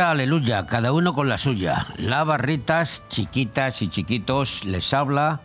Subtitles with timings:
[0.00, 1.86] Aleluya, cada uno con la suya.
[1.98, 5.40] La barritas, chiquitas y chiquitos, les habla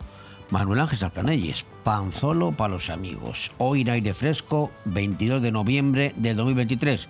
[0.50, 3.52] Manuel Ángel Salplanelles, Panzolo para los amigos.
[3.58, 7.06] Hoy en aire fresco, 22 de noviembre del 2023.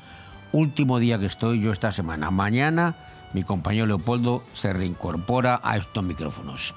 [0.52, 2.30] Último día que estoy yo esta semana.
[2.30, 2.96] Mañana
[3.32, 6.74] mi compañero Leopoldo se reincorpora a estos micrófonos.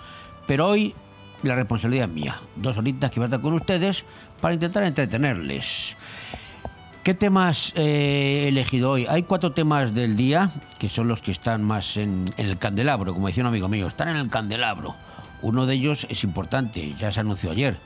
[0.48, 0.96] Pero hoy
[1.42, 2.36] la responsabilidad es mía.
[2.56, 4.06] Dos horitas que voy a estar con ustedes
[4.40, 5.98] para intentar entretenerles.
[7.04, 9.06] ¿Qué temas he elegido hoy?
[9.10, 10.50] Hay cuatro temas del día
[10.80, 13.88] que son los que están más en, en, el candelabro, como decía un amigo mío,
[13.88, 14.96] están en el candelabro.
[15.42, 17.78] Uno de ellos es importante, ya se anunció ayer,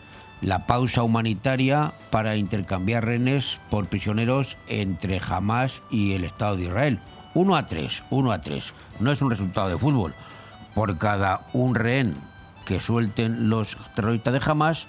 [0.42, 7.00] la pausa humanitaria para intercambiar rehenes por prisioneros entre Hamas y el Estado de Israel.
[7.34, 8.72] Uno a tres, uno a tres.
[9.00, 10.14] No es un resultado de fútbol.
[10.76, 12.14] Por cada un rehén
[12.66, 14.86] que suelten los terroristas de Hamas,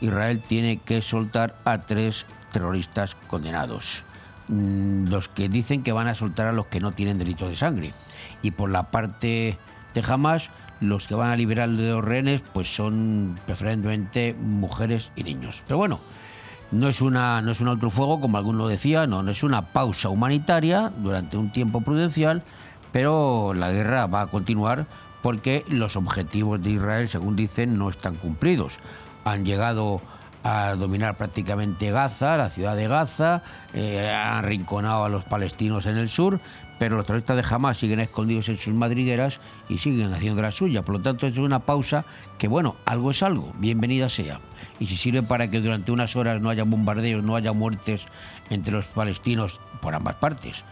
[0.00, 2.26] Israel tiene que soltar a tres
[2.58, 4.02] terroristas condenados.
[4.48, 7.92] Los que dicen que van a soltar a los que no tienen delito de sangre.
[8.42, 9.56] Y por la parte
[9.94, 15.22] de Hamas, los que van a liberar de los rehenes, pues son preferentemente mujeres y
[15.22, 15.62] niños.
[15.66, 16.00] Pero bueno,
[16.72, 19.68] no es, una, no es un otro fuego, como alguno decía, no, no es una
[19.68, 22.42] pausa humanitaria durante un tiempo prudencial,
[22.90, 24.86] pero la guerra va a continuar
[25.22, 28.78] porque los objetivos de Israel, según dicen, no están cumplidos.
[29.24, 30.00] Han llegado
[30.48, 33.42] a dominar prácticamente Gaza, la ciudad de Gaza,
[33.74, 36.40] eh, han rinconado a los palestinos en el sur,
[36.78, 40.82] pero los terroristas de Hamas siguen escondidos en sus madrigueras y siguen haciendo la suya.
[40.82, 42.04] Por lo tanto, es una pausa
[42.38, 44.40] que, bueno, algo es algo, bienvenida sea.
[44.78, 48.06] Y si sirve para que durante unas horas no haya bombardeos, no haya muertes
[48.48, 50.64] entre los palestinos por ambas partes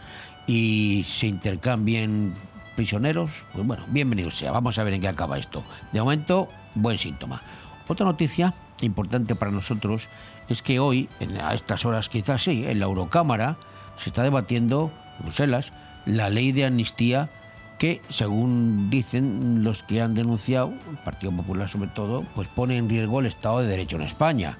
[0.46, 2.34] y se intercambien
[2.76, 4.52] prisioneros, pues bueno, bienvenido sea.
[4.52, 5.64] Vamos a ver en qué acaba esto.
[5.92, 7.42] De momento, buen síntoma.
[7.88, 10.08] Otra noticia importante para nosotros
[10.48, 11.08] es que hoy,
[11.42, 13.56] a estas horas quizás sí, en la Eurocámara
[13.96, 15.72] se está debatiendo, Bruselas,
[16.04, 17.30] la ley de amnistía
[17.78, 22.88] que, según dicen los que han denunciado, el Partido Popular sobre todo, pues pone en
[22.88, 24.58] riesgo el Estado de Derecho en España.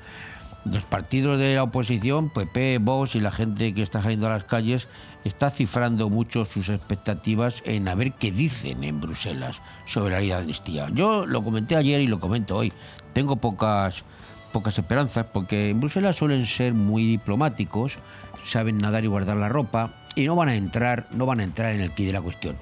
[0.65, 4.45] Los partidos de la oposición, PP, Vox y la gente que está saliendo a las
[4.45, 4.89] calles,
[5.25, 10.29] está cifrando mucho sus expectativas en a ver qué dicen en Bruselas sobre la ley
[10.29, 10.89] de amnistía.
[10.93, 12.73] Yo lo comenté ayer y lo comento hoy.
[13.17, 14.05] Tengo pocas,
[14.53, 17.97] pocas esperanzas porque en Bruselas suelen ser muy diplomáticos,
[18.45, 21.75] saben nadar y guardar la ropa y no van a entrar, no van a entrar
[21.75, 22.59] en el quid de la cuestión.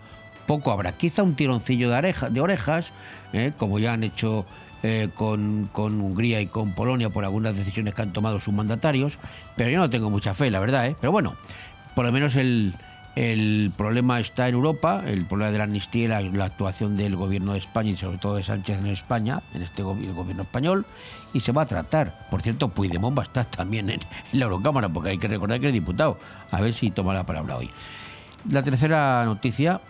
[0.47, 2.93] Poco habrá, quizá un tironcillo de, oreja, de orejas,
[3.33, 4.47] eh, como ya han hecho
[4.85, 9.15] eh, con, con, Hungría y con Polonia por algunas decisiones que han tomado sus mandatarios,
[9.57, 10.87] pero yo no tengo mucha fe, la verdad.
[10.87, 10.95] ¿eh?
[11.01, 11.35] Pero bueno,
[11.97, 12.73] por lo menos el,
[13.17, 17.53] el, problema está en Europa, el problema de la amnistía y la, actuación del gobierno
[17.53, 20.85] de España y sobre todo de Sánchez en España, en este gobierno, español,
[21.33, 22.29] y se va a tratar.
[22.31, 24.01] Por cierto, Puigdemont va a estar también en,
[24.33, 26.19] en la Eurocámara, porque hay que recordar que es diputado.
[26.51, 27.71] A ver si toma la palabra hoy.
[28.51, 29.81] La tercera noticia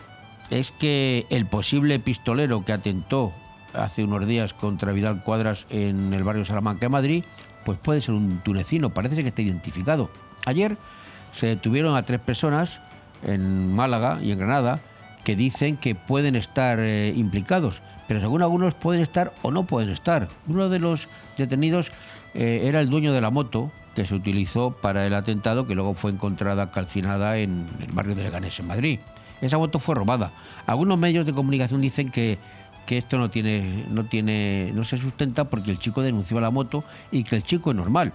[0.50, 3.32] es que el posible pistolero que atentó
[3.72, 7.24] hace unos días contra Vidal Cuadras en el barrio Salamanca de Madrid,
[7.64, 10.10] pues puede ser un tunecino, parece que está identificado.
[10.46, 10.76] Ayer
[11.34, 12.80] se detuvieron a tres personas
[13.24, 14.80] en Málaga y en Granada
[15.24, 19.88] que dicen que pueden estar eh, implicados, pero según algunos pueden estar o no pueden
[19.88, 20.28] estar.
[20.46, 21.90] Uno de los detenidos
[22.34, 25.94] eh, era el dueño de la moto que se utilizó para el atentado que luego
[25.94, 28.98] fue encontrada calcinada en el barrio de Leganés, en Madrid.
[29.40, 30.32] Esa moto fue robada.
[30.66, 32.38] Algunos medios de comunicación dicen que
[32.84, 36.84] que esto no tiene, no tiene, no se sustenta porque el chico denunció la moto
[37.10, 38.12] y que el chico es normal.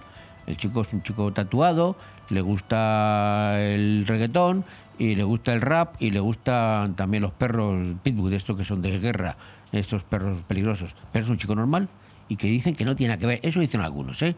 [0.50, 1.96] El chico es un chico tatuado,
[2.28, 4.64] le gusta el reggaetón
[4.98, 8.82] y le gusta el rap y le gustan también los perros pitbull, estos que son
[8.82, 9.36] de guerra,
[9.70, 10.96] estos perros peligrosos.
[11.12, 11.88] Pero es un chico normal
[12.28, 13.40] y que dicen que no tiene nada que ver.
[13.44, 14.34] Eso dicen algunos, ¿eh?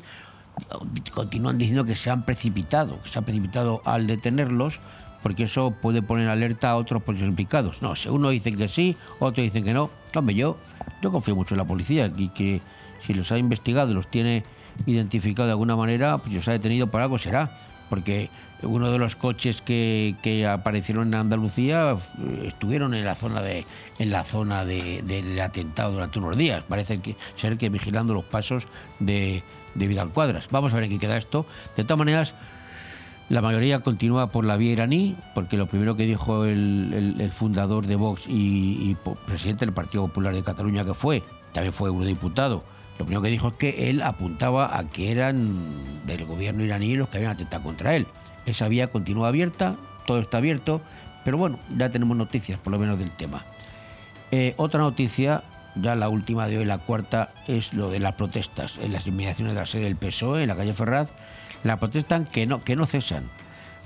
[1.15, 4.81] Continúan diciendo que se han precipitado, que se han precipitado al detenerlos
[5.23, 7.81] porque eso puede poner alerta a otros políticos implicados.
[7.81, 9.89] No, si uno dice que sí, otros dicen que no.
[10.15, 10.59] Hombre, yo,
[11.01, 12.61] yo confío mucho en la policía y que
[13.07, 14.45] si los ha investigado y los tiene
[14.87, 17.57] identificado de alguna manera, pues los ha detenido por algo será.
[17.89, 18.31] Porque
[18.63, 23.67] uno de los coches que, que aparecieron en Andalucía eh, estuvieron en la zona de
[23.99, 26.63] en la zona de, del atentado durante unos días.
[26.67, 28.67] Parece que ser que vigilando los pasos
[28.99, 29.43] de,
[29.75, 30.49] de Vidal Cuadras.
[30.51, 31.45] Vamos a ver en qué queda esto.
[31.77, 32.35] De todas maneras,
[33.29, 37.31] la mayoría continúa por la vía iraní, porque lo primero que dijo el, el, el
[37.31, 38.97] fundador de Vox y, y,
[39.27, 41.23] presidente del Partido Popular de Cataluña, que fue,
[41.53, 42.65] también fue eurodiputado,
[43.03, 45.59] lo primero que dijo es que él apuntaba a que eran
[46.07, 48.07] del gobierno iraní los que habían atentado contra él.
[48.47, 49.75] Esa vía continúa abierta,
[50.07, 50.81] todo está abierto,
[51.25, 53.45] pero bueno, ya tenemos noticias por lo menos del tema.
[54.31, 55.43] Eh, otra noticia,
[55.75, 59.55] ya la última de hoy, la cuarta, es lo de las protestas en las inmediaciones
[59.55, 61.11] de la sede del PSOE, en la calle Ferraz,
[61.65, 63.25] la protestan que no, que no cesan.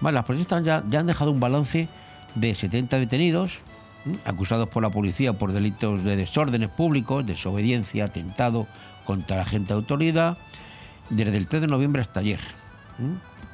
[0.02, 1.88] Las protestas ya, ya han dejado un balance
[2.34, 3.60] de 70 detenidos
[4.24, 8.66] acusados por la policía por delitos de desórdenes públicos, desobediencia, atentado
[9.06, 10.36] contra la gente de autoridad,
[11.08, 12.40] desde el 3 de noviembre hasta ayer,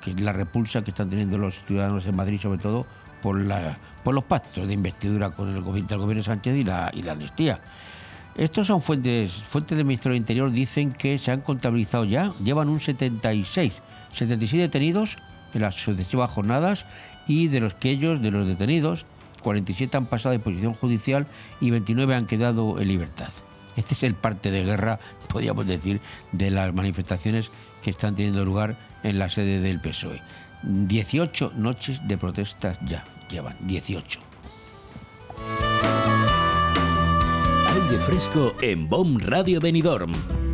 [0.01, 2.87] que es la repulsa que están teniendo los ciudadanos en Madrid, sobre todo
[3.23, 7.61] por, los pactos de investidura con el gobierno, del gobierno Sánchez y la, y amnistía.
[8.35, 12.69] Estos son fuentes, fuentes del Ministerio del Interior, dicen que se han contabilizado ya, llevan
[12.69, 13.83] un 76,
[14.15, 15.19] 76 detenidos
[15.53, 16.87] en las sucesivas jornadas
[17.29, 19.05] y de los que ellos, de los detenidos,
[19.43, 21.27] 47 han pasado de posición judicial
[21.61, 23.29] y 29 han quedado en libertad.
[23.77, 24.99] Este es el parte de guerra,
[25.29, 26.01] podríamos decir,
[26.33, 27.51] de las manifestaciones
[27.83, 30.21] que están teniendo lugar en la sede del PSOE.
[30.63, 34.21] 18 noches de protestas ya llevan, 18.
[37.69, 40.13] Aire fresco en BOM Radio Benidorm.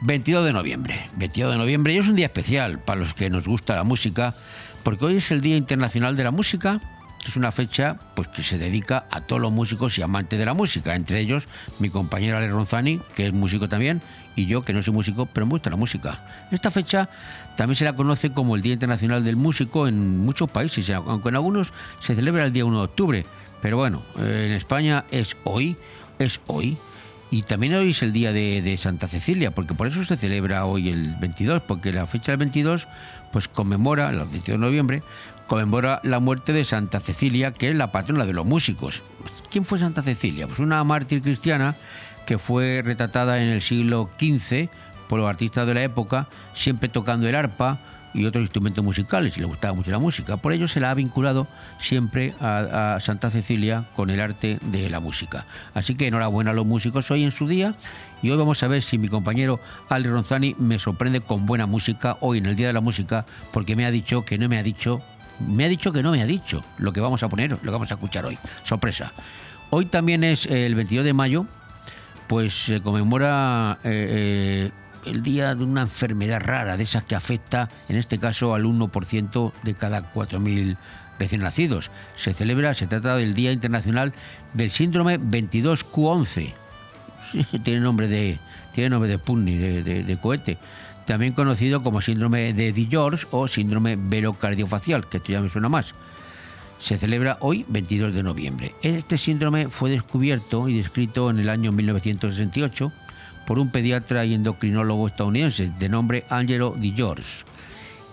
[0.00, 0.98] 22 de noviembre.
[1.16, 4.34] 22 de noviembre y es un día especial para los que nos gusta la música,
[4.82, 6.80] porque hoy es el Día Internacional de la Música.
[7.26, 10.54] Es una fecha pues, que se dedica a todos los músicos y amantes de la
[10.54, 11.48] música, entre ellos
[11.78, 14.00] mi compañera Ale Ronzani, que es músico también,
[14.36, 16.24] y yo, que no soy músico, pero me gusta la música.
[16.52, 17.10] Esta fecha
[17.56, 21.34] también se la conoce como el Día Internacional del Músico en muchos países, aunque en
[21.34, 23.26] algunos se celebra el día 1 de octubre.
[23.60, 25.76] Pero bueno, en España es hoy,
[26.20, 26.78] es hoy.
[27.30, 30.88] Y también hoy es el día de, Santa Cecilia, porque por eso se celebra hoy
[30.88, 32.88] el 22, porque la fecha del 22
[33.32, 35.02] pues conmemora, el 22 de noviembre,
[35.46, 39.02] conmemora la muerte de Santa Cecilia, que es la patrona de los músicos.
[39.50, 40.46] ¿Quién fue Santa Cecilia?
[40.46, 41.76] Pues una mártir cristiana
[42.24, 44.68] que fue retratada en el siglo XV
[45.08, 47.78] por los artistas de la época, siempre tocando el arpa,
[48.14, 50.36] y otros instrumentos musicales y le gustaba mucho la música.
[50.36, 51.46] Por ello se la ha vinculado
[51.80, 55.46] siempre a, Santa Cecilia con el arte de la música.
[55.74, 57.74] Así que enhorabuena a los músicos hoy en su día
[58.22, 62.16] y hoy vamos a ver si mi compañero Ali Ronzani me sorprende con buena música
[62.20, 64.62] hoy en el Día de la Música porque me ha dicho que no me ha
[64.62, 65.02] dicho,
[65.46, 67.70] me ha dicho que no me ha dicho lo que vamos a poner, lo que
[67.70, 68.38] vamos a escuchar hoy.
[68.64, 69.12] Sorpresa.
[69.70, 71.46] Hoy también es el 22 de mayo,
[72.26, 73.78] pues se conmemora...
[73.84, 78.54] Eh, eh, el día de una enfermedad rara, de esas que afecta, en este caso,
[78.54, 80.76] al 1% de cada 4.000
[81.18, 81.90] recién nacidos.
[82.16, 84.12] Se celebra, se trata del Día Internacional
[84.54, 86.52] del Síndrome 22Q11.
[87.64, 88.38] tiene nombre de,
[88.74, 90.58] tiene nombre de Pugny, de, cohete.
[91.06, 95.94] También conocido como síndrome de Di-George o síndrome velocardiofacial, que esto ya me suena más.
[96.78, 98.74] Se celebra hoy, 22 de noviembre.
[98.82, 102.92] Este síndrome fue descubierto y descrito en el año 1968
[103.48, 107.46] por un pediatra y endocrinólogo estadounidense de nombre Angelo Di George.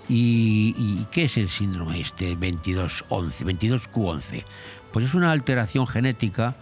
[0.08, 4.46] ¿Y, qué es el síndrome este 2211, 22Q11?
[4.94, 6.56] Pues es una alteración genética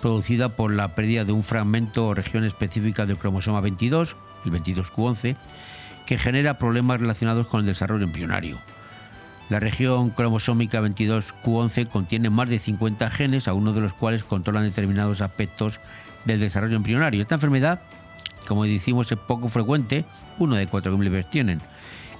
[0.00, 5.34] producida por la pérdida de un fragmento o región específica del cromosoma 22, el 22Q11,
[6.06, 8.58] que genera problemas relacionados con el desarrollo embrionario.
[9.48, 15.20] La región cromosómica 22Q11 contiene más de 50 genes, algunos de los cuales controlan determinados
[15.20, 15.80] aspectos
[16.24, 17.22] del desarrollo embrionario.
[17.22, 17.80] Esta enfermedad
[18.50, 20.04] como decimos, es poco frecuente,
[20.40, 21.60] uno de cuatro que tienen.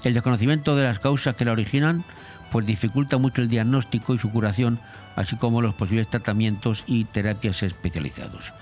[0.04, 2.04] El desconocimiento de las causas que la originan
[2.52, 4.78] pues dificulta mucho el diagnóstico y su curación,
[5.16, 8.52] así como los posibles tratamientos y terapias especializados.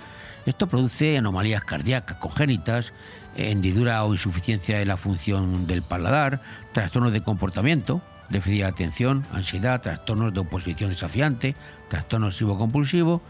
[0.46, 2.94] Esto produce anomalías cardíacas congénitas,
[3.36, 6.40] hendidura o insuficiencia de la función del paladar,
[6.72, 11.54] trastornos de comportamiento, déficit de atención, ansiedad, trastornos de oposición desafiante,
[11.90, 13.20] trastorno obsesivo compulsivo,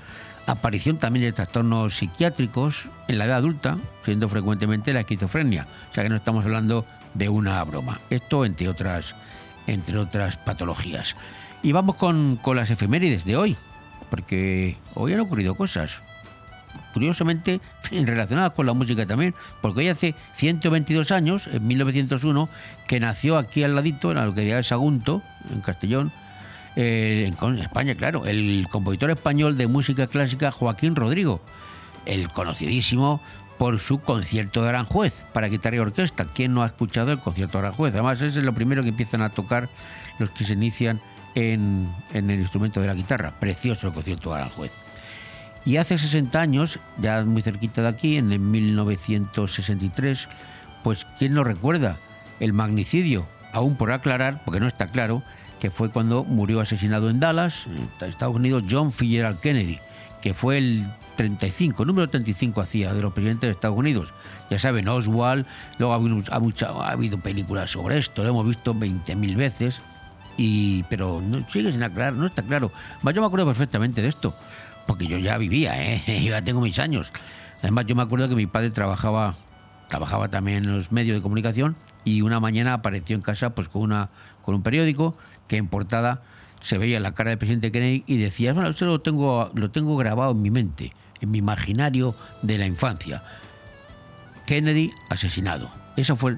[0.49, 5.67] aparición también de trastornos psiquiátricos en la edad adulta, siendo frecuentemente la esquizofrenia.
[5.91, 8.01] O sea que no estamos hablando de una broma.
[8.09, 9.15] Esto entre otras,
[9.67, 11.17] entre otras patologías.
[11.63, 13.57] Y vamos con, con las efemérides de hoy,
[14.09, 16.01] porque hoy han ocurrido cosas.
[16.95, 22.49] Curiosamente, relacionadas con la música también, porque hoy hace 122 años, en 1901,
[22.87, 25.21] que nació aquí al ladito, en la localidad de Sagunto,
[25.53, 26.11] en Castellón,
[26.77, 31.41] eh, en España, claro, el compositor español de música clásica Joaquín Rodrigo,
[32.07, 33.21] el conocidísimo
[33.59, 36.25] por su concierto de Aranjuez para guitarra y orquesta.
[36.25, 37.93] ¿Quién no ha escuchado el concierto de Aranjuez?
[37.95, 39.69] Además, ese es lo primero que empiezan a tocar
[40.19, 41.01] los que se inician
[41.35, 43.33] en, en el instrumento de la guitarra.
[43.39, 44.71] Precioso el concierto de Aranjuez.
[45.65, 50.29] Y hace 60 años, ya muy cerquita de aquí, en el 1963,
[50.83, 51.97] pues ¿quién no recuerda
[52.41, 55.23] el magnicidio, aún por aclarar, porque no está claro,
[55.59, 59.79] que fue cuando murió asesinado en Dallas, en Estados Unidos, John Fitzgerald Kennedy,
[60.21, 60.87] que fue el
[61.17, 64.15] 35, número 35 hacía de los presidentes de Estados Unidos.
[64.51, 65.47] Ya saben, Oswald,
[65.79, 66.23] luego ha habido,
[66.81, 69.81] ha, habido películas sobre esto, lo hemos visto 20.000 veces,
[70.37, 72.71] y, pero no, sigue sin aclarar, no está claro.
[73.03, 74.33] Yo me acuerdo perfectamente de esto,
[74.87, 76.23] porque yo ya vivía, ¿eh?
[76.31, 77.11] ya tengo mis años.
[77.61, 79.35] Además, yo me acuerdo que mi padre trabajaba,
[79.89, 81.75] trabajaba también en los medios de comunicación
[82.05, 84.11] y una mañana apareció en casa pues con, una,
[84.43, 85.17] con un periódico
[85.49, 86.23] que en portada
[86.61, 89.97] se veía la cara del presidente Kennedy y decía, bueno, eso lo tengo, lo tengo
[89.97, 93.23] grabado en mi mente, en mi imaginario de la infancia.
[94.47, 95.71] Kennedy asesinado.
[95.97, 96.37] Eso fue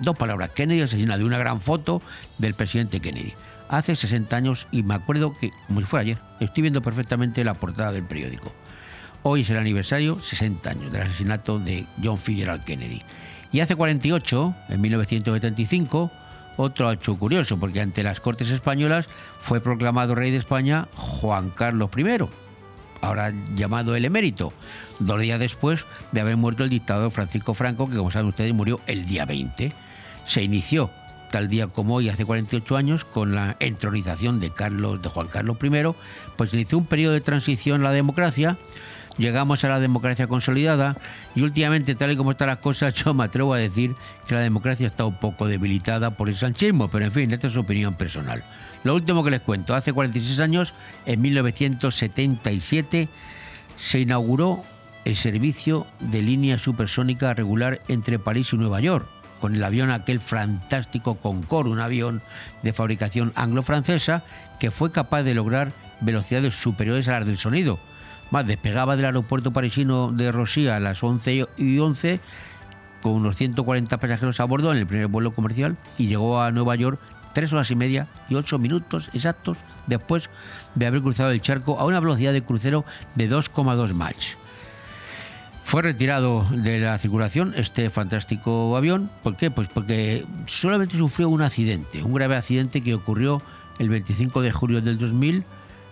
[0.00, 2.02] dos palabras, Kennedy asesinado, y una gran foto
[2.38, 3.32] del presidente Kennedy.
[3.68, 7.54] Hace 60 años y me acuerdo que, como si fuera ayer, estoy viendo perfectamente la
[7.54, 8.52] portada del periódico.
[9.22, 13.02] Hoy es el aniversario, 60 años, del asesinato de John Fitzgerald Kennedy.
[13.52, 16.10] Y hace 48, en 1975,
[16.56, 19.08] otro hecho curioso, porque ante las Cortes Españolas
[19.40, 22.26] fue proclamado rey de España Juan Carlos I,
[23.00, 24.52] ahora llamado el emérito,
[24.98, 28.80] dos días después de haber muerto el dictador Francisco Franco, que como saben ustedes murió
[28.86, 29.72] el día 20.
[30.26, 30.90] Se inició
[31.32, 35.56] tal día como hoy, hace 48 años, con la entronización de Carlos, de Juan Carlos
[35.62, 35.70] I,
[36.36, 38.58] pues inició un periodo de transición en la democracia
[39.18, 40.96] llegamos a la democracia consolidada
[41.34, 43.94] y últimamente, tal y como están las cosas, yo me atrevo a decir
[44.26, 47.52] que la democracia está un poco debilitada por el sanchismo, pero en fin, esta es
[47.52, 48.42] su opinión personal.
[48.84, 50.74] Lo último que les cuento, hace 46 años,
[51.06, 53.08] en 1977,
[53.78, 54.62] se inauguró
[55.04, 59.06] el servicio de línea supersónica regular entre París y Nueva York,
[59.40, 62.22] con el avión aquel fantástico Concorde, un avión
[62.62, 64.22] de fabricación anglo-francesa
[64.60, 67.80] que fue capaz de lograr velocidades superiores a las del sonido
[68.42, 72.20] despegaba del aeropuerto parisino de Rossi a las 11 y 11
[73.02, 76.76] con unos 140 pasajeros a bordo en el primer vuelo comercial y llegó a Nueva
[76.76, 76.98] York
[77.34, 80.30] tres horas y media y ocho minutos exactos después
[80.74, 82.84] de haber cruzado el charco a una velocidad de crucero
[83.16, 84.36] de 2,2 Mach.
[85.64, 89.10] Fue retirado de la circulación este fantástico avión.
[89.22, 89.50] ¿Por qué?
[89.50, 93.40] Pues porque solamente sufrió un accidente, un grave accidente que ocurrió
[93.78, 95.44] el 25 de julio del 2000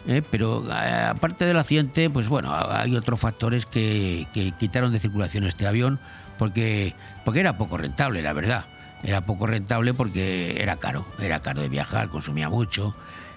[0.07, 0.23] ¿eh?
[0.31, 4.27] pero eh, aparte del accidente, pues bueno, hay otros factores que,
[4.59, 5.99] quitaron de circulación este avión
[6.39, 8.65] porque, porque era poco rentable, la verdad.
[9.03, 12.95] Era poco rentable porque era caro, era caro de viajar, consumía mucho.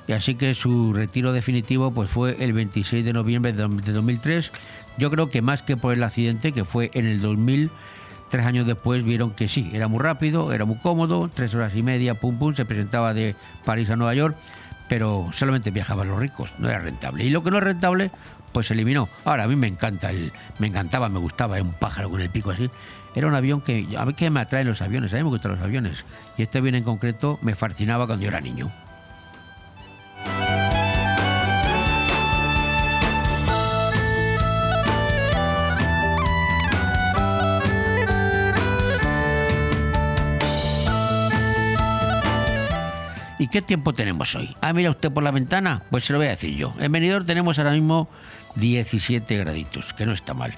[0.08, 4.52] Y así que su retiro definitivo pues fue el 26 de noviembre de 2003.
[4.98, 7.72] Yo creo que más que por el accidente, que fue en el 2000,
[8.30, 11.84] tres años después vieron que sí, era muy rápido, era muy cómodo, tres horas y
[11.84, 14.36] media, pum pum, se presentaba de París a Nueva York
[14.88, 17.24] pero solamente viajaban los ricos, no era rentable.
[17.24, 18.12] Y lo que no es rentable,
[18.52, 19.10] pues se eliminó.
[19.26, 22.52] Ahora, a mí me encanta, el, me encantaba, me gustaba, un pájaro con el pico
[22.52, 22.70] así.
[23.16, 25.54] Era un avión que, a mí que me atraen los aviones, a mí me gustan
[25.54, 26.04] los aviones.
[26.38, 28.72] Y este avión en concreto me fascinaba cuando yo era niño.
[43.44, 44.56] ¿Y qué tiempo tenemos hoy?
[44.62, 45.84] Ah, mira usted por la ventana.
[45.92, 46.72] Pues se lo voy a decir yo.
[46.80, 48.08] En Benidorm tenemos ahora mismo
[48.56, 50.54] 17 graditos, que no está mal.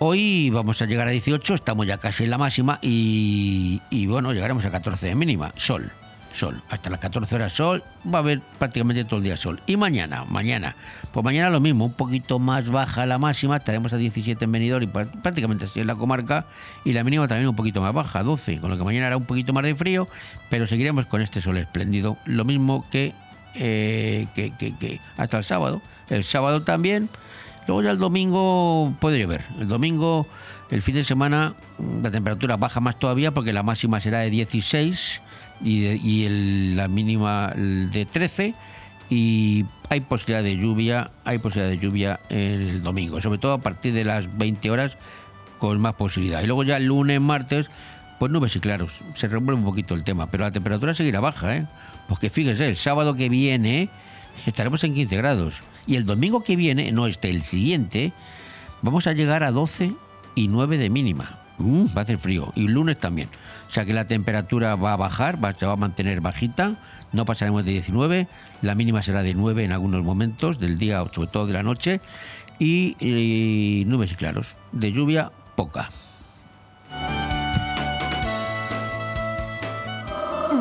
[0.00, 4.64] Hoy vamos a llegar a 18, estamos ya casi en la máxima y, bueno, llegaremos
[4.64, 5.52] a 14 de mínima.
[5.56, 5.92] Sol
[6.34, 6.62] sol.
[6.68, 9.60] Hasta las 14 horas sol, va a haber prácticamente todo el día sol.
[9.66, 10.76] Y mañana, mañana,
[11.12, 14.84] pues mañana lo mismo, un poquito más baja la máxima, estaremos a 17 en Benidorm
[14.84, 16.46] y prácticamente así en la comarca,
[16.84, 19.24] y la mínima también un poquito más baja, 12, con lo que mañana hará un
[19.24, 20.08] poquito más de frío,
[20.50, 23.14] pero seguiremos con este sol espléndido, lo mismo que,
[23.54, 25.82] eh, que, que, hasta el sábado.
[26.08, 27.08] El sábado también,
[27.66, 29.44] luego ya el domingo puede llover.
[29.58, 30.26] El domingo,
[30.70, 31.54] el fin de semana,
[32.02, 35.22] la temperatura baja más todavía porque la máxima será de 16
[35.64, 38.54] y, la mínima de 13
[39.10, 43.92] y hay posibilidad de lluvia, hay posibilidad de lluvia el domingo, sobre todo a partir
[43.94, 44.96] de las 20 horas
[45.58, 46.42] con más posibilidad.
[46.42, 47.70] Y luego ya el lunes, martes,
[48.18, 51.56] pues nubes y claros, se revuelve un poquito el tema, pero la temperatura seguirá baja,
[51.56, 51.66] ¿eh?
[52.08, 53.88] Porque fíjese, el sábado que viene
[54.46, 55.54] estaremos en 15 grados
[55.86, 58.12] y el domingo que viene, no este, el siguiente,
[58.82, 59.92] vamos a llegar a 12
[60.34, 61.40] y 9 de mínima.
[61.58, 63.28] Mm, va a hacer frío y el lunes también.
[63.68, 66.76] O sea que la temperatura va a bajar, va, se va a mantener bajita,
[67.12, 68.28] no pasaremos de 19,
[68.62, 72.00] la mínima será de 9 en algunos momentos del día, sobre todo de la noche,
[72.58, 74.56] y, nubes y claros.
[74.72, 75.88] De lluvia, poca.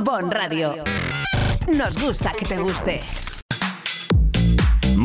[0.04, 0.84] Bon Radio.
[1.74, 3.02] Nos gusta que te guste.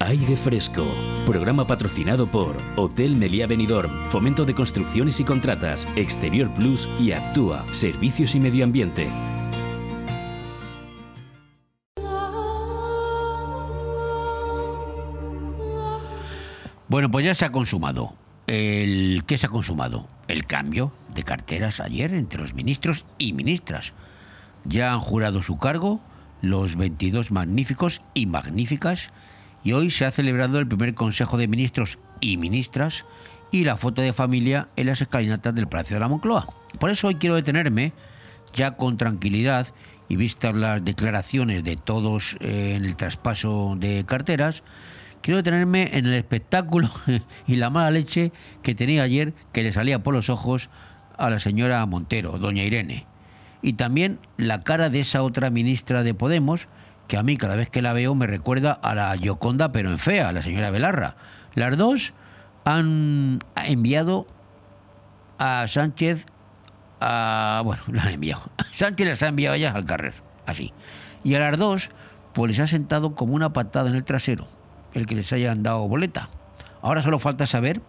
[0.00, 0.84] Aire Fresco,
[1.24, 7.64] programa patrocinado por Hotel Meliá Benidorm, Fomento de Construcciones y Contratas, Exterior Plus y Actúa,
[7.72, 9.08] Servicios y Medio Ambiente.
[16.88, 18.14] Bueno, pues ya se ha consumado.
[18.46, 20.08] ¿Qué se ha consumado?
[20.26, 23.92] El cambio de carteras ayer entre los ministros y ministras.
[24.64, 26.00] Ya han jurado su cargo
[26.42, 29.10] los 22 magníficos y magníficas
[29.64, 33.04] y hoy se ha celebrado el primer Consejo de Ministros y Ministras
[33.50, 36.44] y la foto de familia en las escalinatas del Palacio de la Moncloa.
[36.78, 37.92] Por eso hoy quiero detenerme,
[38.54, 39.68] ya con tranquilidad
[40.08, 44.62] y vistas las declaraciones de todos eh, en el traspaso de carteras,
[45.22, 46.90] quiero detenerme en el espectáculo
[47.46, 50.68] y la mala leche que tenía ayer que le salía por los ojos
[51.16, 53.06] a la señora Montero, doña Irene.
[53.62, 56.68] Y también la cara de esa otra ministra de Podemos,
[57.08, 59.98] que a mí cada vez que la veo me recuerda a la Yoconda, pero en
[59.98, 61.16] fea, a la señora Belarra.
[61.54, 62.12] Las dos
[62.64, 64.26] han enviado
[65.38, 66.26] a Sánchez
[67.00, 67.62] a...
[67.64, 68.42] Bueno, la han enviado.
[68.72, 70.14] Sánchez las ha enviado ellas al carrer,
[70.46, 70.72] así.
[71.22, 71.90] Y a las dos,
[72.32, 74.44] pues les ha sentado como una patada en el trasero,
[74.92, 76.28] el que les hayan dado boleta.
[76.82, 77.80] Ahora solo falta saber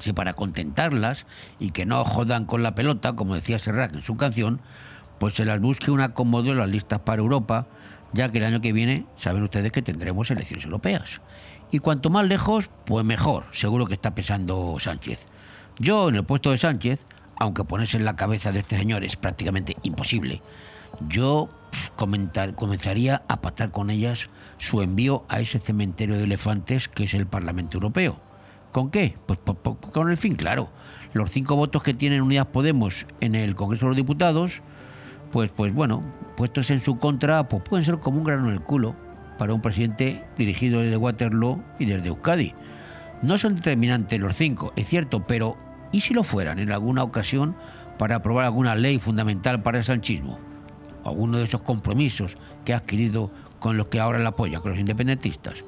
[0.00, 1.26] si para contentarlas
[1.58, 4.60] y que no jodan con la pelota, como decía Serrat en su canción,
[5.18, 7.66] pues se las busque un acomodo en las listas para Europa,
[8.12, 11.20] ya que el año que viene saben ustedes que tendremos elecciones europeas.
[11.70, 15.26] Y cuanto más lejos, pues mejor, seguro que está pensando Sánchez.
[15.78, 17.06] Yo, en el puesto de Sánchez,
[17.38, 20.42] aunque ponerse en la cabeza de este señor es prácticamente imposible,
[21.08, 21.48] yo
[21.96, 27.14] comentar, comenzaría a pactar con ellas su envío a ese cementerio de elefantes que es
[27.14, 28.20] el Parlamento Europeo.
[28.70, 29.14] ¿Con qué?
[29.26, 29.38] Pues
[29.92, 30.70] con el fin claro.
[31.12, 34.60] Los cinco votos que tienen Unidas Podemos en el Congreso de los Diputados,
[35.30, 36.02] pues, pues bueno,
[36.36, 38.94] puestos en su contra, pues pueden ser como un grano en el culo
[39.38, 42.54] para un presidente dirigido desde Waterloo y desde Euskadi.
[43.22, 45.56] No son determinantes los cinco, es cierto, pero
[45.92, 47.54] ¿y si lo fueran en alguna ocasión
[47.98, 50.38] para aprobar alguna ley fundamental para el sanchismo?
[51.04, 54.80] Alguno de esos compromisos que ha adquirido con los que ahora la apoya, con los
[54.80, 55.64] independentistas.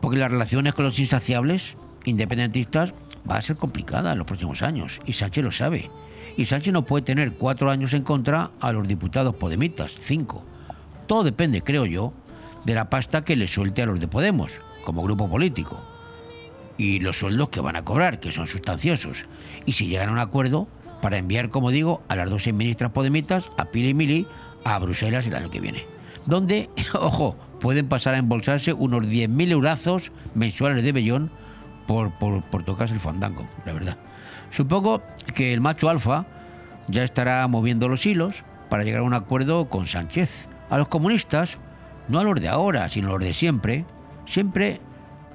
[0.00, 2.94] Porque las relaciones con los insaciables independentistas
[3.28, 5.90] va a ser complicada en los próximos años y Sánchez lo sabe.
[6.36, 10.46] Y Sánchez no puede tener cuatro años en contra a los diputados podemitas, cinco.
[11.06, 12.12] Todo depende, creo yo,
[12.64, 14.52] de la pasta que le suelte a los de Podemos,
[14.84, 15.80] como grupo político.
[16.78, 19.24] Y los sueldos que van a cobrar, que son sustanciosos.
[19.66, 20.68] Y si llegan a un acuerdo
[21.02, 24.26] para enviar, como digo, a las dos ministras podemitas, a Pili y Mili,
[24.64, 25.86] a Bruselas el año que viene.
[26.26, 31.30] Donde, ojo, pueden pasar a embolsarse unos 10.000 eurazos mensuales de Bellón
[31.86, 33.98] por, por, por tocarse el fandango, la verdad.
[34.52, 35.02] Supongo
[35.34, 36.26] que el macho alfa
[36.88, 40.46] ya estará moviendo los hilos para llegar a un acuerdo con Sánchez.
[40.68, 41.58] A los comunistas,
[42.08, 43.86] no a los de ahora, sino a los de siempre,
[44.26, 44.80] siempre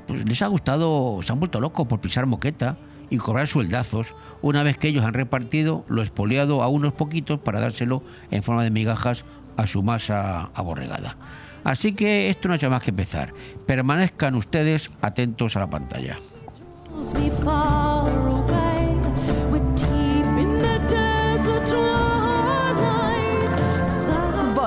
[0.06, 2.78] pues, les ha gustado, se han vuelto locos por pisar moqueta
[3.10, 7.60] y cobrar sueldazos una vez que ellos han repartido lo expoliado a unos poquitos para
[7.60, 9.26] dárselo en forma de migajas
[9.56, 11.18] a su masa aborregada.
[11.64, 13.34] Así que esto no ha hecho más que empezar.
[13.66, 16.18] Permanezcan ustedes atentos a la pantalla.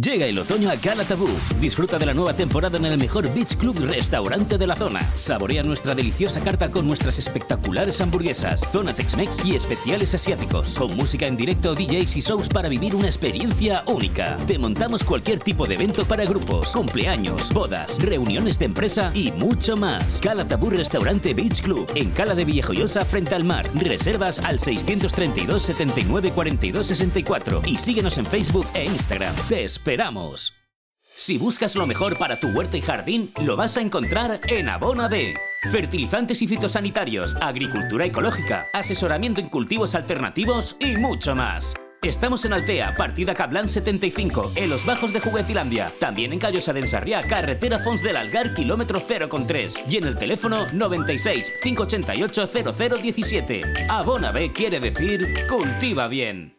[0.00, 1.28] Llega el otoño a Cala Tabú.
[1.60, 5.00] Disfruta de la nueva temporada en el mejor Beach Club restaurante de la zona.
[5.14, 10.74] Saborea nuestra deliciosa carta con nuestras espectaculares hamburguesas, zona Tex-Mex y especiales asiáticos.
[10.74, 14.36] Con música en directo, DJs y shows para vivir una experiencia única.
[14.48, 19.76] Te montamos cualquier tipo de evento para grupos, cumpleaños, bodas, reuniones de empresa y mucho
[19.76, 20.18] más.
[20.20, 23.70] Cala Tabú Restaurante Beach Club en Cala de Villajoyosa frente al mar.
[23.76, 29.32] Reservas al 632 79 42 64 y síguenos en Facebook e Instagram.
[29.84, 30.54] Esperamos.
[31.14, 35.08] Si buscas lo mejor para tu huerta y jardín, lo vas a encontrar en Abona
[35.08, 35.34] B.
[35.70, 41.74] Fertilizantes y fitosanitarios, agricultura ecológica, asesoramiento en cultivos alternativos y mucho más.
[42.02, 45.92] Estamos en Altea, partida Cablan 75, en los bajos de Juguetilandia.
[46.00, 46.80] También en Callosa de
[47.28, 49.84] carretera Fons del Algar, kilómetro 0,3.
[49.86, 52.48] Y en el teléfono 96 588
[53.02, 53.60] 0017.
[53.90, 56.53] Abona B quiere decir cultiva bien.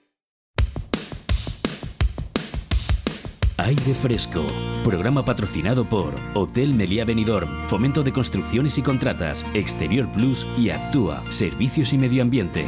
[3.65, 4.45] Aire Fresco,
[4.83, 11.23] programa patrocinado por Hotel Meliá Benidorm, Fomento de Construcciones y Contratas, Exterior Plus y Actúa,
[11.31, 12.67] Servicios y Medio Ambiente.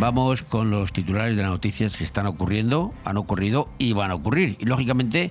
[0.00, 4.14] Vamos con los titulares de las noticias que están ocurriendo, han ocurrido y van a
[4.14, 4.56] ocurrir.
[4.58, 5.30] Y lógicamente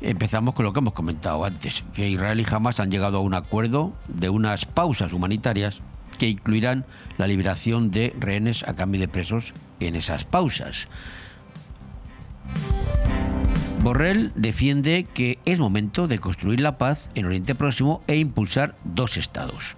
[0.00, 3.34] empezamos con lo que hemos comentado antes, que Israel y Hamas han llegado a un
[3.34, 5.82] acuerdo de unas pausas humanitarias
[6.20, 6.84] que incluirán
[7.16, 10.86] la liberación de rehenes a cambio de presos en esas pausas.
[13.82, 19.16] Borrell defiende que es momento de construir la paz en Oriente Próximo e impulsar dos
[19.16, 19.76] estados.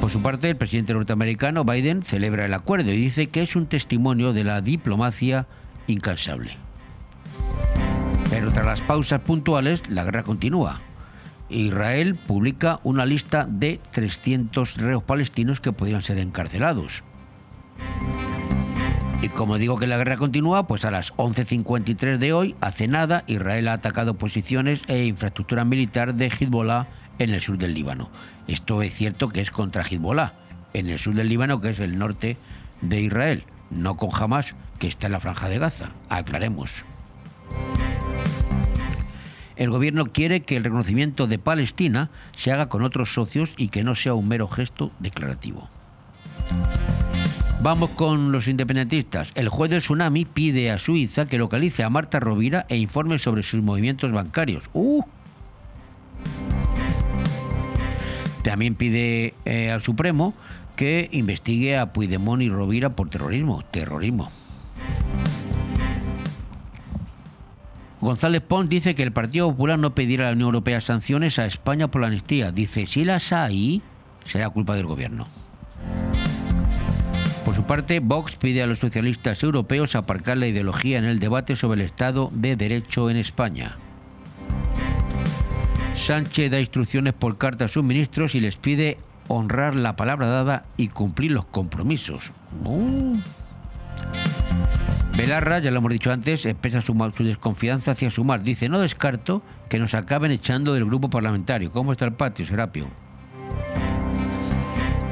[0.00, 3.66] Por su parte, el presidente norteamericano Biden celebra el acuerdo y dice que es un
[3.66, 5.46] testimonio de la diplomacia
[5.86, 6.56] incansable.
[8.28, 10.80] Pero tras las pausas puntuales, la guerra continúa.
[11.50, 17.02] Israel publica una lista de 300 reos palestinos que podrían ser encarcelados.
[19.22, 23.24] Y como digo que la guerra continúa, pues a las 11.53 de hoy, hace nada,
[23.26, 26.86] Israel ha atacado posiciones e infraestructura militar de Hezbollah
[27.18, 28.10] en el sur del Líbano.
[28.46, 30.34] Esto es cierto que es contra Hezbollah,
[30.72, 32.38] en el sur del Líbano, que es el norte
[32.80, 35.90] de Israel, no con Hamas, que está en la franja de Gaza.
[36.08, 36.84] Aclaremos.
[39.60, 43.84] El gobierno quiere que el reconocimiento de Palestina se haga con otros socios y que
[43.84, 45.68] no sea un mero gesto declarativo.
[47.60, 49.32] Vamos con los independentistas.
[49.34, 53.42] El juez del tsunami pide a Suiza que localice a Marta Rovira e informe sobre
[53.42, 54.70] sus movimientos bancarios.
[54.72, 55.02] ¡Uh!
[58.42, 60.32] También pide eh, al Supremo
[60.74, 63.62] que investigue a Puigdemont y Rovira por terrorismo.
[63.70, 64.30] Terrorismo.
[68.00, 71.46] González Pons dice que el Partido Popular no pedirá a la Unión Europea sanciones a
[71.46, 72.50] España por la amnistía.
[72.50, 73.82] Dice, si las hay,
[74.24, 75.26] será culpa del gobierno.
[77.44, 81.56] Por su parte, Vox pide a los socialistas europeos aparcar la ideología en el debate
[81.56, 83.76] sobre el Estado de Derecho en España.
[85.94, 88.96] Sánchez da instrucciones por carta a sus ministros y les pide
[89.28, 92.30] honrar la palabra dada y cumplir los compromisos.
[92.64, 93.18] Uh.
[95.20, 98.42] Belarra, ya lo hemos dicho antes, expresa su, desconfianza hacia Sumar.
[98.42, 101.70] Dice, no descarto que nos acaben echando del grupo parlamentario.
[101.70, 102.88] ¿Cómo está el patio, Serapio?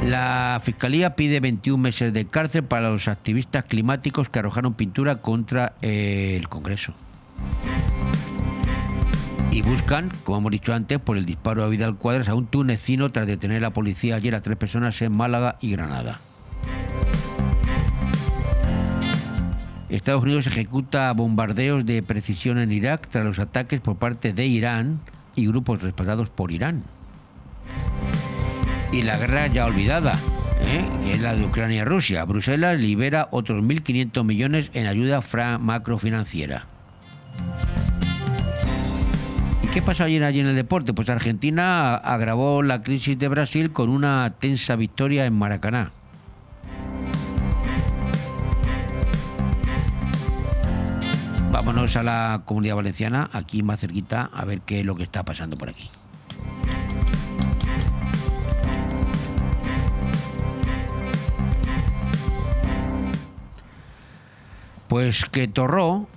[0.03, 5.75] La Fiscalía pide 21 meses de cárcel para los activistas climáticos que arrojaron pintura contra
[5.83, 6.94] eh, el Congreso.
[9.51, 13.12] Y buscan, como hemos dicho antes, por el disparo a Vidal Cuadras a un tunecino
[13.12, 16.18] tras detener a la policía ayer a tres personas en Málaga y Granada.
[19.88, 25.01] Estados Unidos ejecuta bombardeos de precisión en Irak tras los ataques por parte de Irán
[25.35, 26.83] y grupos respaldados por Irán.
[28.92, 30.12] Y la guerra ya olvidada,
[30.66, 30.85] ¿eh?
[31.05, 32.24] que es la de Ucrania y Rusia.
[32.24, 35.22] Bruselas libera otros 1.500 millones en ayuda
[35.59, 36.66] macrofinanciera.
[39.62, 40.92] ¿Y qué pasó allí en el deporte?
[40.92, 45.92] Pues Argentina agravó la crisis de Brasil con una tensa victoria en Maracaná.
[51.50, 55.24] Vámonos a la comunidad valenciana, aquí más cerquita, a ver qué es lo que está
[55.24, 55.88] pasando por aquí.
[64.88, 66.08] Pues que Torró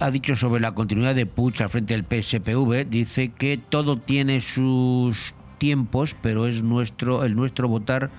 [0.00, 4.40] ha dicho sobre la continuidad de Puig al frente del PSPV, dice que todo tiene
[4.40, 8.10] sus tiempos, pero es nuestro, el nuestro votar,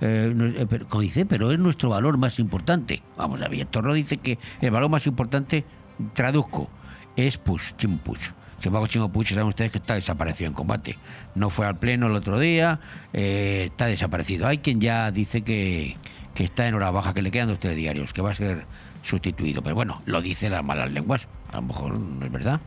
[0.00, 3.02] eh, eh, como dice, pero es nuestro valor más importante.
[3.16, 5.64] Vamos a ver, Torró dice que el valor más importante,
[6.12, 6.68] traduzco,
[7.16, 8.20] es Puig, Chimo Puig.
[8.58, 10.98] Sin embargo, Chimo Puig, saben ustedes que está desaparecido en combate.
[11.34, 12.80] No fue al pleno el otro día,
[13.12, 14.46] eh, está desaparecido.
[14.46, 15.96] Hay quien ya dice que,
[16.34, 18.66] que está en hora baja, que le quedan dos telediarios, que va a ser
[19.02, 19.62] sustituido.
[19.62, 21.26] Pero bueno, lo dicen las malas lenguas.
[21.52, 22.60] A lo mejor no es verdad.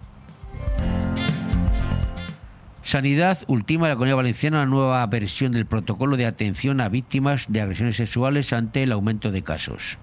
[2.83, 7.61] Sanidad ultima la Comunidad Valenciana una nueva versión del protocolo de atención a víctimas de
[7.61, 9.97] agresiones sexuales ante el aumento de casos.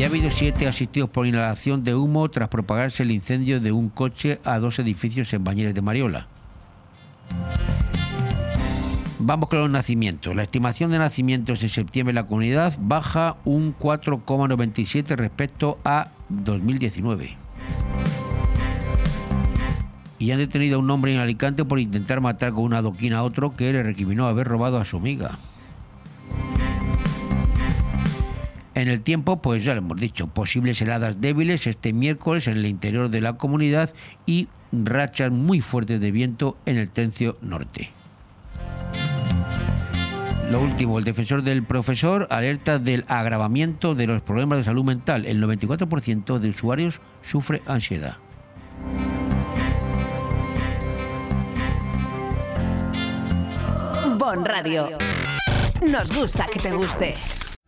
[0.00, 3.90] Y ha habido siete asistidos por inhalación de humo tras propagarse el incendio de un
[3.90, 6.26] coche a dos edificios en Bañeres de Mariola.
[9.18, 10.34] Vamos con los nacimientos.
[10.34, 17.36] La estimación de nacimientos en septiembre en la comunidad baja un 4,97 respecto a 2019.
[20.18, 23.22] Y han detenido a un hombre en Alicante por intentar matar con una adoquina a
[23.22, 25.34] otro que le recriminó haber robado a su amiga.
[28.80, 32.64] En el tiempo, pues ya lo hemos dicho, posibles heladas débiles este miércoles en el
[32.64, 33.92] interior de la comunidad
[34.24, 37.90] y rachas muy fuertes de viento en el tercio norte.
[40.50, 45.26] Lo último, el defensor del profesor alerta del agravamiento de los problemas de salud mental.
[45.26, 48.16] El 94% de usuarios sufre ansiedad.
[54.16, 54.96] Bon Radio.
[55.86, 57.14] Nos gusta que te guste.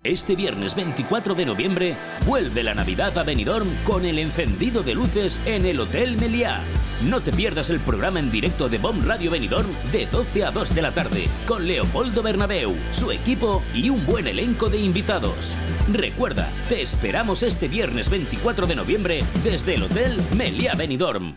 [0.04, 1.94] Este viernes 24 de noviembre
[2.26, 6.60] vuelve la Navidad a Benidorm con el encendido de luces en el Hotel Meliá.
[7.08, 10.74] No te pierdas el programa en directo de Bomb Radio Benidorm de 12 a 2
[10.74, 15.54] de la tarde con Leopoldo Bernabeu, su equipo y un buen elenco de invitados.
[15.92, 21.36] Recuerda, te esperamos este viernes 24 de noviembre desde el Hotel Meliá Benidorm.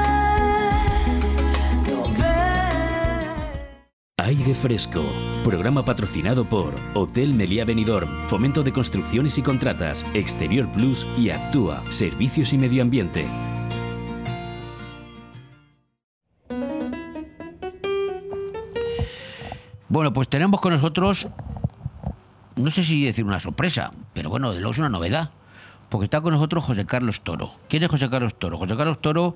[4.23, 5.03] Aire Fresco,
[5.43, 11.81] programa patrocinado por Hotel Meliá Benidorm, Fomento de Construcciones y Contratas, Exterior Plus y Actúa,
[11.89, 13.27] Servicios y Medio Ambiente.
[19.89, 21.27] Bueno, pues tenemos con nosotros,
[22.55, 25.31] no sé si decir una sorpresa, pero bueno, de luego es una novedad,
[25.89, 27.49] porque está con nosotros José Carlos Toro.
[27.67, 28.59] ¿Quién es José Carlos Toro?
[28.59, 29.35] José Carlos Toro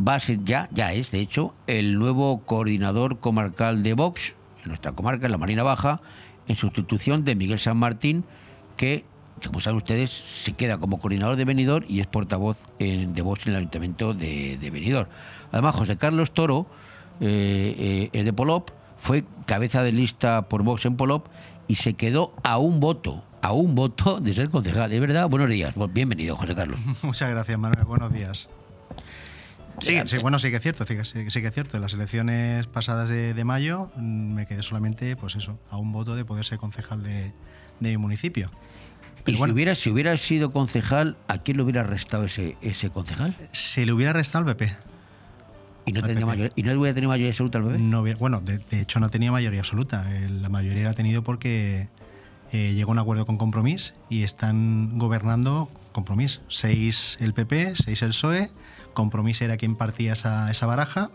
[0.00, 4.68] va a ser ya, ya es, de hecho, el nuevo coordinador comarcal de Vox en
[4.68, 6.00] nuestra comarca, en la Marina Baja,
[6.48, 8.24] en sustitución de Miguel San Martín,
[8.76, 9.04] que,
[9.46, 13.52] como saben ustedes, se queda como coordinador de Benidorm y es portavoz de Vox en
[13.52, 15.06] el Ayuntamiento de, de.
[15.52, 16.66] Además, José Carlos Toro,
[17.20, 21.26] eh, eh, de Polop, fue cabeza de lista por Vox en Polop
[21.68, 24.92] y se quedó a un voto, a un voto de ser concejal.
[24.92, 25.28] ¿Es verdad?
[25.28, 25.74] Buenos días.
[25.92, 26.78] Bienvenido, José Carlos.
[27.02, 27.84] Muchas gracias, Manuel.
[27.84, 28.48] Buenos días.
[29.80, 31.76] Sí, sí, bueno, sí que es cierto, sí, que- sí que es cierto.
[31.76, 35.92] En las elecciones pasadas de, de mayo mm, me quedé solamente, pues eso, a un
[35.92, 37.32] voto de poder ser concejal de,
[37.80, 38.50] de mi municipio.
[39.26, 43.34] Y si, hubiera, si hubiera sido concejal, ¿a quién le hubiera restado ese, ese concejal?
[43.52, 44.76] Se le hubiera restado al PP.
[45.86, 46.26] ¿Y no, tendría PP.
[46.26, 47.78] mayor- ¿Y no hubiera tenido mayoría absoluta al bebé?
[47.78, 50.06] No hubiera- bueno, de, de hecho no tenía mayoría absoluta.
[50.40, 51.88] La mayoría la ha tenido porque
[52.52, 56.40] eh, llegó a un acuerdo con Compromís y están gobernando Compromís.
[56.48, 58.50] Seis el PP, seis el PSOE.
[58.94, 61.10] Compromís era quien partía esa, esa baraja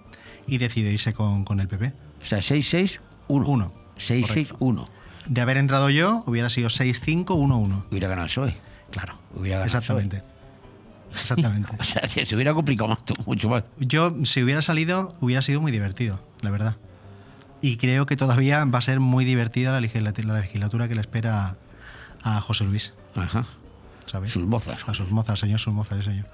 [0.48, 1.94] y decidió irse con, con el PP.
[2.22, 3.00] O sea, 6-6-1.
[3.28, 3.74] 1.
[3.98, 4.88] 6-6-1.
[5.28, 7.86] De haber entrado yo, hubiera sido 6-5-1-1.
[7.92, 8.58] Hubiera ganado el PSOE.
[8.92, 9.20] Claro.
[9.36, 10.02] Hubiera ganado el PSOE.
[10.04, 10.40] Exactamente.
[11.12, 11.70] Exactamente.
[11.80, 13.64] O sea, se hubiera complicado más, mucho más.
[13.80, 16.78] Yo, si hubiera salido, hubiera sido muy divertido, la verdad.
[17.62, 21.02] Y creo que todavía va a ser muy divertida la legislatura, la legislatura que le
[21.02, 21.58] espera
[22.24, 22.94] a José Luis.
[23.16, 23.44] Ajá.
[24.06, 24.32] ¿Sabes?
[24.32, 24.88] Sus mozas.
[24.88, 26.26] A sus mozas, señor, sus mozas, sí, señor.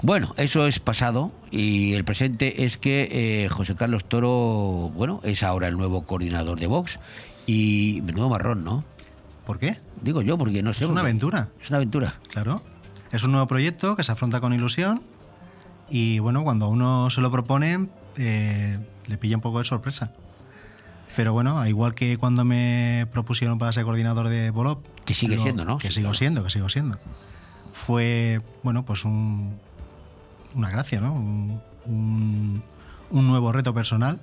[0.00, 5.42] Bueno, eso es pasado y el presente es que eh, José Carlos Toro, bueno, es
[5.42, 6.98] ahora el nuevo coordinador de Vox
[7.46, 8.84] y menudo marrón, ¿no?
[9.46, 9.78] ¿Por qué?
[10.00, 10.84] Digo yo, porque no sé.
[10.84, 11.50] Es una aventura.
[11.60, 12.14] Es una aventura.
[12.30, 12.62] Claro.
[13.12, 15.02] Es un nuevo proyecto que se afronta con ilusión
[15.88, 20.12] y bueno, cuando a uno se lo propone, eh, le pilla un poco de sorpresa.
[21.14, 24.84] Pero bueno, igual que cuando me propusieron para ser coordinador de Bolop.
[25.04, 25.76] Que sigue siendo, ¿no?
[25.78, 26.14] Que Sí, sigo claro.
[26.14, 26.96] siendo, que sigo siendo.
[27.74, 29.58] Fue, bueno, pues un,
[30.54, 31.12] una gracia, ¿no?
[31.14, 32.62] Un, un-
[33.10, 34.20] un nuevo reto personal.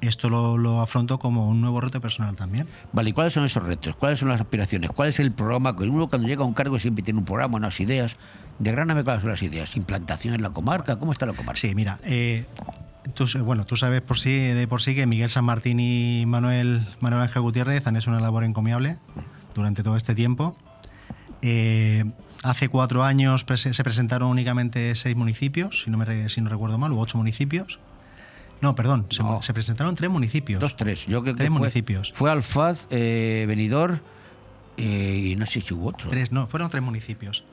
[0.00, 2.68] Esto lo, lo afronto como un nuevo reto personal también.
[2.92, 3.96] Vale, ¿y cuáles son esos retos?
[3.96, 4.90] ¿Cuáles son las aspiraciones?
[4.90, 5.74] ¿Cuál es el programa?
[5.76, 8.16] Que uno cuando llega a un cargo siempre tiene un programa, unas ideas.
[8.60, 9.76] Desgráname cuáles son las ideas.
[9.76, 10.98] ¿Implantación en la comarca?
[11.00, 11.60] ¿Cómo está la comarca?
[11.60, 12.46] Sí, mira, eh,
[13.14, 16.86] tú, bueno, tú sabes por sí, de por sí que Miguel San Martín y Manuel,
[17.00, 18.98] Manuel Ángel Gutiérrez han hecho una labor encomiable
[19.56, 20.56] durante todo este tiempo.
[21.42, 22.04] Eh,
[22.48, 26.92] hace cuatro años se presentaron únicamente seis municipios, si no, me, si no recuerdo mal,
[26.92, 27.78] o ocho municipios.
[28.60, 29.40] No, perdón, se, No.
[29.42, 30.60] se presentaron tres municipios.
[30.60, 31.06] Dos, tres.
[31.06, 32.12] Yo creo que Tres fue, municipios.
[32.14, 34.00] Fue Alfaz, eh, Benidorm
[34.76, 36.10] eh, y no sé si hubo otro.
[36.10, 37.44] Tres, no, fueron tres municipios.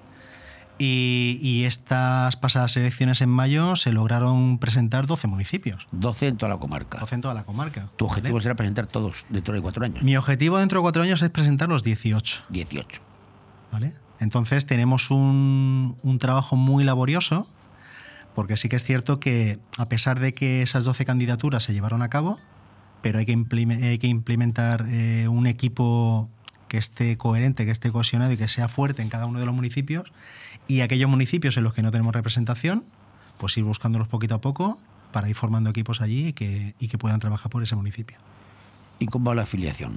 [0.77, 5.87] Y, y estas pasadas elecciones en mayo se lograron presentar 12 municipios.
[5.91, 6.99] 12 en toda la comarca.
[6.99, 7.87] 12 en toda la comarca.
[7.95, 8.17] Tu ¿vale?
[8.19, 10.03] objetivo será presentar todos dentro de cuatro años.
[10.03, 12.43] Mi objetivo dentro de cuatro años es presentar los 18.
[12.49, 13.01] 18.
[13.71, 13.93] ¿vale?
[14.19, 17.47] Entonces tenemos un, trabajo muy laborioso,
[18.33, 22.01] porque sí que es cierto que a pesar de que esas 12 candidaturas se llevaron
[22.01, 22.39] a cabo,
[23.01, 23.33] pero hay que,
[23.83, 26.29] hay que implementar eh, un equipo
[26.67, 29.53] que esté coherente, que esté cohesionado y que sea fuerte en cada uno de los
[29.53, 30.11] municipios.
[30.67, 32.83] Y aquellos municipios en los que no tenemos representación,
[33.37, 34.79] pues ir buscándolos poquito a poco
[35.11, 38.17] para ir formando equipos allí y que, y que puedan trabajar por ese municipio.
[38.99, 39.95] ¿Y cómo va la afiliación?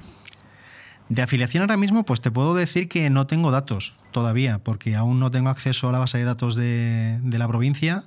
[1.09, 5.19] De afiliación ahora mismo, pues te puedo decir que no tengo datos todavía, porque aún
[5.19, 8.03] no tengo acceso a la base de datos de, de la provincia,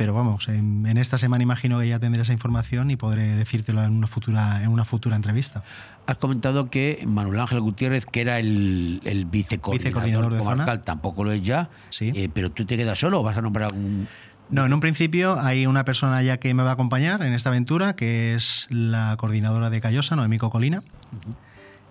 [0.00, 3.82] pero vamos, en, en esta semana imagino que ya tendré esa información y podré decírtelo
[3.82, 5.62] en una futura, en una futura entrevista.
[6.06, 11.32] Has comentado que Manuel Ángel Gutiérrez, que era el, el vicecoordinador, Vicecoordinador de tampoco lo
[11.32, 11.68] es ya.
[11.90, 12.12] Sí.
[12.14, 14.08] Eh, pero tú te quedas solo o vas a nombrar algún.
[14.48, 17.50] No, en un principio hay una persona ya que me va a acompañar en esta
[17.50, 20.82] aventura, que es la coordinadora de Callosa, Noemí Cocolina.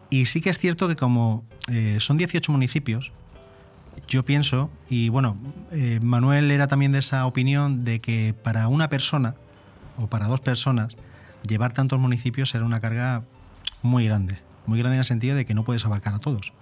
[0.09, 3.11] Y sí que es cierto que como eh, son 18 municipios,
[4.07, 5.37] yo pienso, y bueno,
[5.71, 9.35] eh, Manuel era también de esa opinión de que para una persona
[9.97, 10.95] o para dos personas,
[11.47, 13.23] llevar tantos municipios era una carga
[13.81, 14.39] muy grande.
[14.65, 16.53] Muy grande en el sentido de que no puedes abarcar a todos.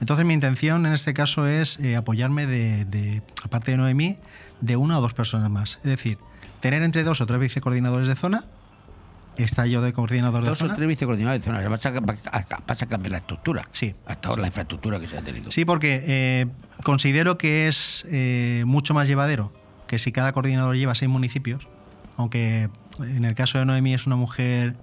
[0.00, 4.18] Entonces mi intención en este caso es eh, apoyarme de, de, aparte de Noemí,
[4.60, 5.78] de una o dos personas más.
[5.78, 6.18] Es decir,
[6.60, 8.44] tener entre dos o tres vicecoordinadores de zona,
[9.42, 10.76] está yo de coordinador de Dos o zona.
[10.76, 11.68] tres vicecoordinadores de zona.
[11.68, 12.00] Vas a,
[12.66, 13.62] vas a cambiar la estructura.
[13.72, 13.94] Sí.
[14.06, 15.50] Hasta ahora la infraestructura que se ha tenido.
[15.50, 16.46] Sí, porque eh,
[16.82, 19.52] considero que es eh, mucho más llevadero
[19.86, 21.66] que si cada coordinador lleva seis municipios,
[22.16, 22.68] aunque
[23.00, 24.76] en el caso de Noemí es una mujer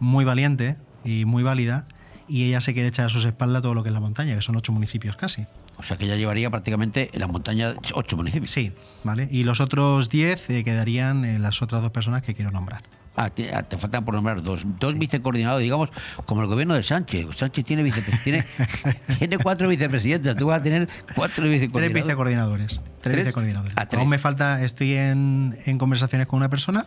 [0.00, 1.86] muy valiente y muy válida,
[2.28, 4.42] y ella se quiere echar a sus espaldas todo lo que es la montaña, que
[4.42, 5.46] son ocho municipios casi.
[5.76, 8.50] O sea que ya llevaría prácticamente en la montaña ocho municipios.
[8.50, 8.72] Sí,
[9.02, 9.28] ¿vale?
[9.30, 12.82] Y los otros 10 eh, quedarían en las otras dos personas que quiero nombrar.
[13.16, 14.62] Ah, te, ah, te faltan por nombrar dos.
[14.80, 15.90] Dos vicecoordinadores, digamos,
[16.26, 17.26] como el gobierno de Sánchez.
[17.36, 17.92] Sánchez tiene,
[18.24, 18.44] tiene,
[19.18, 20.34] tiene cuatro vicepresidentes.
[20.36, 21.94] Tú vas a tener cuatro Tres vicecoordinadores.
[22.04, 22.74] vicecoordinadores.
[22.76, 23.16] Tres, ¿Tres?
[23.18, 23.74] vicecoordinadores.
[23.76, 24.00] Ah, tres.
[24.00, 26.86] Aún me falta, estoy en, en conversaciones con una persona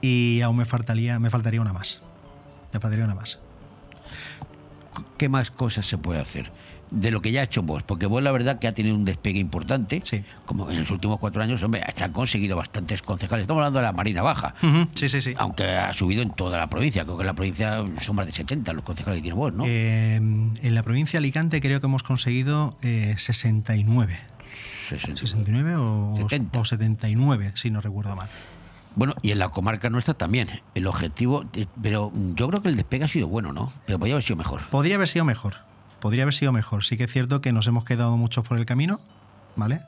[0.00, 2.00] y aún me faltaría, me faltaría una más.
[2.72, 3.38] Me faltaría una más.
[5.18, 6.50] ¿Qué más cosas se puede hacer?
[6.92, 9.06] De lo que ya ha hecho vos, porque vos la verdad que ha tenido un
[9.06, 10.02] despegue importante,
[10.44, 13.44] como en los últimos cuatro años, hombre, se han conseguido bastantes concejales.
[13.44, 14.54] Estamos hablando de la Marina Baja,
[14.94, 15.34] Sí, sí, sí.
[15.38, 17.04] aunque ha subido en toda la provincia.
[17.04, 19.64] Creo que en la provincia son más de 70 los concejales que tiene vos, ¿no?
[19.66, 24.18] Eh, en la provincia de Alicante creo que hemos conseguido eh, 69.
[24.88, 26.58] 69 o, 70.
[26.60, 28.28] o 79, si no recuerdo mal.
[28.94, 30.48] Bueno, y en la comarca nuestra también.
[30.74, 33.72] El objetivo, eh, pero yo creo que el despegue ha sido bueno, ¿no?
[33.86, 34.60] Pero podría haber sido mejor.
[34.70, 35.54] Podría haber sido mejor.
[36.02, 36.82] Podría haber sido mejor.
[36.84, 38.98] Sí que es cierto que nos hemos quedado muchos por el camino,
[39.54, 39.80] ¿vale?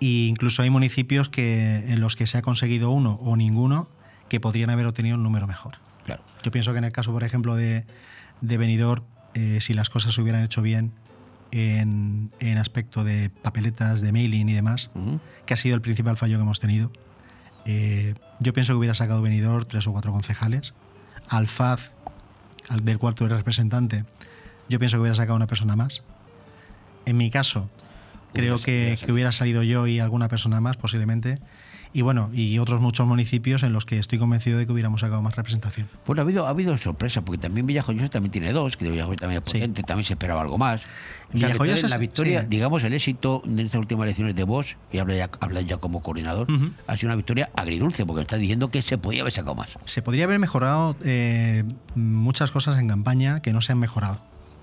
[0.00, 3.86] E incluso hay municipios que, en los que se ha conseguido uno o ninguno
[4.30, 5.74] que podrían haber obtenido un número mejor.
[6.06, 6.22] Claro.
[6.42, 7.84] Yo pienso que en el caso, por ejemplo, de,
[8.40, 9.04] de Benidorm,
[9.34, 10.92] eh, si las cosas se hubieran hecho bien
[11.50, 14.90] en, en aspecto de papeletas, de mailing y demás,
[15.44, 16.90] que ha sido el principal fallo que hemos tenido,
[17.66, 20.72] eh, yo pienso que hubiera sacado Benidorm tres o cuatro concejales.
[21.28, 21.92] Alfaz,
[22.70, 24.04] al- del cual tú eres representante,
[24.70, 26.02] yo pienso que hubiera sacado una persona más.
[27.04, 27.68] En mi caso,
[28.32, 31.40] creo que, que hubiera salido yo y alguna persona más, posiblemente.
[31.92, 35.22] Y bueno, y otros muchos municipios en los que estoy convencido de que hubiéramos sacado
[35.22, 35.88] más representación.
[36.06, 39.42] Bueno, ha habido, ha habido sorpresa, porque también Villajoyosa también tiene dos, que Villajoyosa también
[39.44, 40.82] es potente, también se esperaba algo más.
[40.82, 44.76] O sea, Villajoyosa entonces la victoria, digamos, el éxito de estas últimas elecciones de vos,
[44.92, 46.46] y habla ya, habla ya como coordinador,
[46.86, 49.70] ha sido una victoria agridulce, porque está diciendo que se podía haber sacado más.
[49.84, 51.64] Se podría haber mejorado eh,
[51.96, 54.20] muchas cosas en campaña que no se han mejorado,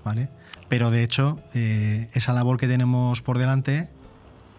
[0.08, 0.28] ¿vale?
[0.68, 3.88] Pero de hecho, eh, esa labor que tenemos por delante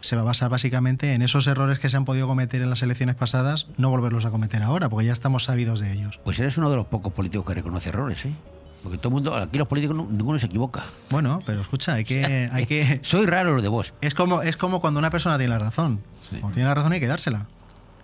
[0.01, 2.81] se va a basar básicamente en esos errores que se han podido cometer en las
[2.81, 6.19] elecciones pasadas, no volverlos a cometer ahora, porque ya estamos sabidos de ellos.
[6.23, 8.33] Pues eres uno de los pocos políticos que reconoce errores, ¿eh?
[8.81, 10.85] Porque todo el mundo, aquí los políticos no- ninguno se equivoca.
[11.11, 13.01] Bueno, pero escucha, hay que, hay que.
[13.03, 13.93] Soy raro lo de vos.
[13.99, 16.01] Es como, es como cuando una persona tiene la razón.
[16.29, 17.47] Cuando tiene la razón hay que dársela.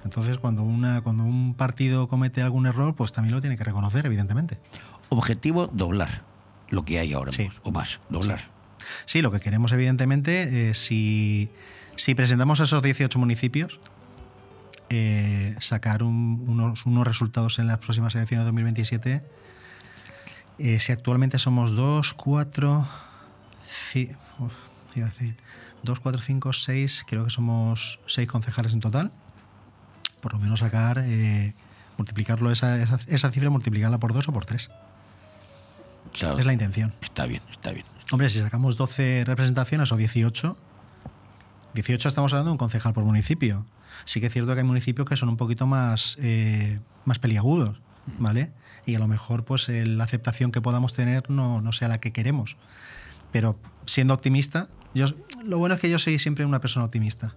[0.03, 4.05] Entonces, cuando, una, cuando un partido comete algún error, pues también lo tiene que reconocer,
[4.05, 4.59] evidentemente.
[5.07, 6.09] Objetivo, doblar
[6.70, 8.41] lo que hay ahora, mismo, o más, doblar.
[9.05, 11.49] Sí, lo que queremos, evidentemente, eh, si,
[11.95, 13.80] si presentamos a esos 18 municipios,
[14.89, 19.26] eh, sacar un- unos, unos resultados en las próximas elecciones de 2027.
[20.59, 22.88] Eh, si actualmente somos 2, 4,
[25.84, 29.11] 2, 4, 5, 6, creo que somos 6 concejales en total.
[30.22, 31.53] Por lo menos sacar, eh,
[31.97, 34.70] multiplicarlo, esa, esa, esa cifra, multiplicarla por 2 o por 3.
[36.16, 36.93] Es la intención.
[37.01, 37.86] Está bien, está bien.
[38.11, 40.57] Hombre, si sacamos 12 representaciones o 18,
[41.74, 43.66] 18 estamos hablando de un concejal por municipio.
[44.05, 47.80] Sí que es cierto que hay municipios que son un poquito más, eh, más peliagudos,
[48.18, 48.53] ¿vale?
[48.86, 52.13] Y a lo mejor pues la aceptación que podamos tener no, no sea la que
[52.13, 52.57] queremos.
[53.32, 55.07] Pero siendo optimista, yo,
[55.43, 57.36] lo bueno es que yo soy siempre una persona optimista.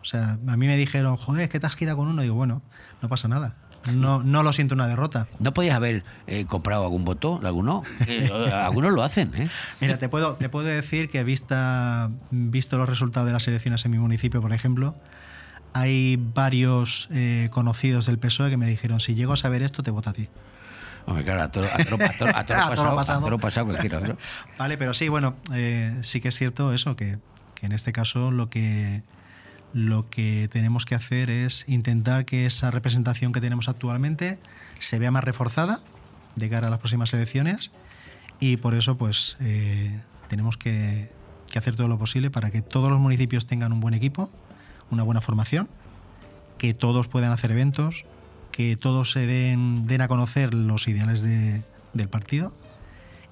[0.00, 2.22] O sea, a mí me dijeron, joder, es que te has quedado con uno.
[2.22, 2.62] digo, bueno,
[3.02, 3.56] no pasa nada.
[3.94, 5.26] No, no lo siento una derrota.
[5.38, 7.82] ¿No podías haber eh, comprado algún voto de alguno?
[8.06, 9.48] Eh, algunos lo hacen, ¿eh?
[9.80, 13.90] Mira, te puedo, te puedo decir que vista, visto los resultados de las elecciones en
[13.92, 14.94] mi municipio, por ejemplo,
[15.72, 19.90] hay varios eh, conocidos del PSOE que me dijeron, si llego a saber esto, te
[19.90, 20.28] voto a ti.
[21.06, 23.38] Hombre, claro, a toro, a toro- a toro- a toro pasado, pasado.
[23.38, 24.00] pasado cualquiera.
[24.00, 24.16] ¿no?
[24.58, 27.18] Vale, pero sí, bueno, eh, sí que es cierto eso, que,
[27.54, 29.02] que en este caso lo que,
[29.72, 34.38] lo que tenemos que hacer es intentar que esa representación que tenemos actualmente
[34.78, 35.80] se vea más reforzada
[36.36, 37.70] de cara a las próximas elecciones
[38.40, 41.10] y por eso pues eh, tenemos que,
[41.54, 44.30] hacer todo lo posible para que todos los municipios tengan un buen equipo,
[44.90, 45.68] una buena formación,
[46.58, 48.04] que todos puedan hacer eventos,
[48.52, 51.62] que todos se den, a conocer los ideales de-
[51.92, 52.52] del partido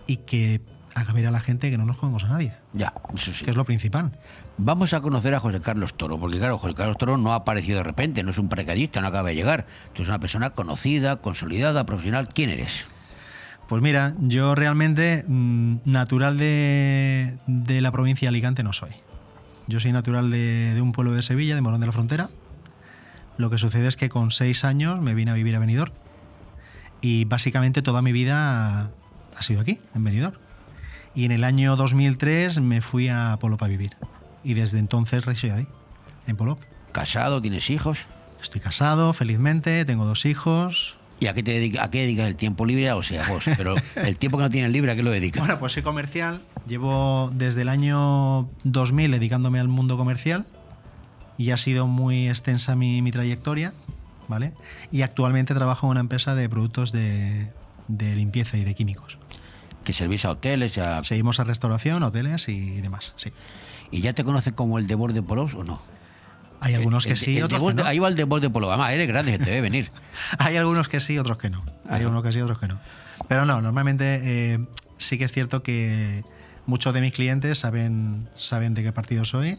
[0.07, 0.61] y que
[0.99, 2.53] haga ver a la gente que no nos comemos a nadie.
[2.73, 3.45] Ya, eso sí.
[3.45, 4.13] Que es lo principal.
[4.57, 7.79] Vamos a conocer a José Carlos Toro, porque claro, José Carlos Toro no ha aparecido
[7.79, 9.67] de repente, no es un paracaidista, no acaba de llegar.
[9.89, 12.29] Tú eres una persona conocida, consolidada, profesional.
[12.29, 12.85] ¿Quién eres?
[13.69, 18.91] Pues mira, yo realmente mm, natural de, de la provincia de Alicante no soy.
[19.67, 22.31] Yo soy natural de, de un pueblo de Sevilla, de Morón de la Frontera.
[23.37, 25.93] Lo que sucede es que con seis años me vine a vivir a Benidorm.
[27.01, 28.91] Y básicamente toda mi vida
[29.37, 30.37] ha sido aquí, en Benidorm.
[31.15, 33.97] Y en el año 2003 me fui a Polop a vivir.
[34.45, 35.67] Y desde entonces resido ahí,
[36.27, 36.61] en Polop.
[36.93, 37.41] ¿Casado?
[37.41, 37.99] ¿Tienes hijos?
[38.43, 40.97] Estoy casado, felizmente, tengo dos hijos.
[41.21, 42.93] ¿Y a qué, te dedica- a qué dedicas el tiempo libre?
[42.93, 43.45] O sea, vos.
[43.57, 45.41] Pero el tiempo que no tienes libre, ¿a qué lo dedicas?
[45.41, 46.41] Bueno, pues soy comercial.
[46.69, 50.47] Llevo desde el año 2000 dedicándome al mundo comercial
[51.37, 53.73] y ha sido muy extensa mi, mi trayectoria.
[54.29, 54.53] ¿vale?
[54.93, 57.49] Y actualmente trabajo en una empresa de productos de,
[57.89, 59.19] de limpieza y de químicos.
[59.85, 60.77] ¿Que servís a hoteles?
[60.77, 61.03] y A...
[61.05, 63.33] Seguimos a restauración, hoteles y demás, sí.
[63.91, 65.81] ¿Y ya te conocen como el de de Polos o no?
[66.61, 67.89] Hay algunos que El- sí, el otros Debord que de- no.
[67.89, 68.69] Ahí va el de de Polo.
[68.69, 69.91] Además, eres grande, te ve venir.
[70.39, 71.65] Hay algunos que sí, otros que no.
[71.89, 72.81] Hay algunos que sí, otros que no.
[73.29, 74.21] Pero no, normalmente
[74.55, 74.59] eh,
[74.99, 76.25] sí que es cierto que
[76.67, 79.59] muchos de mis clientes saben, saben de qué partido soy,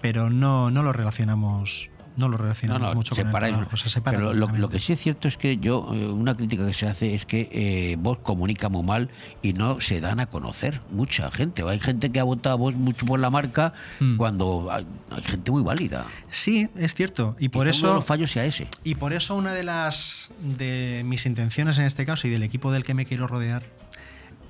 [0.00, 4.18] pero no, no lo relacionamos, no lo relacionamos no, mucho con el trabajo, se separa
[4.18, 7.14] Pero lo, que sí es cierto es que yo, eh, una crítica que se hace
[7.14, 9.10] es que eh, vos comunica muy mal
[9.42, 11.62] y no se dan a conocer mucha gente.
[11.68, 14.16] Hay gente que ha votado a vos mucho por la marca Mm.
[14.16, 16.04] cuando hay, hay gente muy válida.
[16.30, 17.36] Sí, es cierto.
[17.38, 18.68] Y por Uno de eso los fallos sea ese.
[18.84, 22.72] Y por eso una de las de mis intenciones en este caso y del equipo
[22.72, 23.64] del que me quiero rodear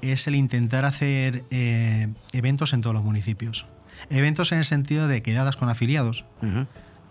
[0.02, 3.66] es el intentar hacer eh, eventos en todos los municipios.
[4.10, 6.24] Eventos en el sentido de quedadas con afiliados,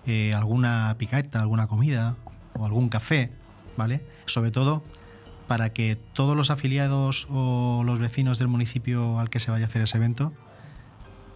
[0.05, 2.15] eh, alguna picaeta, alguna comida
[2.53, 3.31] o algún café,
[3.77, 4.05] ¿vale?
[4.25, 4.83] Sobre todo
[5.47, 9.67] para que todos los afiliados o los vecinos del municipio al que se vaya a
[9.67, 10.33] hacer ese evento,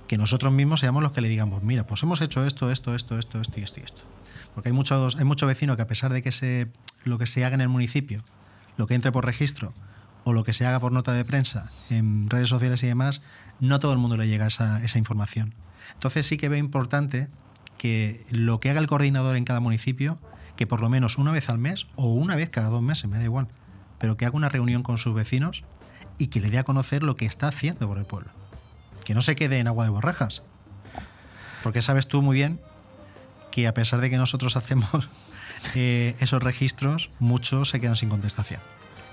[0.08, 3.20] que nosotros mismos seamos los que le digamos, mira, pues hemos hecho esto, esto, esto,
[3.20, 4.02] esto, esto y esto y esto.
[4.56, 6.68] Porque hay muchos, hay muchos vecinos que a pesar de que se,
[7.04, 8.24] lo que se haga en el municipio,
[8.78, 9.74] lo que entre por registro
[10.24, 13.22] o lo que se haga por nota de prensa en redes sociales y demás,
[13.60, 15.54] no todo el mundo le llega esa, esa información.
[15.94, 17.28] Entonces sí que veo importante
[17.80, 20.20] que lo que haga el coordinador en cada municipio,
[20.56, 23.18] que por lo menos una vez al mes o una vez cada dos meses, me
[23.18, 23.48] da igual,
[23.98, 25.64] pero que haga una reunión con sus vecinos
[26.20, 28.30] y que le dé a conocer lo que está haciendo por el pueblo.
[29.06, 30.44] Que no se quede en agua de borrajas.
[31.64, 32.60] Porque sabes tú muy bien
[33.52, 35.34] que a pesar de que nosotros hacemos
[35.76, 38.62] eh, esos registros, muchos se quedan sin contestación.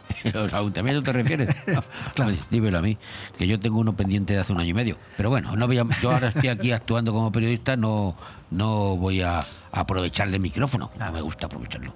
[0.32, 1.54] ¿Los ayuntamientos te refieres?
[2.14, 2.34] claro.
[2.50, 2.96] dímelo a mí,
[3.38, 4.98] que yo tengo uno pendiente de hace un año y medio.
[5.16, 8.16] Pero bueno, no voy a- yo ahora estoy aquí actuando como periodista, no,
[8.50, 10.90] no voy a aprovechar del micrófono.
[10.98, 11.94] No me gusta aprovecharlo.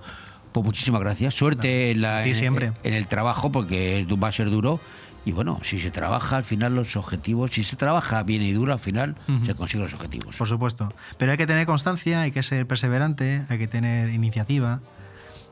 [0.53, 1.35] Pues muchísimas gracias.
[1.35, 2.73] Suerte en, la- en- siempre.
[2.83, 4.81] en el trabajo, porque va a ser duro.
[5.25, 8.73] Y bueno, si se trabaja al final los objetivos, si se trabaja bien y duro,
[8.73, 10.35] al final se consiguen los objetivos.
[10.37, 10.95] Por supuesto.
[11.19, 14.81] Pero hay que tener constancia, hay que ser perseverante, hay que tener iniciativa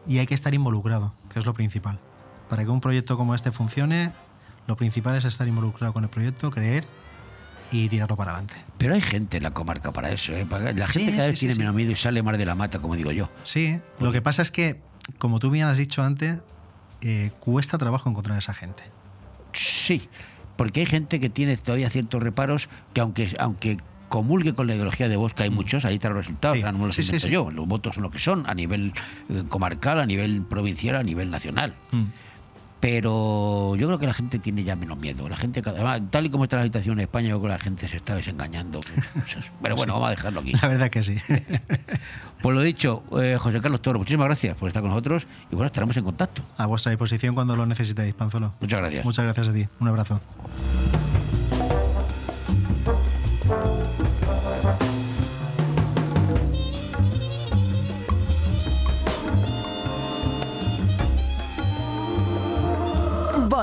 [0.06, 1.98] y hay que estar involucrado, que es lo principal.
[2.48, 4.12] Para que un proyecto como este funcione,
[4.66, 6.84] lo principal es estar involucrado con el proyecto, creer
[7.70, 8.54] y tirarlo para adelante.
[8.78, 10.32] Pero hay gente en la comarca para eso.
[10.32, 10.46] ¿eh?
[10.74, 12.54] La gente Sí, cada sí, vez sí, tiene menos miedo y sale más de la
[12.54, 13.30] mata, como digo yo.
[13.44, 14.80] Sí, lo que pasa es que,
[15.18, 16.40] como tú bien has dicho antes,
[17.02, 18.82] eh, cuesta trabajo encontrar a esa gente.
[19.52, 20.08] Sí,
[20.56, 23.78] porque hay gente que tiene todavía ciertos reparos que aunque, aunque
[24.08, 26.64] comulgue con la ideología de voz, que hay muchos, ahí están los resultados, Sí, o
[26.64, 27.32] sea, no me los sí, invento sí.
[27.32, 28.92] yo, los votos son lo que son, a nivel
[29.28, 31.74] eh, comarcal, a nivel provincial, a nivel nacional.
[31.92, 32.04] Mm.
[32.80, 35.28] Pero yo creo que la gente tiene ya menos miedo.
[35.28, 37.58] La gente, además, tal y como está la situación en España, yo creo que la
[37.58, 38.80] gente se está desengañando.
[39.62, 39.94] Pero bueno, Sí.
[39.94, 40.52] vamos a dejarlo aquí.
[40.52, 41.16] La verdad que sí.
[42.40, 45.66] Pues lo dicho, eh, José Carlos Toro, muchísimas gracias por estar con nosotros y bueno,
[45.66, 46.40] estaremos en contacto.
[46.56, 48.52] A vuestra disposición cuando lo necesitéis, Panzolo.
[48.60, 49.04] Muchas gracias.
[49.04, 49.66] Muchas gracias a ti.
[49.80, 50.20] Un abrazo.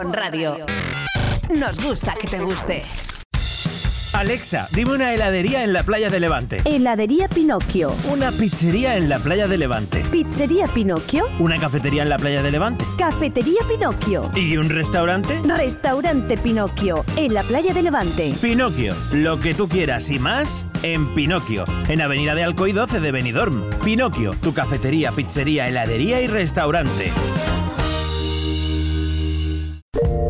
[0.05, 0.57] Bon Radio.
[1.49, 2.83] Nos gusta que te guste.
[4.13, 6.61] Alexa, dime una heladería en la playa de Levante.
[6.63, 7.91] Heladería Pinocchio.
[8.11, 10.05] Una pizzería en la playa de Levante.
[10.11, 11.25] Pizzería Pinocchio.
[11.39, 12.85] Una cafetería en la playa de Levante.
[12.99, 14.29] Cafetería Pinocchio.
[14.35, 15.41] ¿Y un restaurante?
[15.43, 17.03] Restaurante Pinocchio.
[17.17, 18.35] En la playa de Levante.
[18.39, 23.11] Pinocchio, lo que tú quieras y más en Pinocchio, en Avenida de Alcoy 12 de
[23.11, 23.71] Benidorm.
[23.83, 27.11] Pinocchio, tu cafetería, pizzería, heladería y restaurante.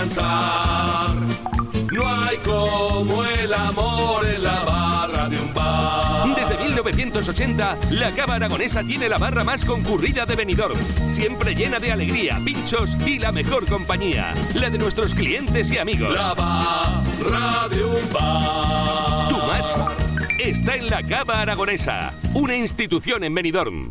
[0.00, 1.10] Descansar.
[1.92, 6.34] No hay como el amor en la barra de un bar.
[6.36, 10.78] Desde 1980, la Cava Aragonesa tiene la barra más concurrida de Benidorm.
[11.08, 14.32] Siempre llena de alegría, pinchos y la mejor compañía.
[14.54, 16.14] La de nuestros clientes y amigos.
[16.14, 19.28] La barra de un bar.
[19.28, 19.72] Tu match
[20.38, 23.90] está en la Cava Aragonesa, una institución en Benidorm.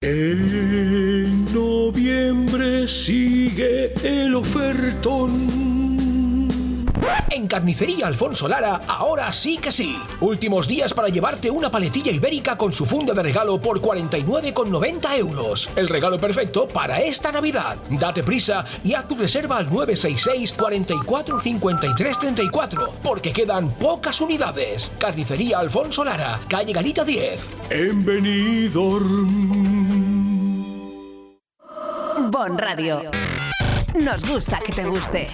[0.00, 5.83] En noviembre sigue el ofertón.
[7.30, 9.98] En Carnicería Alfonso Lara, ahora sí que sí.
[10.20, 15.68] Últimos días para llevarte una paletilla ibérica con su funda de regalo por 49,90 euros.
[15.74, 17.76] El regalo perfecto para esta Navidad.
[17.90, 24.90] Date prisa y haz tu reserva al 966 44 53 34, porque quedan pocas unidades.
[24.98, 27.50] Carnicería Alfonso Lara, calle Garita 10.
[27.70, 29.64] En Benidorm.
[32.30, 33.10] Bon Radio.
[33.94, 35.26] Nos gusta que te guste.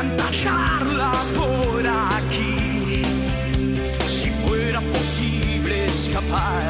[0.00, 3.02] Tanta charla por aquí.
[4.08, 6.69] Si fuera posible escapar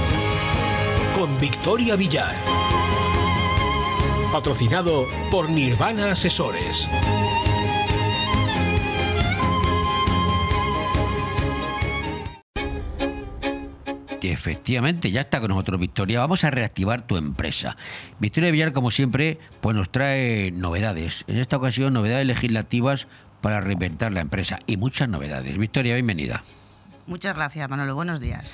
[1.41, 2.35] Victoria Villar.
[4.31, 6.87] Patrocinado por Nirvana Asesores.
[14.21, 16.19] Que efectivamente ya está con nosotros Victoria.
[16.19, 17.75] Vamos a reactivar tu empresa.
[18.19, 21.25] Victoria Villar, como siempre, pues nos trae novedades.
[21.25, 23.07] En esta ocasión, novedades legislativas
[23.41, 25.57] para reinventar la empresa y muchas novedades.
[25.57, 26.43] Victoria, bienvenida.
[27.07, 27.95] Muchas gracias, Manolo.
[27.95, 28.53] Buenos días.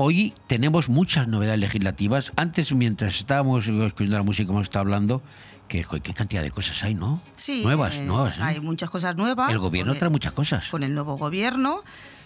[0.00, 2.30] Hoy tenemos muchas novedades legislativas.
[2.36, 5.22] Antes, mientras estábamos escuchando la música, hemos estado hablando,
[5.66, 7.20] que joder, qué cantidad de cosas hay, ¿no?
[7.34, 7.64] Sí.
[7.64, 8.38] Nuevas, eh, nuevas.
[8.38, 8.42] ¿eh?
[8.42, 9.50] Hay muchas cosas nuevas.
[9.50, 10.68] El gobierno trae muchas cosas.
[10.68, 11.82] Con el nuevo gobierno.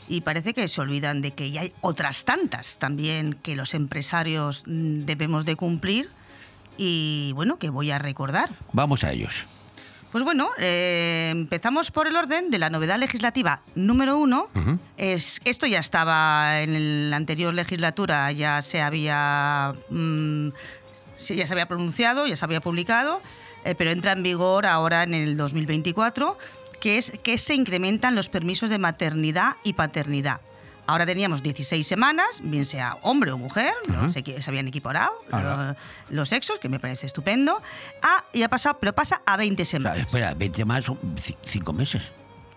[0.07, 4.65] Y parece que se olvidan de que ya hay otras tantas también que los empresarios
[4.67, 6.11] mm, debemos de cumplir.
[6.77, 8.51] Y bueno, que voy a recordar.
[8.75, 9.62] Vamos a ellos.
[10.13, 14.49] Pues bueno, eh, empezamos por el orden de la novedad legislativa número uno.
[14.99, 20.49] Es, esto ya estaba en la anterior legislatura, ya se había, mm,
[21.17, 23.23] ya se había pronunciado, ya se había publicado,
[23.65, 26.37] eh, pero entra en vigor ahora en el 2024,
[26.79, 30.43] que es que se incrementan los permisos de maternidad y paternidad.
[30.87, 34.09] Ahora teníamos 16 semanas, bien sea hombre o mujer, no Ajá.
[34.13, 35.77] sé qué, se habían equiparado Ajá.
[36.11, 37.63] lo- los sexos, que me parece estupendo.
[38.03, 39.99] Ah, y ha pasado, pero pasa a 20 O sea, semanas.
[40.01, 42.03] espera, 20 más son ci- 5 meses.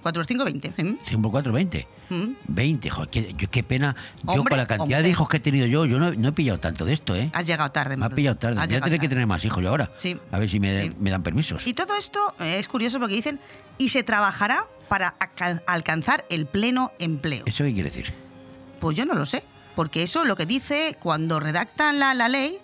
[0.05, 0.73] 4 por 5, 20.
[0.77, 0.95] ¿eh?
[1.01, 1.87] 5 por 4, 20.
[2.09, 2.25] Mm.
[2.47, 3.95] 20, joder, qué, pena.
[4.21, 6.59] Yo con la cantidad de hijos que he tenido yo, yo no, no he pillado
[6.59, 7.31] tanto de esto, ¿eh?
[7.33, 7.97] Has llegado tarde.
[7.97, 8.15] Me ha Manolo.
[8.15, 8.61] pillado tarde.
[8.61, 9.91] Has Voy a tener que tener más hijos yo ahora.
[9.97, 10.15] Sí.
[10.31, 11.65] A ver si me, me dan permisos.
[11.65, 13.39] Y todo esto eh, es curioso porque dicen,
[13.79, 15.15] y se trabajará para
[15.65, 17.41] alcanzar el pleno empleo.
[17.47, 18.13] ¿Eso qué quiere decir?
[18.79, 19.43] Pues yo no lo sé,
[19.73, 22.59] porque eso lo que dice cuando redactan la, la ley,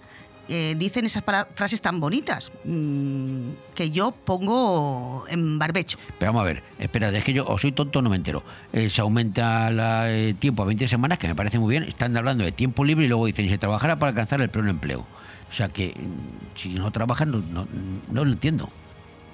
[0.48, 1.24] eh, dicen esas
[1.56, 5.98] frases tan bonitas mm, que yo pongo en barbecho.
[6.20, 8.44] Pero vamos a ver, espera, es que yo o soy tonto no me entero.
[8.74, 9.70] Eh, se aumenta
[10.10, 11.84] el tiempo a 20 semanas, que me parece muy bien.
[11.84, 15.06] Están hablando de tiempo libre y luego dicen, se trabajará para alcanzar el pleno empleo.
[15.50, 17.68] O sea que mm, si no trabajan, no, no,
[18.10, 18.70] no lo entiendo.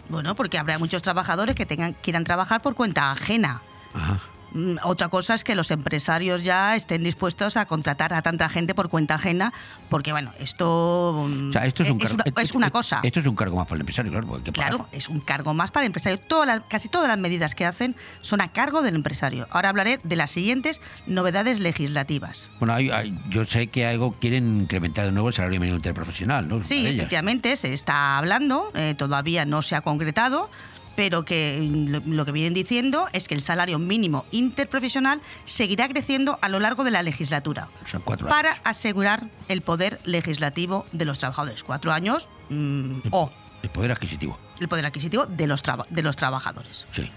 [0.10, 3.62] Bueno, porque habrá muchos trabajadores que tengan, quieran trabajar por cuenta ajena.
[3.94, 4.20] Ajá.
[4.52, 8.74] Mm, Otra cosa es que los empresarios ya estén dispuestos a contratar a tanta gente
[8.74, 9.54] por cuenta ajena,
[9.90, 12.24] porque bueno, esto, mm, O sea, esto es un es cargo.
[12.34, 13.00] una, es una cosa.
[13.04, 14.28] Esto es un cargo más para el empresario, claro.
[14.28, 16.20] porque Claro, es un cargo más para el empresario.
[16.20, 19.48] Todas las- casi todas las medidas que hacen son a cargo del empresario.
[19.52, 22.50] Ahora hablaré de las siguientes novedades legislativas.
[22.60, 26.48] Bueno, hay- hay- yo sé que algo quieren incrementar de nuevo el salario mínimo interprofesional,
[26.48, 26.64] ¿no?
[26.64, 30.50] Sí, efectivamente, se está hablando, eh, todavía no se ha concretado,
[30.98, 36.40] pero que lo, lo que vienen diciendo es que el salario mínimo interprofesional seguirá creciendo
[36.42, 38.36] a lo largo de la legislatura sea, cuatro años.
[38.36, 41.64] para asegurar el poder legislativo de los trabajadores.
[41.64, 43.32] Cuatro años mm, o
[43.62, 44.40] El poder adquisitivo.
[44.60, 46.88] el poder adquisitivo de los, traba- de los trabajadores.
[46.92, 47.08] Sí.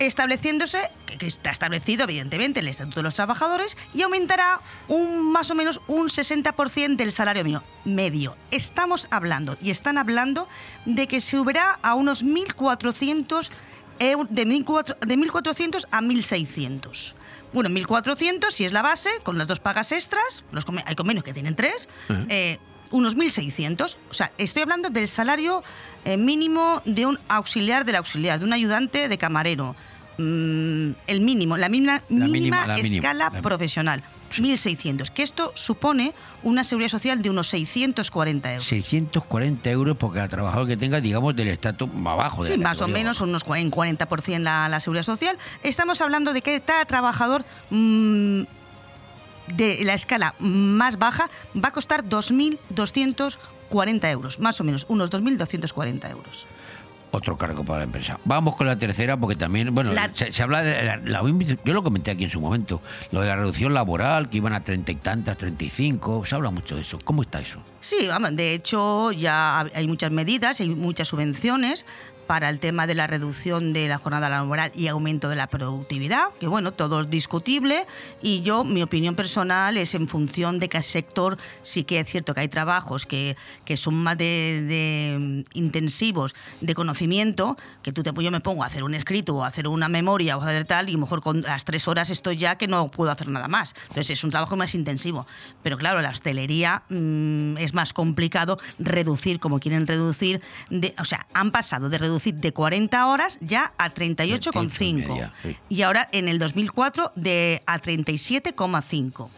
[0.00, 0.78] Estableciéndose,
[1.18, 5.80] que, está establecido evidentemente el Estatuto de los Trabajadores, y aumentará un más o menos
[5.86, 8.36] un 60% del salario mínimo medio.
[8.50, 10.48] Estamos hablando, y están hablando,
[10.86, 13.50] de que se subirá a unos 1.400
[14.00, 17.14] eu- de 1.400 de 1.400 a 1.600.
[17.52, 21.24] Bueno, 1.400 si es la base, con las dos pagas extras, los conve- hay convenios
[21.24, 22.20] que tienen tres, Ujú.
[22.28, 22.58] eh,
[22.92, 23.98] unos 1.600.
[24.10, 25.62] O sea, estoy hablando del salario
[26.04, 29.76] eh, mínimo de un auxiliar del auxiliar, de un ayudante de camarero.
[30.24, 34.02] Mm, el mínimo, la mínima, La mínima mínima, la mínima, escala la- profesional.
[34.36, 36.12] 1.600, que esto supone
[36.44, 38.64] una seguridad social de unos 640 euros.
[38.64, 42.44] 640 euros por cada trabajador que tenga, digamos, del estatus más bajo.
[42.44, 45.36] de Sí, más o menos unos en 40% la, la seguridad social.
[45.64, 48.42] Estamos hablando de que cada trabajador mm,
[49.56, 56.08] de la escala más baja va a costar 2.240 euros, más o menos, unos 2.240
[56.10, 56.46] euros.
[57.12, 58.20] Otro cargo para la empresa.
[58.24, 60.82] Vamos con la tercera, porque también, bueno, La- se, se habla de.
[60.84, 61.22] la- la-
[61.64, 62.80] yo lo comenté aquí en su momento,
[63.10, 66.76] lo de la reducción laboral, que iban a treinta y tantas, 35, se habla mucho
[66.76, 66.98] de eso.
[67.04, 67.58] ¿Cómo está eso?
[67.80, 71.84] Sí, vamos, de hecho ya hay muchas medidas, hay muchas subvenciones
[72.30, 76.28] para el tema de la reducción de la jornada laboral y aumento de la productividad,
[76.38, 77.88] que bueno, todo es discutible
[78.22, 82.32] y yo, mi opinión personal es en función de qué sector, sí que es cierto
[82.32, 88.12] que hay trabajos que, que son más de, de, intensivos de conocimiento, que tú te,
[88.22, 90.66] yo me pongo a hacer un escrito o a hacer una memoria o a hacer
[90.66, 93.26] tal y a lo mejor con las tres horas estoy ya que no puedo hacer
[93.26, 93.74] nada más.
[93.88, 95.26] Entonces es un trabajo más intensivo.
[95.64, 101.26] Pero claro, la hostelería mm, es más complicado reducir como quieren reducir, de, o sea,
[101.34, 105.56] han pasado de reducir de 40 horas ya a 38,5 media, sí.
[105.68, 109.28] y ahora en el 2004 de a 37,5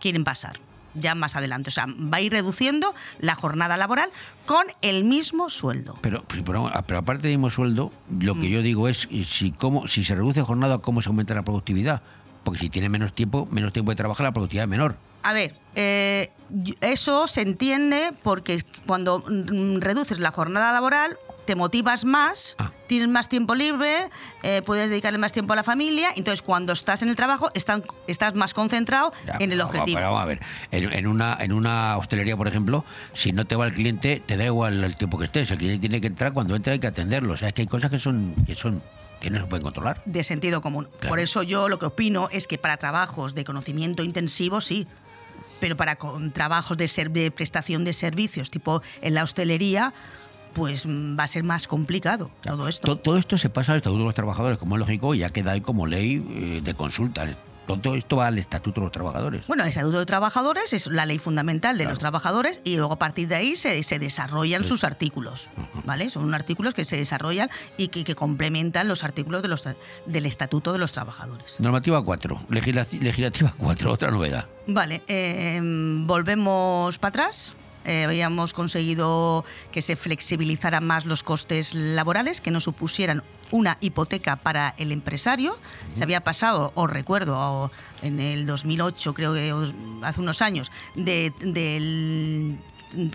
[0.00, 0.58] quieren pasar
[0.94, 1.68] ya más adelante.
[1.68, 4.10] O sea, va a ir reduciendo la jornada laboral
[4.44, 5.96] con el mismo sueldo.
[6.00, 6.42] Pero, pero,
[6.84, 8.52] pero aparte del mismo sueldo, lo que Mm.
[8.52, 12.02] yo digo es eh, si, cómo, si se reduce jornada, ¿cómo se aumenta la productividad?
[12.42, 14.96] Porque si tiene menos tiempo, menos tiempo de trabajar, la productividad es menor.
[15.22, 16.32] A ver, eh,
[16.80, 21.18] eso se entiende porque cuando mm, reduces la jornada laboral
[21.50, 22.70] te motivas más, Ah.
[22.86, 23.90] tienes más tiempo libre,
[24.44, 27.82] eh, puedes dedicarle más tiempo a la familia, entonces cuando estás en el trabajo están-
[28.06, 29.98] estás más concentrado Ya, en el objetivo.
[30.00, 30.38] vamos a ver,
[30.70, 32.84] en, en una, en una hostelería, por ejemplo,
[33.14, 35.50] si no te va el cliente, te da igual el tiempo que estés.
[35.50, 37.32] El cliente tiene que entrar, cuando entra hay que atenderlo.
[37.32, 38.80] O sea, es que hay cosas que son que son
[39.20, 40.02] que no se pueden controlar.
[40.04, 40.86] de sentido común.
[41.00, 41.08] Claro.
[41.08, 44.86] Por eso yo lo que opino es que para trabajos de conocimiento intensivo sí,
[45.58, 49.92] pero para con- trabajos de, ser, de prestación de servicios, tipo en la hostelería,
[50.50, 52.86] pues mm, va a ser más complicado todo esto.
[52.86, 55.28] To- Todo, esto se pasa al Estatuto de los Trabajadores, como es lógico, y ya
[55.30, 57.26] queda ahí como ley eh, de consulta.
[57.66, 59.46] Todo esto va al Estatuto de los Trabajadores.
[59.46, 62.98] Bueno, el Estatuto de Trabajadores es la ley fundamental de los trabajadores y luego a
[62.98, 65.48] partir de ahí se, se desarrollan sus artículos,
[65.84, 66.10] ¿vale?
[66.10, 69.62] Son artículos que se desarrollan y que, que complementan los artículos de los,
[70.04, 71.60] del Estatuto de los Trabajadores.
[71.60, 74.46] Normativa 4, legislaci- legislativa 4, otra novedad.
[74.66, 77.54] Vale, eh, volvemos para atrás.
[77.84, 84.36] Eh, habíamos conseguido que se flexibilizaran más los costes laborales, que no supusieran una hipoteca
[84.36, 85.58] para el empresario.
[85.94, 87.70] Se había pasado, os recuerdo, o
[88.02, 89.52] en el 2008, creo que
[90.02, 92.58] hace unos años, de, del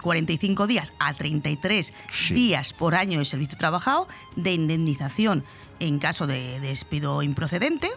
[0.02, 1.94] 45 días a 33
[2.32, 5.44] días por año de servicio trabajado, de indemnización
[5.80, 7.90] en caso de despido improcedente.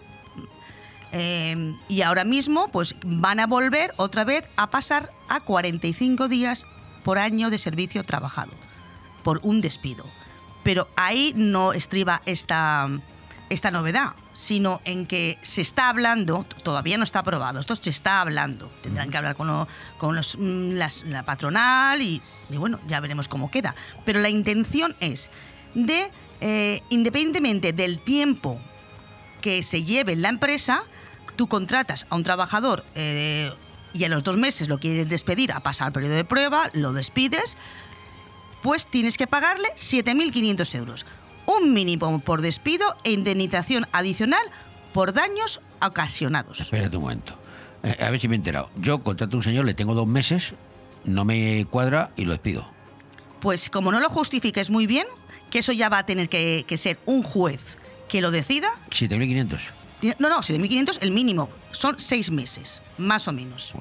[1.13, 6.67] Eh, y ahora mismo, pues van a volver otra vez a pasar a 45 días
[7.05, 8.53] por año de servicio trabajado,
[9.23, 10.05] por un despido.
[10.65, 12.89] Pero ahí no estriba esta,
[13.49, 18.21] esta novedad, sino en que se está hablando, todavía no está aprobado, esto se está
[18.21, 18.71] hablando.
[18.83, 20.73] Tendrán que hablar con, lo- con los, mm,
[21.07, 23.75] la patronal y, y bueno, ya veremos cómo queda.
[24.05, 25.31] Pero la intención es
[25.75, 26.11] de,
[26.43, 28.61] eh, independientemente del tiempo
[29.41, 30.83] que se lleve en la empresa,
[31.39, 33.53] tú contratas a un trabajador eh,
[33.95, 36.93] y a los dos meses lo quieres despedir a pasar el periodo de prueba, lo
[36.93, 37.57] despides,
[38.61, 41.07] pues tienes que pagarle 7.500 euros.
[41.47, 44.43] Un mínimo por despido e indemnización adicional
[44.93, 46.61] por daños ocasionados.
[46.61, 47.39] Espérate un momento.
[47.85, 48.69] Eh, a ver si me he enterado.
[48.77, 50.55] Yo contrato a un señor, le tengo dos meses,
[51.05, 52.69] no me cuadra y lo despido.
[53.41, 55.07] Pues como no lo justifiques muy bien,
[55.51, 57.79] que eso ya va a tener que, que ser un juez
[58.09, 58.69] que lo decida.
[58.91, 59.78] 7.500.
[60.19, 61.49] No, no, 7.500 el mínimo.
[61.73, 63.75] Son seis meses, más o menos.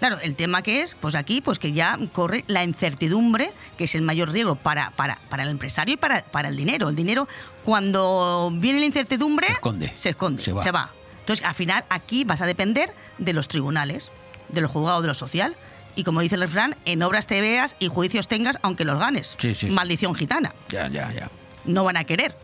[0.00, 3.94] Claro, el tema que es, pues aquí, pues que ya corre la incertidumbre, que es
[3.94, 6.88] el mayor riesgo para, para, para el empresario y para, para el dinero.
[6.88, 7.28] El dinero,
[7.62, 9.92] cuando viene la incertidumbre, se esconde.
[9.94, 10.62] Se esconde, Se se va.
[10.72, 10.90] va.
[11.20, 14.10] Entonces, al final, aquí vas a depender de los tribunales,
[14.48, 15.54] de los juzgados de lo social.
[15.94, 19.36] Y como dice el refrán, en obras te veas y juicios tengas, aunque los ganes.
[19.38, 19.68] Sí, sí.
[19.70, 21.30] Maldición gitana Ya, ya, ya.
[21.64, 22.36] no van a querer.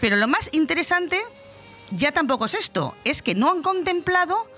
[0.00, 1.20] Pero lo más interesante
[1.90, 4.48] ya tampoco es esto, es que no han contemplado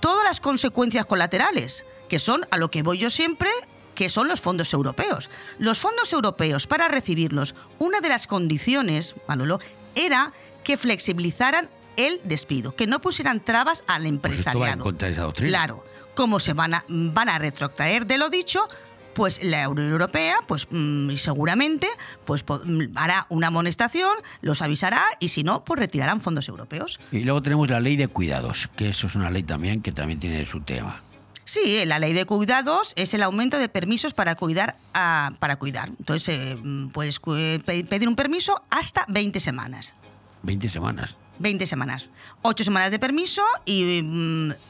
[0.00, 3.50] todas las consecuencias colaterales, que son a lo que voy yo siempre,
[3.94, 5.30] que son los fondos europeos.
[5.58, 9.58] Los fondos europeos, para recibirlos, una de las condiciones, Manolo,
[9.94, 10.32] era
[10.64, 14.84] que flexibilizaran el despido, que no pusieran trabas al Pues esto va en empresariado.
[14.84, 15.50] contra de esa doctrina.
[15.50, 15.84] Claro,
[16.14, 18.68] como se van a, van a retrotraer de lo dicho,
[19.14, 21.88] pues la Unión Europea, pues mm, seguramente,
[22.24, 26.98] pues mm, hará una amonestación, los avisará y si no, pues retirarán fondos europeos.
[27.12, 30.20] Y luego tenemos la ley de cuidados, que eso es una ley también que también
[30.20, 31.00] tiene su tema.
[31.44, 35.88] Sí, la ley de cuidados es el aumento de permisos para cuidar a- para cuidar.
[35.88, 39.94] Entonces, eh, mm, puedes pe- pedir un permiso hasta 20 semanas.
[40.42, 41.16] 20 semanas.
[41.40, 42.08] 20 semanas.
[42.42, 44.00] 8 semanas de permiso y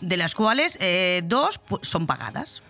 [0.01, 2.63] de las cuales eh, dos pu- son pagadas.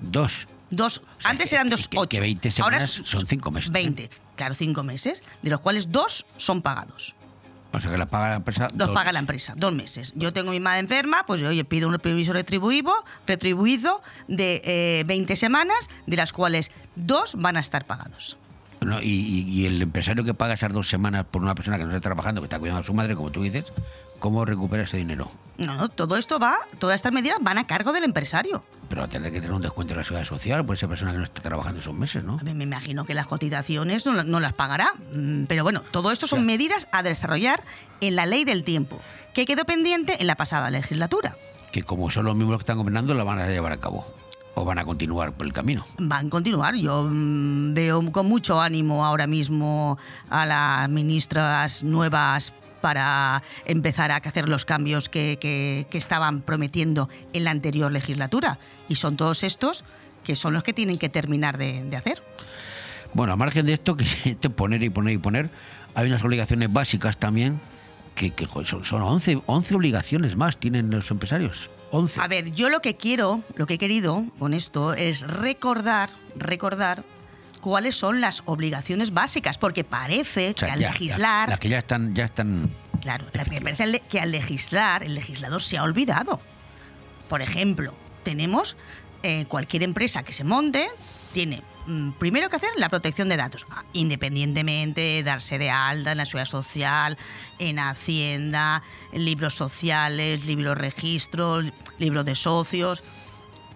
[0.00, 0.48] Dos.
[0.70, 2.08] Dos, antes eran dos, ocho.
[2.08, 3.70] Que 20 Ahora semanas son 5 meses.
[3.70, 7.14] 20, claro, cinco meses, de los cuales dos son pagados.
[7.72, 8.68] O sea que la paga la empresa.
[8.74, 8.90] Los dos.
[8.90, 10.12] paga la empresa, dos meses.
[10.16, 12.92] Yo tengo mi madre enferma, pues oye, pido un permiso retribuido,
[13.26, 18.38] retribuido de eh, 20 semanas, de las cuales dos van a estar pagados.
[18.80, 21.90] No, y- y el empresario que paga esas dos semanas por una persona que no
[21.90, 23.64] está trabajando, que está cuidando a su madre, como tú dices,
[24.18, 25.30] ¿cómo recupera ese dinero?
[25.58, 28.62] No, no, todo esto va, todas estas medidas van a cargo del empresario.
[28.88, 31.12] Pero va a tener que tener un descuento en la seguridad social por esa persona
[31.12, 32.38] que no está trabajando esos meses, ¿no?
[32.42, 34.92] Me imagino que las cotizaciones no, la- no las pagará.
[35.14, 37.62] Mm, Pero bueno, todo esto son medidas a desarrollar
[38.00, 39.00] en la ley del tiempo,
[39.34, 41.34] que quedó pendiente en la pasada legislatura.
[41.72, 44.04] Que como son los mismos los que están gobernando, la van a llevar a cabo.
[44.58, 45.84] O van a continuar por el camino.
[45.98, 46.74] Van a continuar.
[46.76, 49.98] Yo mm, veo con mucho ánimo ahora mismo
[50.30, 52.54] a las ministras nuevas
[52.86, 58.60] para empezar a hacer los cambios que, que- que estaban prometiendo en la anterior legislatura.
[58.88, 59.82] Y son todos estos
[60.22, 62.22] que son los que tienen que terminar de, de hacer.
[63.12, 64.04] Bueno, a margen de esto, que
[64.54, 65.50] poner y poner y poner,
[65.96, 67.60] hay unas obligaciones básicas también,
[68.14, 68.32] que,
[68.64, 71.70] son, son 11, 11 obligaciones más tienen los empresarios.
[71.90, 72.20] 11.
[72.20, 77.02] A ver, yo lo que quiero, lo que he querido con esto es recordar, recordar
[77.66, 81.58] cuáles son las obligaciones básicas, porque parece O sea, que al ya, legislar, Las, las
[81.58, 82.70] que ya están, ya están.
[83.00, 86.40] claro, la- me parece que al legislar el legislador se ha olvidado.
[87.28, 87.92] Por ejemplo,
[88.22, 88.76] tenemos
[89.24, 90.86] eh, cualquier empresa que se monte
[91.32, 96.18] tiene mm, primero que hacer la protección de datos, ah, independientemente darse de alta en
[96.18, 97.18] la seguridad social,
[97.58, 101.64] en Hacienda, en libros sociales, libros registros,
[101.98, 103.02] libros de socios.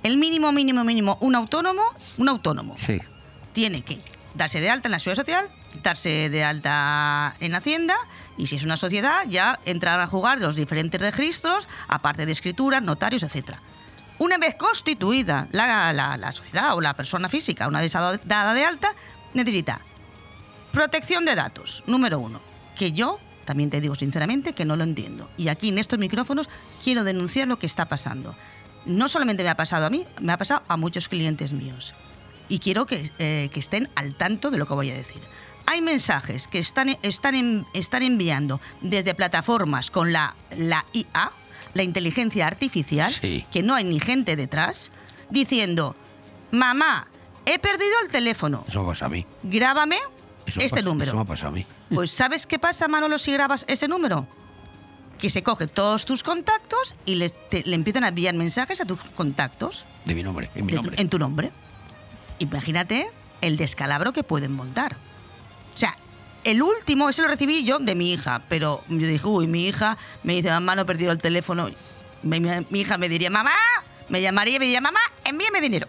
[0.04, 1.82] El mínimo, mínimo, mínimo, un autónomo,
[2.18, 3.00] un autónomo Sí.
[3.52, 3.98] Tiene que
[4.34, 5.50] darse de alta en la seguridad social,
[5.82, 7.96] darse de alta en Hacienda
[8.36, 12.82] y si es una sociedad ya entrar a jugar los diferentes registros, aparte de escrituras,
[12.82, 13.60] notarios, etcétera.
[14.18, 17.92] Una vez constituida la, la- la sociedad o la persona física, una vez
[18.24, 18.94] dada de alta,
[19.34, 19.80] necesita
[20.72, 22.40] protección de datos, número uno,
[22.76, 25.28] que yo también te digo sinceramente que no lo entiendo.
[25.36, 26.48] Y aquí en estos micrófonos
[26.84, 28.36] quiero denunciar lo que está pasando.
[28.86, 31.94] No solamente me ha pasado a mí, me ha pasado a muchos clientes míos.
[32.50, 35.22] Y quiero que, eh, que estén al tanto de lo que voy a decir.
[35.66, 41.32] Hay mensajes que están, están, en- están enviando desde plataformas con la, la IA,
[41.74, 43.46] la inteligencia artificial, Sí.
[43.52, 44.90] que no hay ni gente detrás,
[45.30, 45.94] diciendo,
[46.50, 47.06] mamá,
[47.46, 49.24] he perdido el teléfono, Eso pasa a mí.
[49.44, 49.96] grábame
[50.44, 51.10] Eso este pasa- número.
[51.12, 51.64] Eso me ha pasado a mí.
[51.94, 54.26] Pues ¿sabes qué pasa, Manolo, si grabas ese número?
[55.20, 58.84] Que se coge todos tus contactos y les- te- le empiezan a enviar mensajes a
[58.86, 61.00] tus contactos De mi nombre, en mi tu- nombre.
[61.00, 61.52] en tu nombre.
[62.40, 63.08] Imagínate
[63.42, 64.96] el descalabro que pueden montar.
[65.74, 65.94] O sea,
[66.42, 69.98] el último, ese lo recibí yo de mi hija, pero yo dije, uy, mi hija
[70.22, 71.68] me dice, mamá, no he perdido el teléfono.
[72.22, 72.40] Mi,
[72.80, 73.52] hija me diría, mamá,
[74.08, 75.86] me llamaría y me diría, mamá, envíame dinero.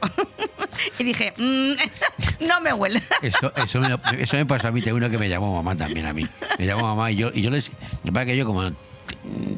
[1.00, 1.72] y dije, "Mm,
[2.48, 3.02] no me huele.
[3.22, 6.14] Eso, eso, me, eso pasó a mí, tengo uno que me llamó mamá también a
[6.14, 6.28] mí.
[6.60, 7.72] Me llamó mamá y yo, y yo les.
[8.04, 8.72] Lo que yo, como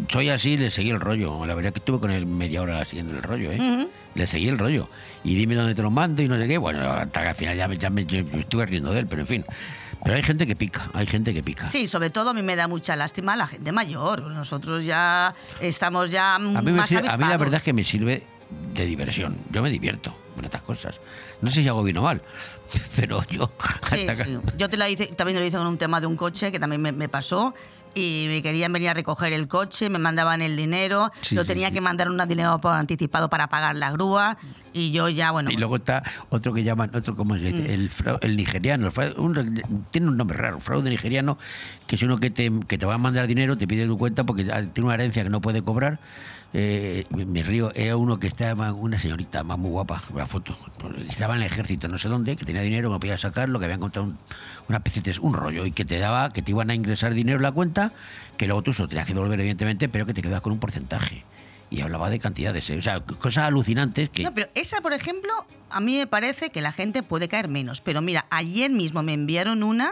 [0.09, 1.45] soy así, le seguí el rollo.
[1.45, 3.57] La verdad es que estuve con él media hora siguiendo el rollo, ¿eh?
[3.59, 3.89] Ujú.
[4.15, 4.89] Le seguí el rollo.
[5.23, 6.57] Y dime dónde te lo mando y no sé qué.
[6.57, 9.07] Bueno, hasta que al final ya me, ya me- yo me estuve riendo de él,
[9.07, 9.45] pero en fin.
[10.03, 11.69] Pero hay gente que pica, hay gente que pica.
[11.69, 14.21] Sí, sobre todo a mí me da mucha lástima la gente mayor.
[14.31, 17.83] Nosotros ya estamos ya A mí, más sirve- a mí la verdad es que me
[17.85, 18.23] sirve
[18.73, 19.37] de diversión.
[19.49, 20.99] Yo me divierto con estas cosas.
[21.43, 22.21] No sé si hago bien o mal,
[22.95, 23.51] pero yo...
[23.91, 24.37] Sí, sí.
[24.57, 26.81] Yo te lo hice, también lo hice con un tema de un coche que también
[26.81, 27.53] me, me pasó
[27.95, 31.75] y me querían venir a recoger el coche, me mandaban el dinero, Sí, tenía sí.
[31.75, 34.35] que mandar un dinero por anticipado para pagar la grúa
[34.73, 37.43] y yo ya, bueno, Y luego está otro que llaman, otro como se Mm.
[37.57, 41.37] dice, el, frau- el nigeriano, el fraude- un- tiene un nombre raro, fraude nigeriano,
[41.85, 44.23] que es uno que te, que te va a mandar dinero, te pide tu cuenta
[44.23, 45.99] porque ah, tiene una herencia que no puede cobrar.
[46.55, 50.55] Eh, me, río, era uno que estaba, una señorita más muy guapa, la foto,
[51.07, 53.79] que en el ejército, no sé dónde, que tenía dinero, que podía sacarlo, que habían
[53.79, 54.17] encontrado un,
[54.67, 57.37] una especie de un rollo y que te daba, que te iban a ingresar dinero
[57.37, 57.91] en la cuenta,
[58.37, 60.59] que luego tú se lo tenías que devolver, evidentemente, pero que te quedabas con un
[60.59, 61.23] porcentaje.
[61.69, 62.77] Y hablaba de cantidades, ¿eh?
[62.77, 64.23] o sea, cosas alucinantes que.
[64.23, 65.31] No, pero esa, por ejemplo,
[65.71, 67.81] a mí me parece que la gente puede caer menos.
[67.81, 69.91] Pero mira, ayer mismo me enviaron una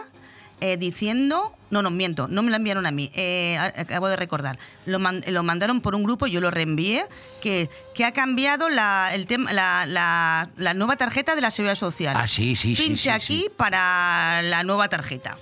[0.61, 1.55] eh, diciendo.
[1.71, 3.11] No, no, miento, no me la enviaron a mí.
[3.13, 4.59] eh, acabo de recordar.
[4.85, 7.05] Lo, man- lo mandaron por un grupo, yo lo reenvié,
[7.41, 11.75] que, que ha cambiado la, el tema, la, la- la nueva tarjeta de la Seguridad
[11.75, 12.15] Social.
[12.17, 13.49] Ah, sí, sí, sí, Pinche sí, aquí sí.
[13.55, 15.37] para la nueva tarjeta.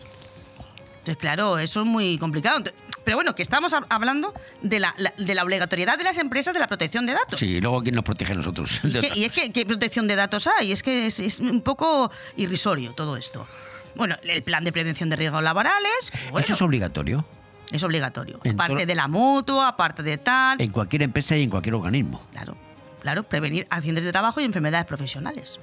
[0.99, 2.63] Entonces, claro, eso es muy complicado.
[3.03, 6.53] Pero bueno, que estamos hab- hablando de la, la- de la obligatoriedad de las empresas
[6.53, 7.39] de la protección de datos.
[7.39, 8.79] Sí, y luego quién nos protege a nosotros.
[8.83, 10.71] De ¿Qué- otra- y es que, ¿qué protección de datos hay?
[10.71, 13.47] Es que es, es un poco irrisorio todo esto.
[13.95, 17.25] Bueno, el plan de prevención de riesgos laborales, bueno, Eso es obligatorio
[17.71, 18.39] es obligatorio.
[18.43, 20.59] En Aparte de la mutua, aparte de tal.
[20.61, 22.21] en cualquier empresa y en cualquier organismo.
[22.31, 22.55] Claro,
[23.01, 25.59] claro, prevenir accidentes de trabajo y enfermedades profesionales.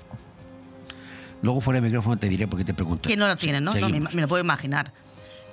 [1.43, 3.09] Luego fuera de micrófono te diré por qué te pregunto.
[3.09, 3.74] Que no lo tienen, ¿no?
[3.74, 4.93] No, me, lo puedo imaginar.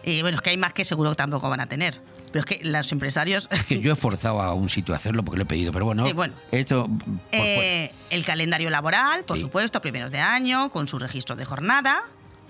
[0.03, 2.01] Y bueno, es que hay más que seguro que tampoco van a tener.
[2.31, 3.47] Pero es que los empresarios...
[3.51, 5.85] Es que yo he forzado a un sitio a hacerlo porque lo he pedido, pero
[5.85, 6.33] bueno, Sí, bueno.
[6.51, 6.89] esto
[7.31, 12.01] Eh, el calendario laboral, por supuesto, primeros de año, con su registro de jornada.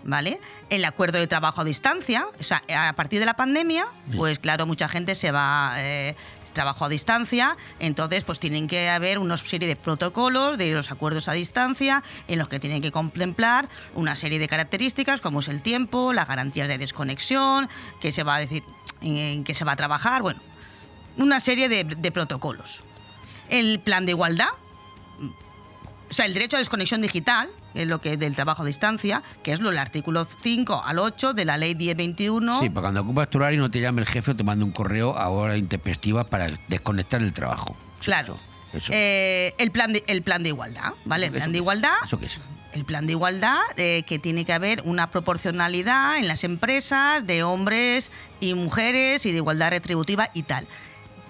[0.03, 0.39] ¿Vale?
[0.69, 3.85] El acuerdo de trabajo a distancia, o sea, a partir de la pandemia,
[4.15, 5.75] pues claro, mucha gente se va...
[5.77, 6.15] eh,
[6.53, 11.27] trabajo a distancia, entonces pues tienen que haber una serie de protocolos de los acuerdos
[11.27, 15.63] a distancia en los que tienen que contemplar una serie de características como es el
[15.63, 18.63] tiempo, las garantías de desconexión, que se va a decir
[19.01, 20.39] en qué se va a trabajar, bueno,
[21.17, 22.83] una serie de, de protocolos.
[23.49, 24.49] El plan de igualdad,
[26.09, 29.53] o sea, el derecho a desconexión digital, es lo que del trabajo a distancia, que
[29.53, 32.61] es lo del artículo 5 al 8 de la ley 1021.
[32.61, 34.71] Sí, para cuando ocupas tu horario no te llame el jefe o te mande un
[34.71, 37.75] correo a hora intempestiva para desconectar el trabajo.
[37.99, 38.37] Claro.
[38.73, 38.91] Eso.
[38.93, 41.27] Eh, el, plan de, el plan de igualdad, ¿vale?
[41.27, 41.93] El plan de igualdad.
[42.05, 42.39] ¿Eso qué es?
[42.73, 47.43] El plan de igualdad, eh, que tiene que haber una proporcionalidad en las empresas de
[47.43, 50.67] hombres y mujeres y de igualdad retributiva y tal.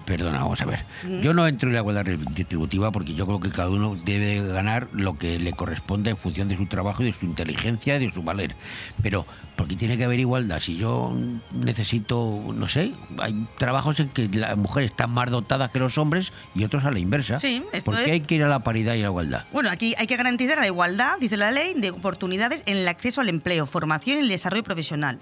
[0.04, 0.84] Perdona, vamos a ver.
[1.22, 4.88] Yo no entro en la igualdad distributiva porque yo creo que cada uno debe ganar
[4.92, 8.22] lo que le corresponde en función de su trabajo de su inteligencia y de su
[8.22, 8.54] valer.
[9.02, 9.24] Pero,
[9.56, 10.60] ¿por qué tiene que haber igualdad?
[10.60, 11.10] Si yo
[11.52, 16.32] necesito, no sé, hay trabajos en que las mujeres están más dotadas que los hombres
[16.54, 17.38] y otros a la inversa.
[17.38, 19.44] Sí, esto ¿Por qué es- hay que ir a la paridad y a la igualdad?
[19.52, 23.20] Bueno, aquí hay que garantizar la igualdad, dice la ley, de oportunidades en el acceso
[23.22, 25.18] al empleo, formación y el desarrollo profesional,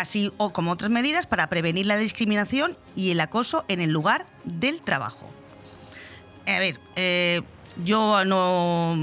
[0.00, 4.26] así o como otras medidas para prevenir la discriminación y el acoso en el lugar
[4.44, 5.30] del trabajo.
[6.46, 7.42] A ver, eh,
[7.84, 8.96] yo no,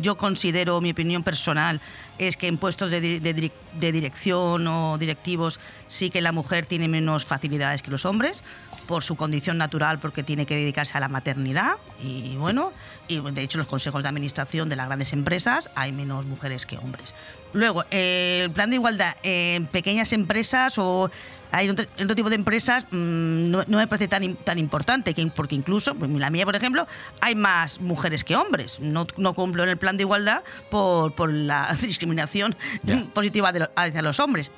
[0.00, 1.80] yo considero mi opinión personal
[2.18, 6.32] es que en puestos de, di- de direc- de dirección o directivos sí que la
[6.32, 8.42] mujer tiene menos facilidades que los hombres
[8.86, 12.72] por su condición natural porque tiene que dedicarse a la maternidad y bueno
[13.08, 16.78] y de hecho los consejos de administración de las grandes empresas hay menos mujeres que
[16.78, 17.14] hombres.
[17.52, 21.10] Luego eh, el plan de igualdad en pequeñas empresas o
[21.52, 25.26] hay otro, otro tipo de empresas mm, no, no me parece tan, tan importante que,
[25.28, 26.86] porque incluso pues, la mía por ejemplo
[27.20, 28.78] hay más mujeres que hombres.
[28.80, 32.54] No, no cumplo en el plan de igualdad por, por la discriminación
[33.14, 34.50] positiva de lo- hacia los hombres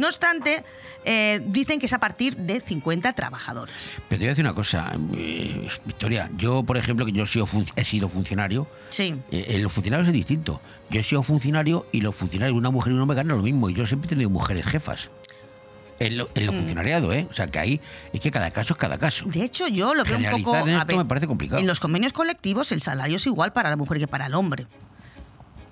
[0.00, 0.64] no obstante,
[1.04, 3.74] eh, dicen que es a partir de 50 trabajadores.
[4.08, 6.30] Pero te voy a decir una cosa, eh, Victoria.
[6.36, 9.14] Yo, por ejemplo, que yo he sido, fun- he sido funcionario, Sí.
[9.30, 10.60] eh, en los funcionarios es distinto.
[10.90, 13.70] Yo he sido funcionario y los funcionarios, una mujer y un hombre ganan lo mismo.
[13.70, 15.10] Y yo siempre he tenido mujeres jefas.
[15.98, 16.56] En lo, en lo Mm.
[16.56, 17.26] funcionariado, ¿eh?
[17.30, 17.80] O sea, que ahí
[18.14, 19.26] es que cada caso es cada caso.
[19.28, 20.56] De hecho, yo lo veo un poco.
[20.66, 21.60] En a esto me parece complicado.
[21.60, 24.66] En los convenios colectivos, el salario es igual para la mujer que para el hombre.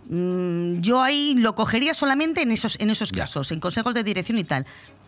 [0.09, 4.39] Mm, yo ahí lo cogería solamente en esos, en esos casos, en consejos de dirección
[4.39, 4.67] y tal.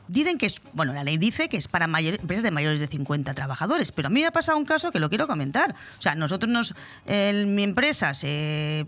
[0.09, 2.89] Dicen que es, bueno, la ley dice que es para mayor- empresas de mayores de
[2.89, 5.71] 50 trabajadores, pero a mí me ha pasado un caso que lo quiero comentar.
[5.99, 6.75] O sea, nosotros nos,
[7.07, 8.87] en mi empresa se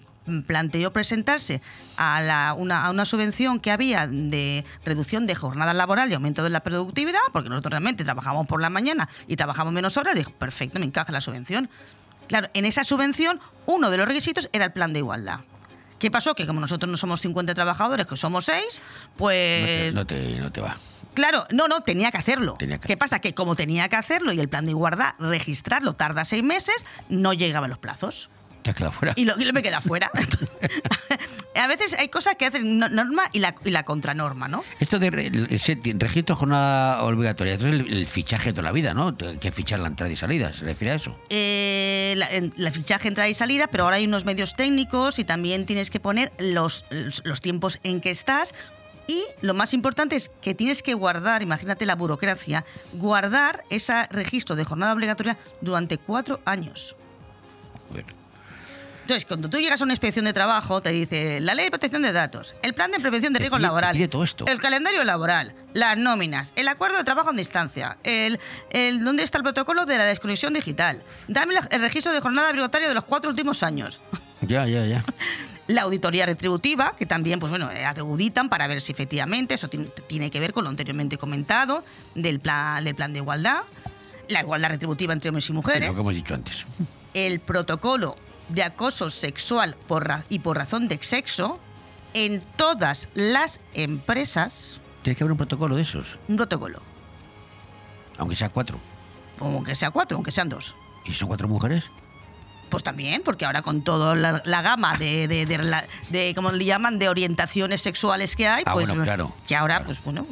[0.49, 1.63] planteó presentarse
[1.97, 6.43] a, la- una, a una subvención que había de reducción de jornada laboral y aumento
[6.43, 10.32] de la productividad, porque nosotros realmente trabajamos por la mañana y trabajamos menos horas, dijo,
[10.32, 11.70] perfecto, me encaja la subvención.
[12.27, 15.41] Claro, en esa subvención uno de los requisitos era el plan de igualdad.
[16.03, 16.35] ¿Qué pasó?
[16.35, 19.66] Que como nosotros no somos 50 trabajadores, que somos 6, No pues...
[19.66, 20.77] te, no, te, no te va.
[21.15, 22.57] Claro, no, no, tenía que hacerlo.
[22.59, 23.20] Tenía que ¿Qué pasa?
[23.20, 27.33] Que como tenía que hacerlo y el plan de igualdad, registrarlo tarda seis meses, no
[27.35, 28.31] llegaban los plazos.
[28.62, 29.12] Te fuera.
[29.16, 30.10] Y lo, y me queda fuera.
[31.55, 34.64] a veces hay cosas que hacen no- norma y la, y la contranorma, ¿no?
[34.80, 38.94] Esto de registro de jornada obligatoria, esto es el, el fichaje de toda la vida,
[38.94, 39.16] ¿no?
[39.16, 41.16] Que fichar la entrada y salida, ¿se refiere a eso?
[41.28, 45.66] Eh, la, la fichaje entrada y salida, pero ahora hay unos medios técnicos y también
[45.66, 46.84] tienes que poner los,
[47.24, 48.55] los tiempos en que estás.
[49.09, 52.64] Y lo más importante es que tienes que guardar, imagínate la burocracia,
[52.94, 56.97] guardar ese registro de jornada obligatoria durante cuatro años.
[59.03, 62.03] Entonces, cuando tú llegas a una inspección de trabajo, te dice la ley de protección
[62.03, 64.47] de datos, el plan de prevención de riesgos laborales, pide todo esto.
[64.47, 68.39] el calendario laboral, las nóminas, el acuerdo de trabajo en distancia, el,
[68.70, 72.51] el dónde está el protocolo de la desconexión digital, dame la- el registro de jornada
[72.51, 74.01] obligatoria de los cuatro últimos años.
[74.45, 75.05] Ya, ya, ya.
[75.69, 80.33] La auditoría retributiva, que también, pues bueno, eh, auditan para ver si efectivamente eso tiene,
[80.33, 81.85] que ver con lo anteriormente comentado
[82.16, 83.61] del plan, del plan de igualdad,
[84.27, 86.65] la igualdad retributiva entre hombres y Es mujeres lo que hemos dicho antes.
[87.15, 88.16] el protocolo
[88.48, 91.59] de acoso sexual por y por razón de sexo
[92.14, 96.81] en todas las empresas, Tiene que haber un protocolo de esos, un protocolo,
[98.19, 98.78] aunque sea cuatro.
[99.40, 100.74] aunque sea cuatro, aunque sean dos.
[101.05, 101.85] ¿Y son cuatro mujeres?
[102.70, 106.64] Pues también, porque ahora con toda la, la gama de, de, de, de, ¿cómo le
[106.64, 110.27] llaman?, de orientaciones sexuales que hay, Ah, pues bueno, claro, que ahora, pues bueno,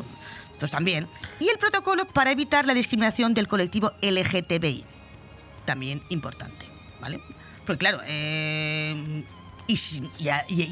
[0.58, 1.06] pues también.
[1.38, 4.84] Y el protocolo para evitar la discriminación del colectivo LGTBI,
[5.66, 6.66] también importante,
[7.00, 7.20] ¿vale?
[7.70, 9.22] Porque claro, eh,
[9.68, 9.76] y,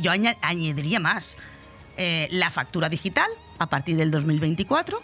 [0.03, 1.37] yo aña- añadiría más,
[1.97, 3.29] eh, la factura digital
[3.61, 5.01] a partir del 2024,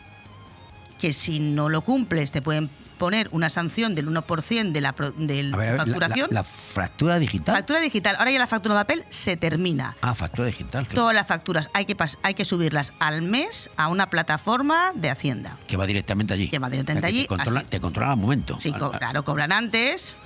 [0.99, 2.69] que si no lo cumples te pueden
[2.99, 6.29] poner una sanción del 1% de la, ver, ver, la- facturación.
[6.33, 7.55] La, la fractura digital.
[7.55, 8.16] Factura digital.
[8.19, 9.97] Ahora ya la factura de papel se termina.
[10.03, 10.87] ah, factura digital.
[10.89, 10.95] claro.
[11.01, 11.95] Todas las facturas hay que,
[12.25, 15.59] hay que subirlas al mes a una plataforma de Hacienda.
[15.69, 16.49] Que va directamente allí.
[16.49, 18.59] Que va directamente allí, Te controla, te controla al momento.
[18.61, 20.16] Sí, Al- co- al- claro, cobran antes.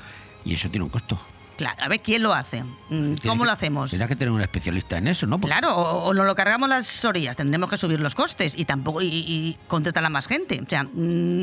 [0.47, 1.19] Y eso tiene un costo.
[1.59, 2.63] Claro, a ver quién lo hace.
[2.89, 3.91] Mm, ¿Cómo lo hacemos?
[3.91, 5.41] Tendrás que tener un especialista en eso, ¿no?
[5.41, 8.65] Porque- Claro, o, o nos lo cargamos las orillas, tendremos que subir los costes y
[8.65, 10.61] tampoco y, y contratar a más gente.
[10.65, 10.89] O sea, mm,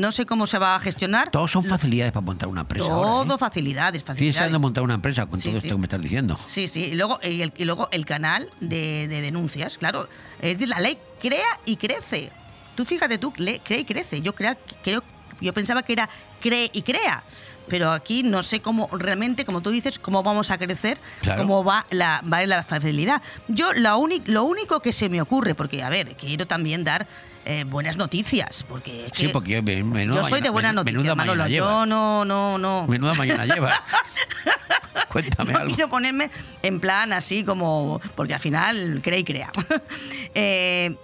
[0.00, 1.30] no sé cómo se va a gestionar.
[1.30, 2.86] Todos son facilidades para montar una empresa.
[2.86, 3.38] Todo ahora, ¿eh?
[3.38, 4.34] facilidades, facilidades.
[4.36, 5.66] deseando montar una empresa con Sí, todo sí.
[5.68, 6.36] esto que me estás diciendo.
[6.48, 6.84] Sí, sí.
[6.86, 10.08] Y luego, y el, y luego el canal de, de denuncias, claro.
[10.40, 12.32] Es decir, la ley crea y crece.
[12.74, 14.22] Tú fíjate, tú le, crea y crece.
[14.22, 15.02] Yo crea, creo,
[15.42, 16.08] yo pensaba que era
[16.40, 17.22] cree y crea.
[17.68, 21.42] Pero aquí no sé cómo realmente, como tú dices, cómo vamos a crecer, Claro.
[21.42, 23.22] cómo va la, va la facilidad.
[23.48, 27.06] Yo la lo único que se me ocurre, porque a ver, quiero también dar
[27.44, 30.74] eh, buenas noticias, porque es Sí, que porque yo, men- menuda yo soy de buenas
[30.74, 31.42] noticias, Menuda Manolo.
[31.44, 32.86] mañana Yo no, no, no.
[32.88, 33.72] Menuda mañana lleva.
[35.08, 35.74] Cuéntame no algo.
[35.74, 36.30] quiero ponerme
[36.62, 38.00] en plan así como.
[38.14, 39.50] Porque al final cree y crea.
[40.38, 40.94] Eh,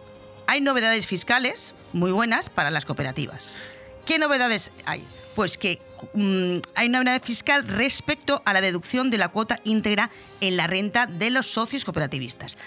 [0.47, 3.57] hay novedades fiscales muy buenas para las cooperativas.
[4.07, 5.05] ¿Qué novedades hay?
[5.37, 5.81] Pues que
[6.15, 10.11] mm, hay una novedad fiscal respecto a la deducción de la cuota íntegra
[10.41, 12.59] en la renta de los socios cooperativistas.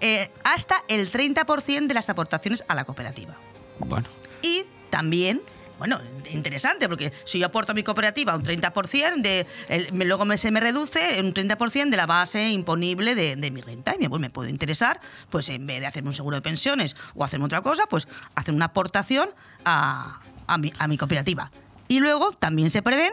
[0.00, 3.36] Eh, hasta el 30% de las aportaciones a la cooperativa.
[3.78, 4.06] Bueno,
[4.42, 5.40] Y también,
[5.78, 6.00] bueno,
[6.30, 10.50] interesante, porque si yo aporto a mi cooperativa un 30%, de, el- luego me, se
[10.50, 13.94] me reduce un 30% de la base imponible de, de mi renta.
[13.94, 15.00] Y me, pues, me puede interesar,
[15.30, 18.54] pues en vez de hacerme un seguro de pensiones o hacerme otra cosa, pues hacer
[18.54, 19.30] una aportación
[19.64, 20.20] a,
[20.52, 21.50] a mi, a mi cooperativa.
[21.88, 23.12] Y luego también se prevén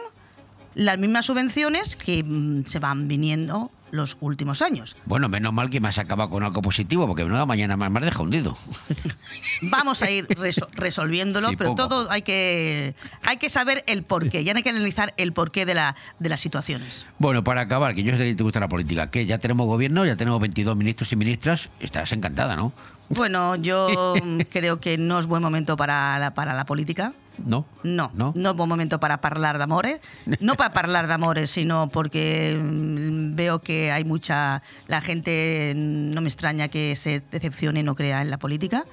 [0.74, 4.96] las mismas subvenciones que mm, se van viniendo los últimos años.
[5.06, 8.00] bueno, menos mal que me has acabado con algo positivo, porque menuda mañana más me
[8.00, 8.54] has dejado hundido.
[9.62, 14.02] Vamos a ir reso- resolviéndolo, Sí, pero poco todo hay que, hay que saber el
[14.02, 17.06] porqué, ya no hay que analizar el porqué de, la, de las situaciones.
[17.18, 20.04] Bueno, para acabar, que yo sé que te gusta la política, que ya tenemos gobierno,
[20.04, 22.72] ya tenemos 22 ministros y ministras, estás encantada, ¿no?
[23.08, 24.14] Bueno, yo
[24.52, 27.14] creo que no es buen momento para la, para la política.
[27.44, 27.66] ¿No?
[27.82, 28.32] No, ¿No?
[28.34, 30.00] no, es buen momento para hablar de amores.
[30.40, 34.62] No para hablar de amores, sino porque mm, veo que hay mucha...
[34.86, 38.84] La gente mm, no me extraña que se decepcione y no crea en la política.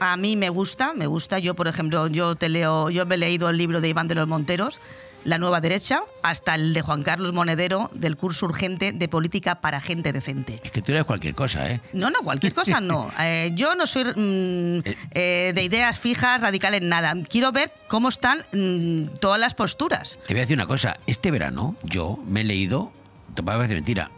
[0.00, 1.38] A mí me gusta, me gusta.
[1.38, 4.14] Yo, por ejemplo, yo te leo, yo me he leído el libro de Iván de
[4.14, 4.80] los Monteros,
[5.24, 9.80] La Nueva Derecha, hasta el de Juan Carlos Monedero, del curso urgente de política para
[9.80, 10.60] gente decente.
[10.64, 11.80] Es que tú eres cualquier cosa, ¿eh?
[11.92, 13.10] No, no, cualquier cosa no.
[13.20, 14.82] Eh, yo no soy mm,
[15.12, 17.14] eh, de ideas fijas, radicales, nada.
[17.28, 20.18] Quiero ver cómo están mm, todas las posturas.
[20.26, 22.92] Te voy a decir una cosa, este verano yo me he leído,
[23.34, 24.10] te va a parecer mentira,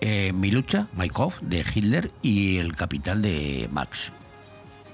[0.00, 4.12] eh, Mi lucha, My Kampf, de Hitler y El Capital de Marx.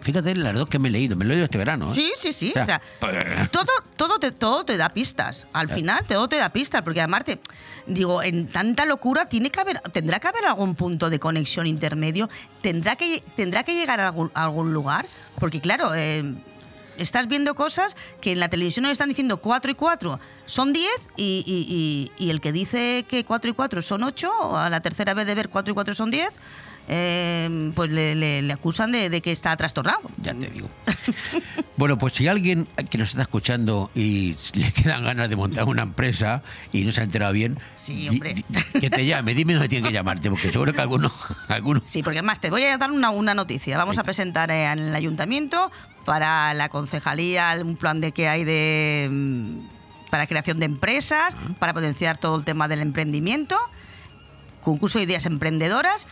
[0.05, 1.91] Fíjate las dos que me he leído, me lo he leído este verano.
[1.91, 1.95] ¿eh?
[1.95, 2.53] Sí, sí, sí.
[2.57, 3.67] O O sea, sea, todo,
[3.97, 5.47] todo, te, todo te da pistas.
[5.53, 6.83] Al final, todo te da pistas.
[6.83, 7.41] Porque además, te-
[7.87, 12.29] digo, en tanta locura tiene que haber, tendrá que haber algún punto de conexión intermedio.
[12.61, 15.07] Tendrá que, tendrá que llegar a algún, a algún lugar.
[15.41, 16.35] Porque, claro, eh,
[16.99, 20.87] estás viendo cosas que en la televisión nos están diciendo 4 y 4 son 10
[21.17, 24.81] y, y- y- y el que dice que 4 y 4 son 8, a la
[24.81, 26.29] tercera vez de ver 4 y 4 son 10,
[26.89, 30.01] eh, pues le, le- le acusan de, de que está trastornado.
[30.19, 30.69] Ya te digo.
[31.77, 35.83] Bueno, pues si alguien que nos está escuchando y le quedan ganas de montar una
[35.83, 38.35] empresa y no se ha enterado bien, Sí, hombre.
[38.35, 38.45] di-
[38.81, 41.11] que te llame, dime dónde tiene que llamarte, porque seguro que alguno,
[41.49, 43.77] alguno Sí, porque además te voy a dar una, una noticia.
[43.77, 45.73] Vamos a presentar en el ayuntamiento
[46.05, 51.75] para la concejalía un plan de que hay de mm, para creación de empresas, para
[51.75, 53.57] potenciar todo el tema del emprendimiento,
[54.63, 56.07] concurso de ideas emprendedoras.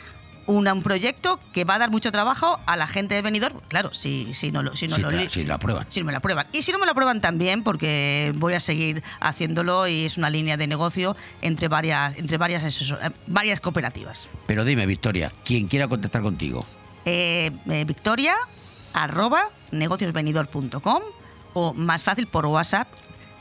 [0.46, 3.60] Una- un proyecto que va a dar mucho trabajo a la gente de Benidorm.
[3.68, 5.86] Claro, si, si no lo, si no Sí, lo claro, si lo aprueban.
[5.88, 6.46] si no me lo aprueban.
[6.52, 10.30] Y si no me lo aprueban también, porque voy a seguir haciéndolo y es una
[10.30, 14.28] línea de negocio entre varias, entre varias, asesor- eh, varias cooperativas.
[14.46, 16.64] Pero dime, Victoria, quien quiera contactar contigo,
[17.04, 18.34] Eh, eh, Victoria,
[18.94, 21.02] arroba negociosvenidor.com
[21.54, 22.88] o más fácil por WhatsApp,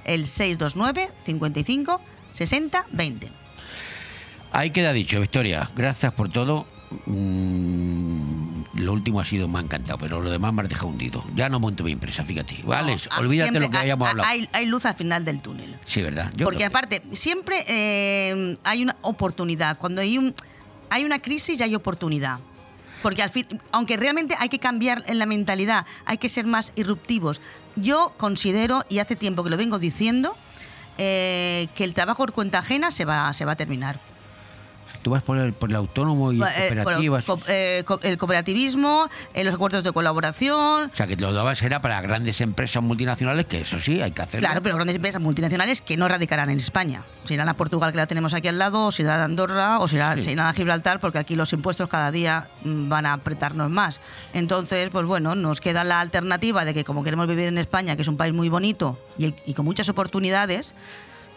[0.05, 2.01] el 629 55
[2.31, 3.29] 60 20.
[4.51, 5.67] Ahí queda dicho, Victoria.
[5.75, 6.65] Gracias por todo.
[7.05, 11.23] Mm, lo último ha sido, me ha encantado, pero lo demás me has dejado hundido.
[11.35, 12.59] Ya no monto mi empresa, fíjate.
[12.63, 14.27] Vale, Ah, olvídate lo que hay- hayamos hablado.
[14.29, 15.77] Hay, hay luz al final del túnel.
[15.85, 16.31] sí, ¿verdad?
[16.35, 19.77] Yo Porque que- aparte, siempre eh, hay una oportunidad.
[19.77, 20.33] Cuando hay, un,
[20.89, 22.39] hay una crisis ya hay oportunidad.
[23.01, 26.71] Porque al fin, aunque realmente hay que cambiar en la mentalidad, hay que ser más
[26.75, 27.41] irruptivos.
[27.75, 30.37] Yo considero, y hace tiempo que lo vengo diciendo,
[30.99, 33.99] eh, que el trabajo por cuenta ajena se va, se va a terminar.
[35.01, 37.25] Tú vas por el, por el autónomo y Eh, cooperativas.
[37.25, 40.89] co- eh, el cooperativismo, eh, los acuerdos de colaboración.
[40.91, 44.21] O sea, que lo dabas era para grandes empresas multinacionales, que eso sí, hay que
[44.21, 44.45] hacerlo.
[44.47, 47.03] Claro, pero grandes empresas multinacionales que no radicarán en España.
[47.25, 49.79] Se irán a Portugal, que la tenemos aquí al lado, o se irán a Andorra,
[49.79, 53.05] o se irán, se irán a Gibraltar, porque aquí los impuestos cada día mm, van
[53.05, 54.01] a apretarnos más.
[54.33, 58.01] Entonces, pues bueno, nos queda la alternativa de que como queremos vivir en España, que
[58.03, 60.75] es un país muy bonito y, el- y con muchas oportunidades,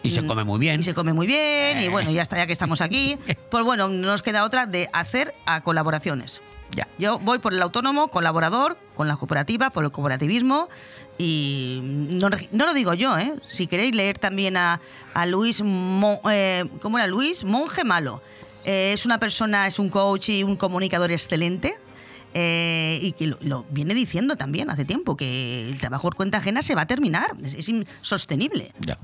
[0.07, 0.79] Y se come muy bien.
[0.79, 1.89] y se come muy bien, y Eh.
[1.89, 3.17] bueno, ya está, ya que estamos aquí,
[3.51, 6.41] pues bueno, no nos queda otra de hacer a colaboraciones.
[6.71, 6.87] Ya.
[6.97, 10.67] Yo voy por el autónomo, colaborador, con la cooperativa, por el cooperativismo,
[11.17, 13.33] y no, no lo digo yo, ¿eh?
[13.47, 14.81] Si queréis leer también a,
[15.13, 17.07] a Luis, Mo- eh, ¿cómo era?
[17.07, 18.21] Luis Monje Malo.
[18.65, 21.77] Eh, es una persona, es un coach y un comunicador excelente.
[22.37, 26.39] Eh, y que lo, lo viene diciendo también hace tiempo, que el trabajo por cuenta
[26.39, 28.73] ajena se va a terminar, es, es insostenible.
[28.85, 28.97] Ya.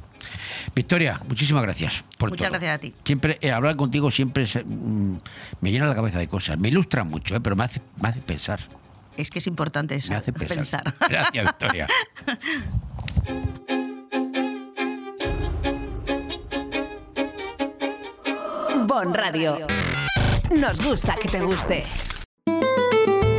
[0.76, 2.60] Victoria, muchísimas gracias por Muchas todo.
[2.60, 2.94] gracias a ti.
[3.06, 5.16] Siempre eh, hablar contigo siempre es, mm,
[5.62, 6.60] me llena la cabeza de cosas.
[6.60, 8.60] Me ilustra mucho, eh, pero me hace, me hace pensar.
[9.16, 10.84] Es que es importante Me eso, hace pensar.
[10.84, 10.96] pensar.
[11.10, 11.88] Gracias, Victoria.
[18.88, 19.68] Bon Radio.
[20.58, 21.84] Nos gusta que te guste.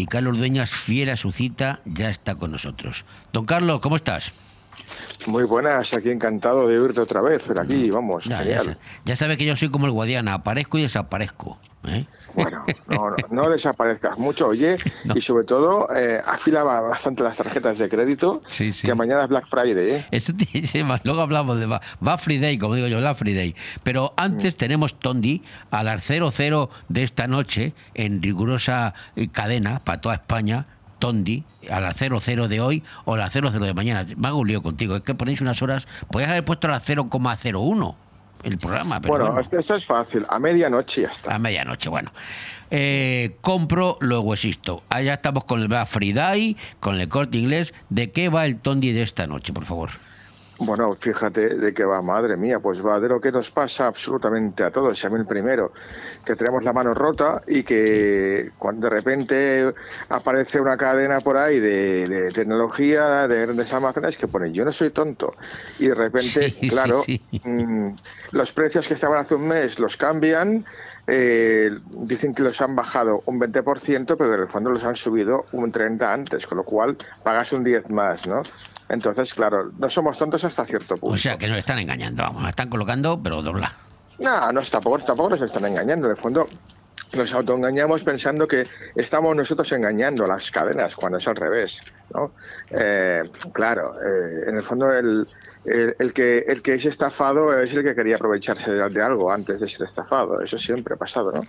[0.00, 3.04] y Carlos Dueñas, fiel a su cita, ya está con nosotros.
[3.32, 4.32] Don Carlos, ¿cómo estás?
[5.26, 8.64] Muy buenas, aquí encantado de oírte otra vez, por aquí, vamos, Ya, ya, genial.
[8.64, 11.58] sa- ya sabe que yo soy como el Guadiana, aparezco y desaparezco.
[11.88, 12.04] ¿Eh?
[12.34, 14.76] Bueno, no, no, no desaparezcas mucho, oye,
[15.14, 18.42] y sobre todo eh, afila ba- bastante las tarjetas de crédito,
[18.82, 20.06] que mañana es Black Friday, ¿eh?
[20.10, 23.54] Eso sí, va, Luego hablamos de va, va Friday, como digo yo, Black Friday.
[23.82, 30.00] Pero antes tenemos Tondi a las 00 de esta noche, en rigurosa eh, cadena para
[30.00, 30.66] toda España.
[31.00, 34.06] Tondi, a las 00 de hoy o a las 00 de mañana.
[34.18, 34.96] Me hago un lío contigo.
[34.96, 35.88] Es que ponéis unas horas.
[36.10, 37.94] Podéis haber puesto a las 0,01
[38.42, 39.00] el programa.
[39.00, 39.40] Pero Bueno, bueno.
[39.40, 41.34] esto, esto es fácil, a medianoche ya está.
[41.34, 42.12] A medianoche, bueno.
[42.70, 44.82] Eh, compro, luego existo.
[44.88, 47.74] Allá estamos con el Black Friday, con el corte inglés.
[47.88, 49.90] ¿De qué va el Tondi de esta noche, por favor?
[50.60, 54.62] Bueno, fíjate de qué va, madre mía, pues va de lo que nos pasa absolutamente
[54.62, 55.72] a todos, y a mí el primero,
[56.24, 59.74] que tenemos la mano rota y que cuando de repente
[60.10, 64.72] aparece una cadena por ahí de, de tecnología, de grandes almacenes que pone yo no
[64.72, 65.34] soy tonto,
[65.78, 67.94] y de repente, Sí, claro, sí, mm,
[68.32, 70.66] los precios que estaban hace un mes los cambian,
[71.06, 75.46] eh, dicen que los han bajado un 20%, pero en el fondo los han subido
[75.52, 78.42] un 30% antes, con lo cual pagas un 10 más, ¿no?
[78.90, 81.14] Entonces, claro, no somos tontos hasta cierto punto.
[81.14, 83.72] O sea, que nos están engañando, vamos, nos están colocando, pero dobla.
[84.18, 86.06] No, no, tampoco, tampoco nos están engañando.
[86.06, 86.46] En el fondo,
[87.12, 91.84] nos autoengañamos pensando que estamos nosotros engañando las cadenas, cuando es al revés.
[92.12, 92.32] ¿no?
[92.70, 93.22] Eh,
[93.52, 95.26] claro, eh, en el fondo, el,
[95.64, 99.32] el, el que, el que es estafado es el que quería aprovecharse de, de algo
[99.32, 100.40] antes de ser estafado.
[100.40, 101.42] Eso siempre ha pasado, ¿no?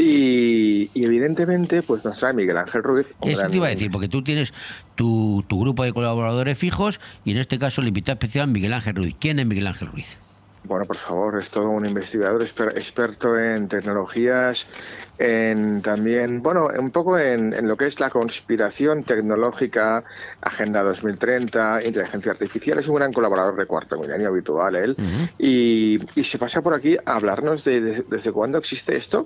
[0.00, 3.14] Y, y evidentemente, pues nos trae Miguel Ángel Ruiz.
[3.20, 4.54] Eso gran- te iba a decir, porque tú tienes
[4.94, 8.94] tu, tu grupo de colaboradores fijos y en este caso el invitado especial Miguel Ángel
[8.94, 9.16] Ruiz.
[9.18, 10.18] ¿Quién es Miguel Ángel Ruiz?
[10.64, 14.66] Bueno, por favor, es todo un investigador exper- experto en tecnologías,
[15.18, 20.04] en también, bueno, un poco en, en lo que es la conspiración tecnológica,
[20.42, 22.78] Agenda 2030, inteligencia artificial.
[22.78, 24.96] Es un gran colaborador de Cuarto Milenio habitual, él.
[25.38, 29.24] y, y se pasa por aquí a hablarnos de, de- desde cuándo existe esto,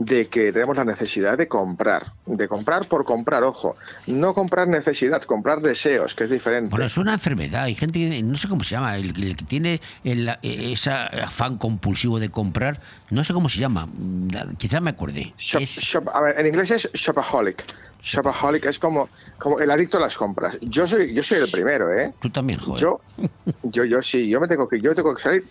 [0.00, 3.76] de que tenemos la necesidad de comprar, de comprar por comprar, ojo,
[4.06, 6.70] no comprar necesidad, comprar deseos, que es diferente.
[6.70, 7.64] Bueno, es una enfermedad.
[7.64, 11.58] Hay gente, que- no sé cómo se llama, el, el que tiene el, ese afán
[11.58, 12.80] compulsivo de comprar,
[13.10, 13.88] no sé cómo se llama,
[14.56, 15.34] quizás me acuerde.
[15.36, 17.64] Shop- shop- a ver, en inglés es shopaholic.
[18.00, 19.08] Shopaholic es como,
[19.38, 20.56] como el adicto a las compras.
[20.60, 22.14] Yo soy, yo soy el primero, ¿eh?
[22.22, 22.80] Tú también, joder.
[22.80, 23.00] Yo,
[23.64, 25.44] yo, yo sí, yo me tengo que, yo tengo que salir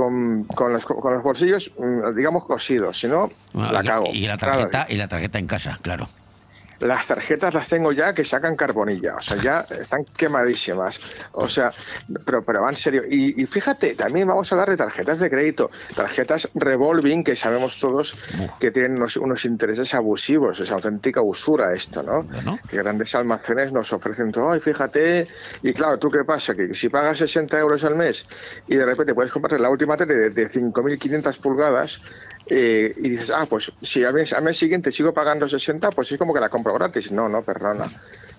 [0.00, 4.06] con, con, los, con los bolsillos, mm, digamos, cosidos, si no, Bueno, la cago.
[4.10, 6.08] Y la Claro, tarjeta, y la tarjeta en casa, claro.
[6.80, 11.00] Las tarjetas las tengo ya que sacan carbonilla, o sea, ya están quemadísimas.
[11.32, 11.72] O sea,
[12.24, 13.02] pero, pero va en serio.
[13.08, 17.78] Y, y fíjate, también vamos a hablar de tarjetas de crédito, tarjetas revolving, que sabemos
[17.78, 18.16] todos
[18.58, 22.26] que tienen unos, unos intereses abusivos, es auténtica usura esto, ¿no?
[22.68, 25.28] Que grandes almacenes nos ofrecen todo, y fíjate,
[25.62, 26.54] y claro, ¿tú qué pasa?
[26.54, 28.26] Que si pagas 60 euros al mes
[28.66, 32.02] y de repente puedes comprar la última tele de, de 5.500 pulgadas,
[32.50, 36.12] eh, y dices, ah, pues si al mes, al mes siguiente sigo pagando 60, pues
[36.12, 37.10] es como que la compro gratis.
[37.12, 37.90] No, no, perdona.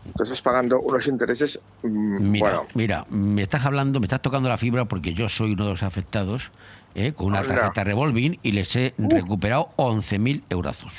[0.06, 4.58] Entonces pagando unos intereses, mm, Mira, bueno, mira, me estás hablando, me estás tocando la
[4.58, 6.52] fibra porque yo soy uno de los afectados
[6.96, 7.14] ¿eh?
[7.14, 10.94] con una tarjeta revolving y les he recuperado 11.000 eurazos.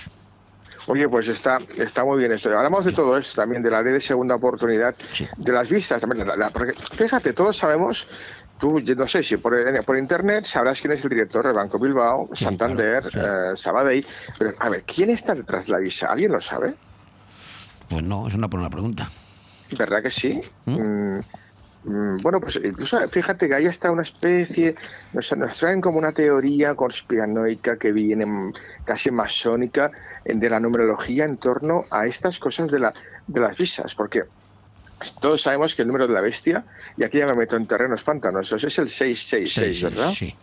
[0.87, 2.57] oye, pues está, está muy bien esto.
[2.57, 4.95] Hablamos de todo esto también, de la ley de segunda oportunidad,
[5.37, 6.27] de las vistas también.
[6.27, 8.07] la- la- porque fíjate, todos sabemos,
[8.63, 9.53] tú, yo no sé si por,
[9.85, 14.07] por internet sabrás quién es el director del Banco Bilbao, Santander, eh, Sabadell,
[14.39, 16.07] pero a ver, ¿quién está detrás de la visa?
[16.07, 16.77] ¿Alguien lo sabe?
[17.89, 19.09] Pues no, es una buena pregunta.
[19.77, 20.41] ¿Verdad que sí?
[20.67, 21.19] Mm,
[21.87, 24.77] mm, bueno, pues incluso fíjate que ahí está una especie,
[25.13, 28.53] nos, nos traen como una teoría conspiranoica que viene mm,
[28.85, 29.91] casi masónica
[30.25, 32.95] eh, de la numerología en torno a estas cosas de, la,
[33.27, 34.23] de las visas, porque
[35.21, 36.65] todos sabemos que el número de la bestia,
[36.97, 40.15] y aquí ya me meto en terrenos pantanosos, es el 666, ¿verdad?
[40.17, 40.35] Sí.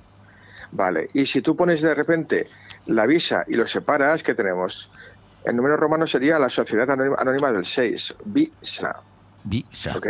[0.72, 2.48] Vale, y si tú pones de repente
[2.86, 4.92] la visa y lo separas, ¿qué tenemos?
[5.46, 9.02] El número romano sería la sociedad anónima, anónima del 6, visa.
[9.44, 9.98] Visa.
[9.98, 10.08] ¿Ok?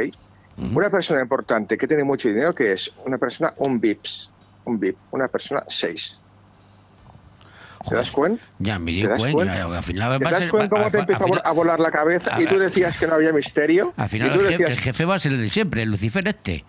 [0.74, 4.34] Una persona importante que tiene mucho dinero, que es una persona, un VIPS,
[4.66, 6.24] un VIP, una persona 6.
[7.88, 8.44] ¿Te das cuenta?
[8.60, 9.36] Ya me di ¿Te das cuenta.
[9.38, 9.78] cuenta?
[9.78, 12.40] Al final ¿Te das cuenta cómo te empieza a, volar la cabeza?
[12.42, 13.94] Y tú decías que no había misterio.
[13.96, 15.84] Al y final tú el, jefe, decías, el jefe va a ser el de siempre,
[15.84, 16.66] el Lucifer este.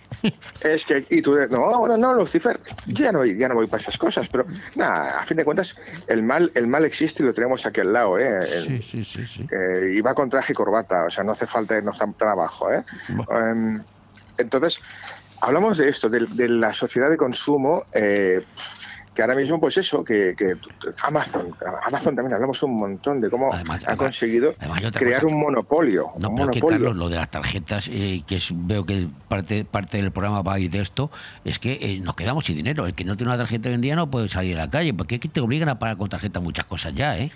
[0.63, 3.67] es que, y tú, no, no, no, Lucifer, yo ya no, voy- ya no voy
[3.67, 4.47] para esas cosas, pero
[4.77, 5.77] nada, a fin de cuentas,
[6.07, 8.63] el mal, el mal existe y lo tenemos aquí al lado, ¿eh?
[8.67, 9.27] Sí, sí, sí.
[9.27, 9.47] sí.
[9.51, 12.29] Eh, y va con traje y corbata, o sea, no hace falta irnos tan, tan
[12.29, 12.85] abajo, ¿eh?
[13.31, 13.83] Em,
[14.39, 14.81] entonces,
[15.41, 18.45] hablamos de esto, de, de la sociedad de consumo, eh,
[19.15, 20.55] que ahora mismo, pues eso, que, que
[21.03, 21.55] Amazon,
[21.85, 24.55] Amazon también hablamos un montón de cómo ha conseguido
[24.93, 26.69] crear un monopolio, No, un que monopolio.
[26.79, 30.55] Carlos, lo de las tarjetas, eh, que es- veo que parte, parte del programa va
[30.55, 31.11] a ir de esto,
[31.45, 32.87] es que eh, nos quedamos sin dinero.
[32.87, 34.95] El que no tiene una tarjeta hoy en día no puede salir a la calle,
[34.95, 37.33] porque es que te obligan a pagar con tarjeta muchas cosas ya, ¿eh?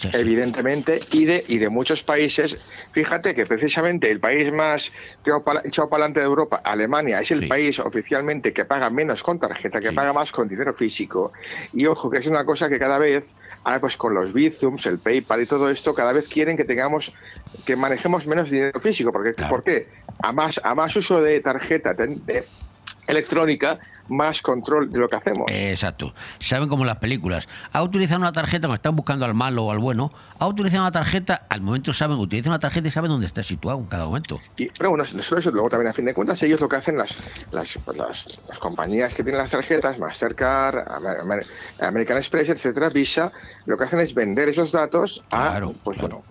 [0.00, 0.10] Sí.
[0.14, 2.58] evidentemente, y de, y de muchos países.
[2.90, 4.90] Fíjate que precisamente el país más
[5.64, 9.80] echado para adelante de Europa, Alemania, es el país oficialmente que paga menos con tarjeta,
[9.80, 11.32] que paga más con dinero físico.
[11.72, 13.26] Y ojo, que es una cosa que cada vez,
[13.62, 17.12] ahora pues con los Bizums, el PayPal y todo esto, cada vez quieren que tengamos,
[17.64, 19.12] que manejemos menos dinero físico.
[19.12, 19.88] Porque, ¿Por qué?
[20.20, 22.44] A más, a más uso de tarjeta ten- de-
[23.06, 25.46] electrónica, más control de lo que hacemos.
[25.50, 26.14] Exacto.
[26.40, 27.48] Saben como las películas.
[27.72, 30.92] Ha utilizado una tarjeta, cuando están buscando al malo o al bueno, ha utilizado una
[30.92, 34.40] tarjeta, al momento saben, utilizan una tarjeta y saben dónde está situado en cada momento.
[34.56, 36.76] Y, pero bueno, no solo eso, luego también a fin de cuentas, ellos lo que
[36.76, 37.16] hacen, las,
[37.50, 41.46] las, pues, las, las compañías que tienen las tarjetas, Mastercard, Amer- Amer-
[41.80, 43.32] American Express, etcétera, Visa,
[43.66, 46.22] lo que hacen es vender esos datos a, pues bueno.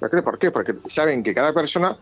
[0.00, 0.50] ¿Por qué?
[0.50, 1.96] Porque saben que cada persona,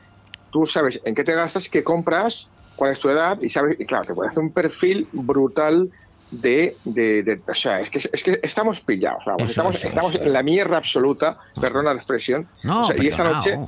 [0.51, 2.49] tú sabes en qué te gastas, qué compras,
[2.81, 5.91] cuál es tu edad, y sabes, y claro, te puede hacer un perfil brutal.
[6.33, 9.87] De, de, de- o sea, es que, es que estamos pillados, vamos, Eso, estamos, eso,
[9.89, 10.23] estamos eso.
[10.23, 12.49] en la mierda absoluta, perdona la expresión.
[12.63, 13.59] No, O sea, y esta noche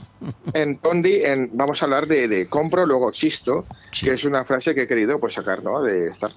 [0.54, 3.66] en Tondi en, vamos a hablar de, de compro, luego chisto,
[4.00, 5.82] que es una frase que he querido pues sacar, ¿no?
[5.82, 6.30] De estar.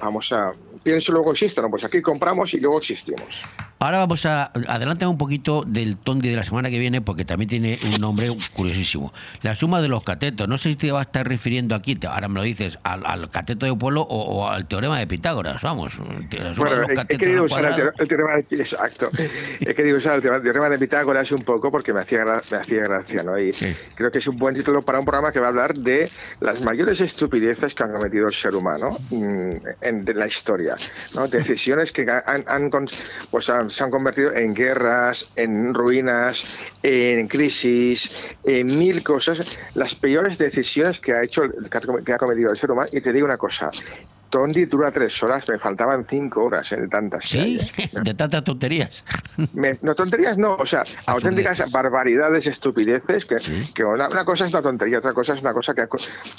[0.00, 0.50] Vamos a.
[0.82, 1.70] Pienso luego existo, ¿no?
[1.70, 3.44] Pues aquí compramos y luego existimos.
[3.80, 7.48] Ahora vamos a adelantar un poquito del Tondi de la semana que viene, porque también
[7.48, 9.12] tiene un nombre curiosísimo.
[9.42, 10.48] La suma de los catetos.
[10.48, 13.06] No sé si te vas a estar refiriendo aquí, te- ahora me lo dices, al,
[13.06, 15.62] al cateto de pueblo o, o al teorema de Pitágoras.
[15.62, 15.92] Vamos.
[15.96, 17.92] la suma de Bueno, los he, querido usar el, cuadrado.
[17.92, 19.10] teor- el teorema de, exacto.
[19.60, 23.22] He querido usar el teorema, de Pitágoras un poco porque me hacía, me hacía gracia,
[23.22, 23.38] ¿no?
[23.38, 23.52] Y
[23.94, 26.10] creo que es un buen título para un programa que va a hablar de
[26.40, 29.50] las mayores estupideces que han cometido el ser humano mm,
[29.82, 30.74] en de la historia,
[31.14, 31.28] ¿no?
[31.28, 32.70] Decisiones que han, han
[33.30, 36.44] pues han- se han convertido en guerras, en ruinas,
[36.82, 38.10] en crisis,
[38.44, 39.42] en mil cosas.
[39.74, 41.42] Las peores decisiones que ha hecho,
[42.04, 42.88] que ha cometido el ser humano.
[42.92, 43.70] Y te digo una cosa.
[44.30, 47.26] Tondi dura tres horas, me faltaban cinco horas en tantas.
[47.26, 47.90] que hay, Sí, ¿eh?
[48.04, 49.04] de tantas tonterías.
[49.54, 53.36] Me- no tonterías, no, o sea, auténticas barbaridades, estupideces, que,
[53.74, 55.82] que una, una cosa es una tontería, otra cosa es una cosa que,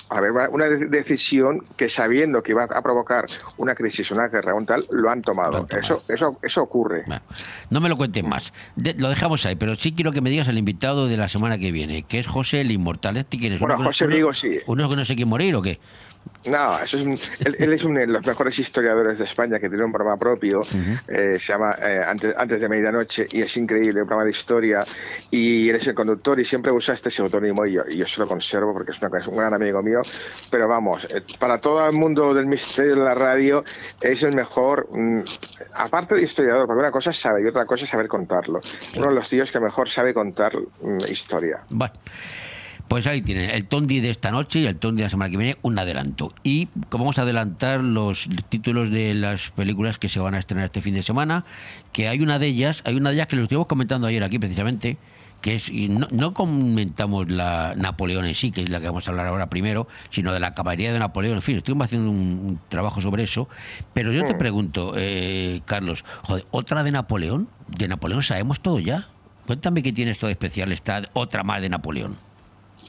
[0.10, 3.26] a ver, una de- decisión que sabiendo que iba a provocar
[3.58, 5.66] una crisis, una guerra, un tal, lo han tomado.
[5.72, 7.06] Eso, eso, eso ocurre.
[7.70, 8.54] No me lo cuentes más.
[8.76, 11.58] De- lo dejamos ahí, pero sí quiero que me digas el invitado de la semana
[11.58, 13.18] que viene, que es José el Inmortal.
[13.18, 13.60] ¿Este quién es?
[13.60, 14.60] Bueno, ¿Uno que- José Vigo sí.
[14.68, 15.80] ¿Uno que no sé quién morir o qué?
[16.46, 19.68] No, eso es un- él, él es uno de los mejores historiadores de España que
[19.68, 20.64] tiene un programa propio,
[21.10, 24.86] eh, se llama eh, antes, antes de Medianoche y es increíble, un programa de historia
[25.30, 28.22] y él es el conductor y siempre usa este seudónimo y yo, y yo se
[28.22, 30.02] lo conservo porque es, una- es un gran amigo mío,
[30.50, 33.66] pero vamos, eh, para todo el mundo del misterio de la radio
[34.00, 35.20] es el mejor, mm,
[35.74, 38.62] aparte de historiador, porque una cosa es saber y otra cosa es saber contarlo.
[38.96, 41.64] Uno de los tíos que mejor sabe contar mm, historia.
[41.70, 41.94] Bueno,
[42.90, 45.38] pues ahí tienen el Tondi de esta noche y el Tondi de la semana que
[45.38, 46.34] viene, un adelanto.
[46.44, 50.66] Y como vamos a adelantar los títulos de las películas que se van a estrenar
[50.66, 51.46] este fin de semana,
[51.94, 54.40] que hay una de ellas, hay una de ellas que lo estuvimos comentando ayer aquí
[54.40, 54.98] precisamente,
[55.42, 59.08] que es, y no, no comentamos la Napoleón en sí, que es la que vamos
[59.08, 61.36] a hablar ahora primero, sino de la caballería de Napoleón.
[61.36, 63.48] En fin, estuvimos haciendo un, un trabajo sobre eso.
[63.94, 67.50] Pero yo te pregunto, eh, Carlos, joder, ¿otra de Napoleón?
[67.68, 69.10] ¿De Napoleón sabemos todo ya?
[69.46, 72.29] Cuéntame qué tiene esto de especial, esta otra más de Napoleón.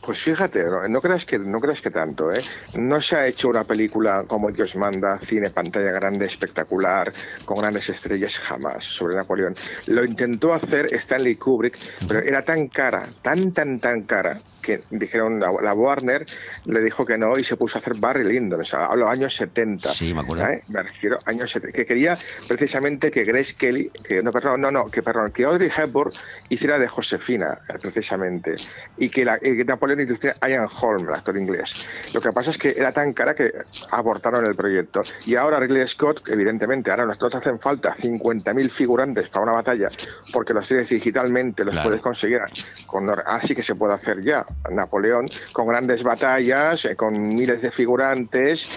[0.04, 2.42] Pues fíjate, no, no creas que no creas que tanto, ¿eh?
[2.74, 7.12] No se ha hecho una película como Dios manda, cine, pantalla grande, espectacular,
[7.44, 9.54] con grandes estrellas jamás sobre Napoleón.
[9.86, 11.78] Lo intentó hacer Stanley Kubrick,
[12.08, 16.26] pero era tan cara, tan tan tan cara que dijeron la, la Warner
[16.64, 19.34] le dijo que no y se puso a hacer Barry Lyndon, o sea, hablo años
[19.36, 19.92] 70.
[19.94, 20.46] Sí, me acuerdo.
[20.46, 20.62] ¿eh?
[20.68, 22.18] Me refiero a años 70, que quería
[22.48, 26.12] precisamente que Grace Kelly, que no, perdón, no, no, que perdón, que Audrey Hepburn
[26.48, 28.56] hiciera de Josefina, eh, precisamente,
[28.98, 31.74] y que, la, que Napoleón hiciera Ian Holm, el actor inglés.
[32.12, 33.52] Lo que pasa es que era tan cara que
[33.90, 35.02] abortaron el proyecto.
[35.26, 39.90] Y ahora Ridley Scott, evidentemente, ahora nos, nos hacen falta 50.000 figurantes para una batalla,
[40.32, 41.88] porque los tienes digitalmente, los Claro.
[41.88, 42.40] puedes conseguir.
[42.86, 44.44] Con, así que se puede hacer ya.
[44.70, 48.68] Napoleón, con grandes batallas, eh, con miles de figurantes.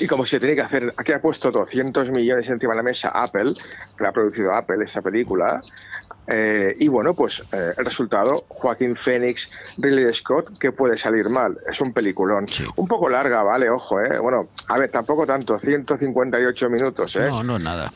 [0.00, 3.08] Y como se tiene que hacer, aquí ha puesto 200 millones encima de la mesa
[3.08, 3.54] Apple,
[3.96, 5.60] que la ha producido Apple esa película.
[6.30, 11.58] eh, y bueno, pues eh, el resultado, Joaquín Phoenix, Ridley Scott, que puede salir mal.
[11.66, 12.46] Es un peliculón.
[12.76, 14.18] Un poco larga, vale, ojo, ¿eh?
[14.18, 17.26] Bueno, a ver, tampoco tanto, 158 minutos, ¿eh?
[17.28, 17.90] No, no es nada.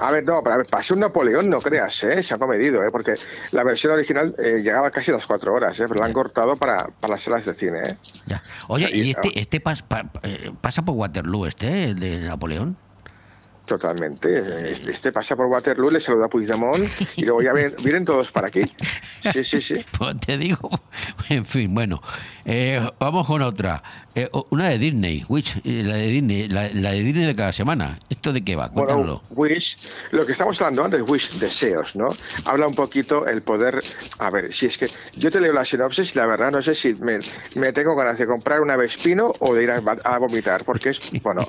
[0.00, 2.22] A ver, no, pero a ver, para ser un Napoleón no creas, ¿eh?
[2.22, 2.88] Se ha comedido, ¿eh?
[2.90, 3.14] Porque
[3.52, 5.84] la versión original eh, llegaba casi a las cuatro horas, ¿eh?
[5.88, 7.96] Pero la han cortado para, para las salas de cine, ¿eh?
[8.26, 8.42] Ya.
[8.68, 12.76] Oye, ¿y este, este pas- pa- eh, pasa por Waterloo, este, el de Napoleón?
[13.70, 14.72] Totalmente.
[14.72, 16.84] Este, este pasa por Waterloo, le saluda a Puigdemont
[17.16, 18.62] y luego ya vienen, vienen todos para aquí.
[19.32, 19.84] Sí, sí, sí.
[19.96, 20.70] Pues te digo.
[21.28, 22.02] En fin, bueno.
[22.44, 23.82] Eh, vamos con otra.
[24.14, 25.22] Eh, una de Disney,
[25.62, 28.00] eh, la de Disney, la, la de Disney de cada semana.
[28.08, 28.70] ¿Esto de qué va?
[28.70, 29.22] Cuéntamelo.
[29.28, 29.78] Bueno, Wish,
[30.10, 32.16] lo que estamos hablando antes, Wish, deseos, ¿no?
[32.46, 33.84] Habla un poquito el poder.
[34.18, 36.74] A ver, si es que yo te leo la sinopsis y la verdad no sé
[36.74, 37.20] si me,
[37.54, 41.00] me tengo ganas de comprar una Vespino o de ir a, a vomitar, porque es,
[41.22, 41.46] bueno,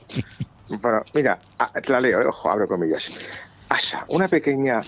[0.80, 1.39] bueno, mira,
[1.84, 3.11] te la leo, eh, ojo, abro comillas.
[3.69, 4.81] Asa, una pequeña.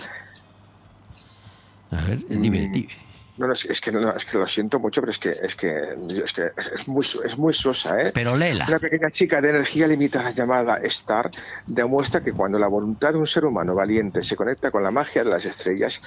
[1.90, 3.03] A ver, dime, dime.
[3.36, 5.96] No, no, es, que, no, es que lo siento mucho, pero es que es que
[6.24, 8.12] es, que es muy, es muy sosa, ¿eh?
[8.14, 8.66] Pero léela.
[8.68, 11.32] Una pequeña chica de energía limitada llamada Star
[11.66, 15.24] demuestra que cuando la voluntad de un ser humano valiente se conecta con la magia
[15.24, 16.00] de las estrellas,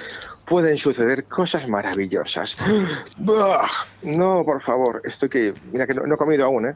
[0.46, 2.58] pueden suceder cosas maravillosas.
[3.18, 3.68] Buah,
[4.04, 5.54] No, por favor, estoy que.
[5.74, 6.74] Mira que no, no he comido aún, ¿eh?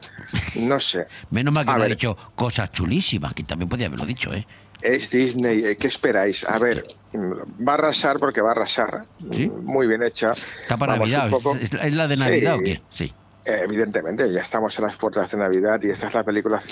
[0.56, 1.06] No sé.
[1.30, 4.46] Menos mal que A no ha dicho cosas chulísimas, que también podía haberlo dicho, ¿eh?
[4.82, 6.44] Es Disney, eh, ¿qué esperáis?
[6.44, 9.04] A ver, va a arrasar porque va a arrasar.
[9.20, 10.32] Muy bien hecha.
[10.62, 11.30] Está para Vamos Navidad.
[11.30, 12.60] poco- ¿Es, la de Navidad Sí.
[12.60, 12.82] o qué?
[12.90, 13.12] Sí.
[13.44, 16.62] Eh, Evidentemente, ya estamos en las puertas de Navidad y esta es la película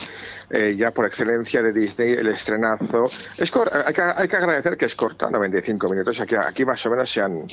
[0.51, 3.11] eh, ya por excelencia de Disney, el estrenazo.
[3.37, 3.51] Es
[3.87, 6.21] hay, que, hay que agradecer que es corta, 95 minutos.
[6.21, 7.45] Aquí, aquí más o menos se, han,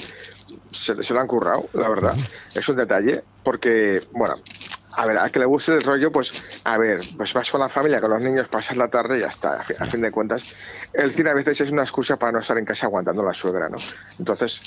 [0.72, 2.16] se, se lo han currado, la verdad.
[2.54, 4.36] Es un detalle, porque, bueno,
[4.98, 6.34] a ver, a que le guste el rollo, pues,
[6.64, 9.28] a ver, pues vas con la familia, con los niños, pasas la tarde y ya
[9.28, 9.62] está.
[9.62, 10.46] A fi- a fin de cuentas,
[10.92, 13.34] el cine a veces es una excusa para no estar en casa aguantando a la
[13.34, 13.78] suegra, ¿no?
[14.18, 14.62] Entonces,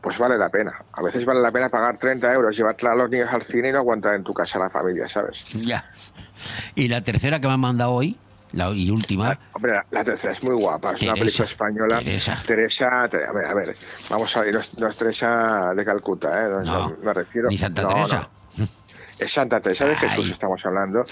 [0.00, 0.72] pues vale la pena.
[0.92, 3.72] A veces vale la pena pagar 30 euros, llevar a los niños al cine y
[3.72, 5.46] no aguantar en tu casa a la familia, ¿sabes?
[5.52, 5.90] Ya.
[6.74, 8.16] Y la tercera que me han mandado hoy,
[8.52, 11.98] la y última, Hombre, la, la tercera es muy guapa, es una película española.
[11.98, 12.42] Teresa.
[12.46, 13.76] Teresa, Te- a ver, a ver,
[14.08, 16.48] vamos a ver, no es, no es Teresa de Calcuta, ¿eh?
[16.48, 17.48] No, No, me refiero.
[17.50, 18.28] ni Santa Teresa.
[19.18, 21.06] Es Santa Teresa de Jesús, estamos hablando,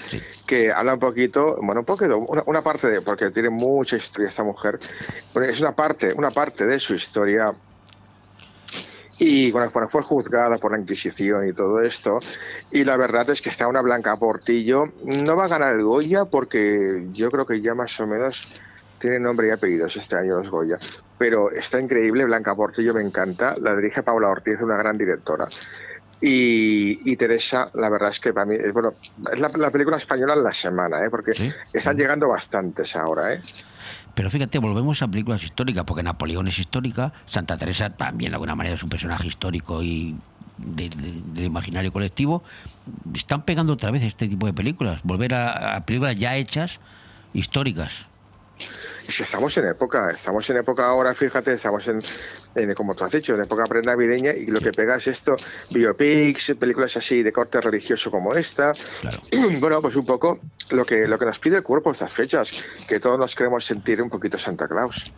[0.45, 4.29] que habla un poquito, bueno, un poquito, una, una parte de, porque tiene mucha historia
[4.29, 4.79] esta mujer,
[5.43, 7.51] es una parte, una parte de su historia
[9.17, 12.19] y bueno, bueno, fue juzgada por la Inquisición y todo esto.
[12.71, 14.83] Y la verdad es que está una Blanca Portillo.
[15.03, 18.47] No va a ganar el Goya porque yo creo que ya más o menos
[18.99, 20.79] tiene nombre y apellidos este año los Goya.
[21.17, 23.55] Pero está increíble, Blanca Portillo me encanta.
[23.61, 25.47] La dirige Paula Ortiz, una gran directora.
[26.21, 28.93] Y, y Teresa, la verdad es que para mí, es, bueno,
[29.31, 31.09] es la, la película española en la semana, ¿eh?
[31.09, 31.33] porque
[31.73, 33.33] están llegando bastantes ahora.
[33.33, 33.41] ¿eh?
[34.15, 38.55] Pero fíjate, volvemos a películas históricas, porque Napoleón es histórica, Santa Teresa también de alguna
[38.55, 40.15] manera es un personaje histórico y
[40.57, 42.43] de- de- del imaginario colectivo.
[43.13, 46.79] Están pegando otra vez este tipo de películas, volver a, a películas ya hechas,
[47.33, 47.91] históricas.
[49.07, 52.01] Estamos en época, estamos en época ahora, fíjate, estamos en,
[52.55, 55.35] en, como tú has dicho, en época prenavideña y lo que pega es esto,
[55.71, 58.73] biopics, películas así de corte religioso como esta.
[59.59, 62.51] Bueno, pues un poco lo que, lo que nos pide el cuerpo estas fechas,
[62.87, 65.11] que todos nos queremos sentir un poquito Santa Claus.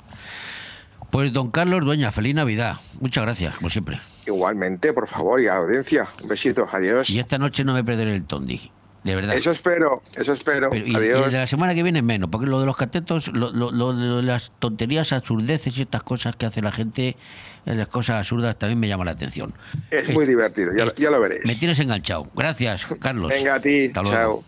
[1.12, 2.78] Pues don Carlos Dueña, feliz Navidad.
[3.00, 3.98] Muchas gracias, como siempre.
[4.26, 7.10] Igualmente, por favor, y a la audiencia, un besito, adiós.
[7.10, 8.72] Y esta noche no me perderé el tondi,
[9.08, 9.36] de verdad.
[9.36, 11.32] Eso espero, eso espero, Pero- y, y adiós.
[11.34, 14.22] de la semana que viene menos, porque lo de los catetos, lo, lo- lo de
[14.24, 17.18] las tonterías, absurdeces y estas cosas que hace la gente,
[17.66, 19.54] eh, las cosas absurdas también me llama la atención.
[19.90, 21.42] Es muy divertido, ya, lo- ya lo veréis.
[21.46, 22.28] Me tienes enganchado.
[22.36, 23.30] Gracias, Carlos.
[23.30, 24.16] Venga a ti, Hasta luego.
[24.16, 24.44] chao.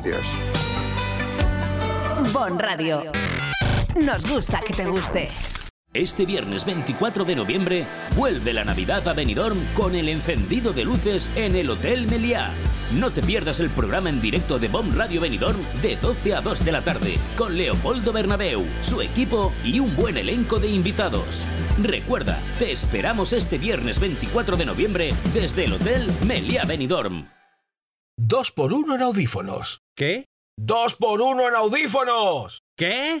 [0.00, 0.22] Adiós.
[2.32, 3.12] Bon Radio.
[4.00, 5.28] Nos gusta que te guste.
[5.94, 11.30] Este viernes 24 de noviembre vuelve la Navidad a Benidorm con el encendido de luces
[11.36, 12.52] en el Hotel Meliá.
[12.94, 16.64] No te pierdas el programa en directo de Bomb Radio Benidorm de 12 a 2
[16.64, 21.46] de la tarde con Leopoldo Bernabeu, su equipo y un buen elenco de invitados.
[21.80, 27.28] Recuerda, te esperamos este viernes 24 de noviembre desde el Hotel Meliá Benidorm.
[28.16, 29.80] Dos por uno en audífonos.
[29.94, 30.26] ¿Qué?
[30.56, 32.62] ¡Dos por uno en audífonos!
[32.76, 33.20] ¿Qué?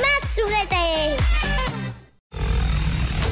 [0.00, 1.22] más juguetes.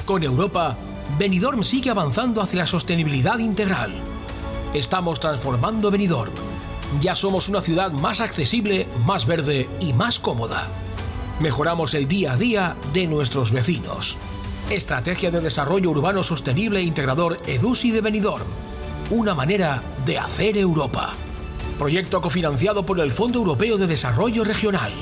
[0.04, 0.76] Con Europa,
[1.18, 3.94] Benidorm sigue avanzando hacia la sostenibilidad integral.
[4.74, 6.32] Estamos transformando Benidorm.
[7.00, 10.68] Ya somos una ciudad más accesible, más verde y más cómoda.
[11.40, 14.16] Mejoramos el día a día de nuestros vecinos.
[14.70, 18.46] Estrategia de Desarrollo Urbano Sostenible e Integrador EDUSI de Benidorm.
[19.10, 21.12] Una manera de hacer Europa.
[21.78, 24.92] Proyecto cofinanciado por el Fondo Europeo de Desarrollo Regional.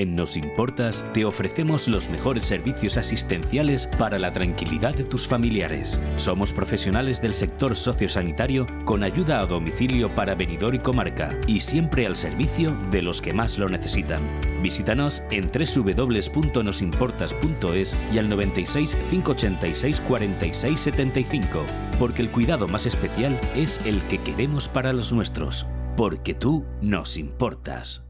[0.00, 6.00] En Nos Importas te ofrecemos los mejores servicios asistenciales para la tranquilidad de tus familiares.
[6.16, 12.06] Somos profesionales del sector sociosanitario con ayuda a domicilio para venidor y comarca y siempre
[12.06, 14.22] al servicio de los que más lo necesitan.
[14.62, 21.62] Visítanos en www.nosimportas.es y al 96 586 46 75,
[21.98, 27.18] porque el cuidado más especial es el que queremos para los nuestros, porque tú nos
[27.18, 28.09] importas.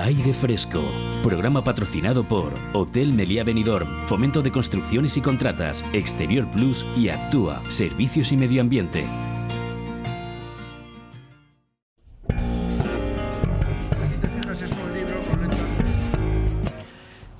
[0.00, 0.82] Aire Fresco,
[1.24, 7.60] programa patrocinado por Hotel Meliá Benidorm, Fomento de Construcciones y Contratas, Exterior Plus y Actúa,
[7.68, 9.04] Servicios y Medio Ambiente.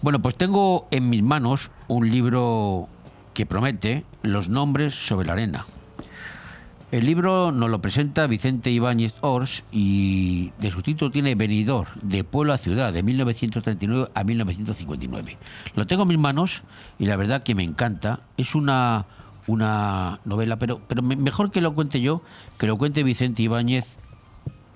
[0.03, 2.89] Bueno, pues tengo en mis manos un libro
[3.35, 5.65] que promete los nombres sobre la arena.
[6.90, 12.24] El libro nos lo presenta Vicente Ibáñez Ors y de su título tiene Venidor, de
[12.24, 15.36] pueblo a ciudad, de 1939 a 1959.
[15.74, 16.62] Lo tengo en mis manos
[16.98, 18.20] y la verdad que me encanta.
[18.39, 19.05] Es una,
[19.47, 22.23] una novela, pero, pero me- mejor que lo cuente yo,
[22.59, 23.98] que lo cuente Vicente Ibáñez.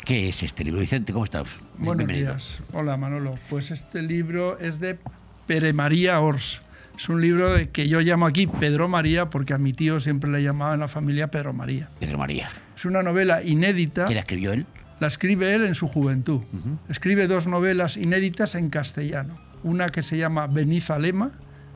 [0.05, 0.81] ¿Qué es este libro?
[0.81, 1.47] Vicente, ¿cómo estás?
[1.79, 2.33] Buenos Bienvenido.
[2.35, 2.59] días.
[2.75, 3.39] Hola Manolo.
[3.49, 4.99] Pues este libro es de
[5.47, 6.61] Pere María Ors.
[6.97, 10.43] Es un libro que yo llamo aquí Pedro María porque a mi tío siempre le
[10.43, 11.89] llamaba en la familia Pedro María.
[11.99, 12.49] Pedro María.
[12.77, 14.05] Es una novela inédita.
[14.05, 14.67] ¿Quién la escribió él?
[15.01, 16.43] La escribe él en su juventud.
[16.89, 19.37] Escribe dos novelas inéditas en castellano.
[19.65, 21.33] Una que se llama Benizalema,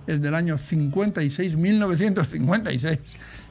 [0.06, 2.98] es del año 56, 1956.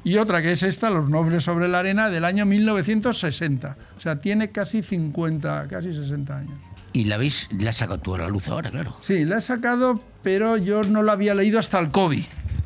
[0.05, 3.75] Y otra que es esta, Los Nobles sobre la Arena, del año 1960.
[3.97, 6.59] O sea, tiene casi 50, casi 60 años.
[6.95, 8.93] Y la habéis, la has sacado tú a la luz ahora, claro.
[8.93, 12.23] Sí, la he sacado, pero yo no la había leído hasta el COVID.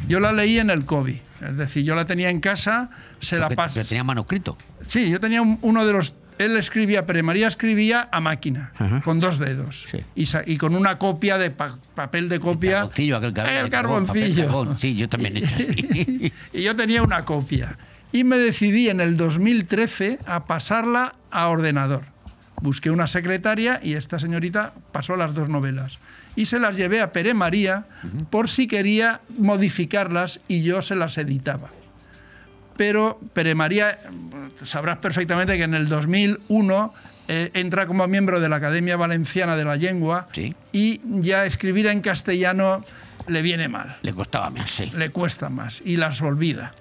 [0.08, 1.16] Yo la leí en el COVID.
[1.42, 2.90] Es decir, yo la tenía en casa,
[3.20, 3.74] se la Porque- pasé.
[3.80, 4.58] pero tenía manuscrito.
[4.86, 6.14] Sí, yo tenía un- uno de los.
[6.38, 8.72] Él escribía, Pere María escribía a máquina,
[9.04, 9.88] con dos dedos.
[10.16, 12.74] Y, sa- y con una copia de pa- papel de copia.
[12.82, 14.44] Carboncillo, aquel que había, El papel, carboncillo.
[14.46, 14.78] carbón.
[14.78, 16.34] Sí, yo también he hecho así.
[16.54, 17.78] y yo tenía una copia.
[18.12, 22.06] Y me decidí en el 2013 a pasarla a ordenador.
[22.62, 26.00] Busqué una secretaria y esta señorita pasó las dos novelas.
[26.36, 27.86] Y se las llevé a Pere María
[28.30, 31.72] por si quería modificarlas y yo se las editaba.
[32.78, 34.00] Pero Pere María,
[34.64, 36.94] sabrás perfectamente que en el 2001
[37.28, 40.30] eh, entra como miembro de la Academia Valenciana de la Lengua
[40.72, 42.86] y ya escribir en castellano
[43.28, 43.98] le viene mal.
[44.02, 44.90] Le costaba más, sí.
[44.98, 46.72] Le cuesta más y las olvida.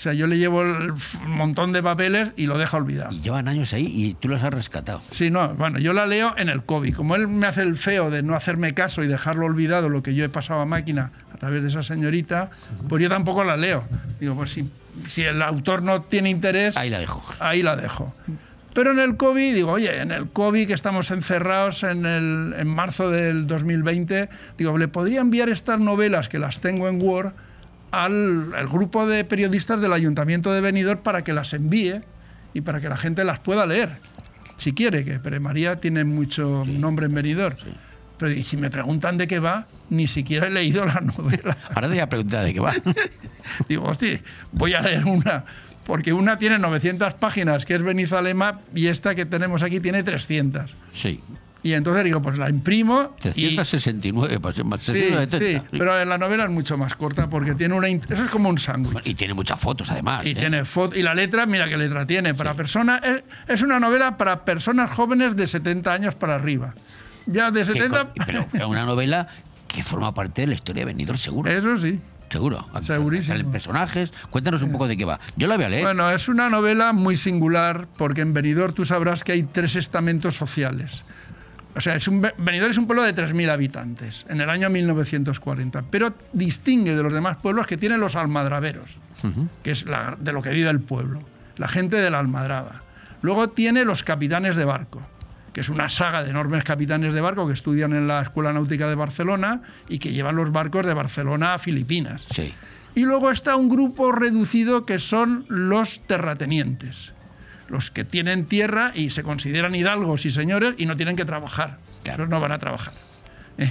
[0.00, 0.94] O sea, yo le llevo el
[1.26, 3.12] montón de papeles y lo deja olvidado.
[3.12, 4.98] Y llevan años ahí y tú los has rescatado.
[4.98, 6.94] Sí, no, bueno, yo la leo en el COVID.
[6.94, 10.14] Como él me hace el feo de no hacerme caso y dejarlo olvidado lo que
[10.14, 12.48] yo he pasado a máquina a través de esa señorita,
[12.88, 13.84] pues yo tampoco la leo.
[14.18, 14.70] Digo, pues si,
[15.06, 16.78] si el autor no tiene interés...
[16.78, 17.22] Ahí la dejo.
[17.38, 18.14] Ahí la dejo.
[18.72, 22.68] Pero en el COVID, digo, oye, en el COVID que estamos encerrados en, el, en
[22.68, 27.34] marzo del 2020, digo, le podría enviar estas novelas que las tengo en Word
[27.90, 32.02] al, al grupo de periodistas del Ayuntamiento de Benidorm para que las envíe
[32.54, 33.98] y para que la gente las pueda leer,
[34.56, 37.56] si quiere, que Pere María tiene mucho nombre en Benidorm.
[38.18, 41.56] Pero y si me preguntan de qué va, ni siquiera he leído la novela.
[41.74, 42.74] Ahora te voy a preguntar de qué va.
[43.68, 44.20] Digo, hostia,
[44.52, 45.44] voy a leer una,
[45.86, 50.74] porque una tiene 900 páginas, que es Benizalema, y esta que tenemos aquí tiene 300.
[50.94, 51.20] Sí.
[51.62, 53.14] Y entonces digo, pues la imprimo.
[53.34, 55.38] y- 369, pues más Sí, 370.
[55.38, 57.88] sí, pero la novela es mucho más corta porque tiene una.
[57.88, 59.06] Eso es como un sándwich.
[59.06, 60.24] Y tiene muchas fotos, además.
[60.24, 60.34] Y ¿eh?
[60.36, 62.32] tiene foto y la letra, mira qué letra tiene.
[62.34, 66.74] Para personas es, es una novela para personas jóvenes de 70 años para arriba.
[67.26, 67.98] Ya de Que 70.
[68.04, 69.28] con- pero es una novela
[69.68, 71.50] que forma parte de la historia de Benidorm, seguro.
[71.50, 72.00] Eso sí.
[72.30, 72.64] Seguro.
[72.82, 73.34] Segurísimo.
[73.36, 74.12] Salen personajes.
[74.30, 75.18] Cuéntanos un poco de qué va.
[75.36, 75.82] Yo la voy a leer.
[75.82, 80.36] Bueno, es una novela muy singular porque en Benidorm tú sabrás que hay tres estamentos
[80.36, 81.02] sociales.
[81.76, 85.84] O sea, es un, Benidorm es un pueblo de 3.000 habitantes en el año 1940,
[85.90, 88.96] pero distingue de los demás pueblos que tiene los almadraveros,
[89.62, 91.22] que es la- de lo que vive el pueblo,
[91.56, 92.82] la gente de la almadraba.
[93.22, 95.00] Luego tiene los capitanes de barco,
[95.52, 98.88] que es una saga de enormes capitanes de barco que estudian en la Escuela Náutica
[98.88, 102.24] de Barcelona y que llevan los barcos de Barcelona a Filipinas.
[102.34, 102.52] Sí.
[102.96, 107.12] Y luego está un grupo reducido que son los terratenientes,
[107.70, 111.78] los que tienen tierra y se consideran hidalgos y señores y no tienen que trabajar.
[112.04, 112.92] Esos no van a trabajar.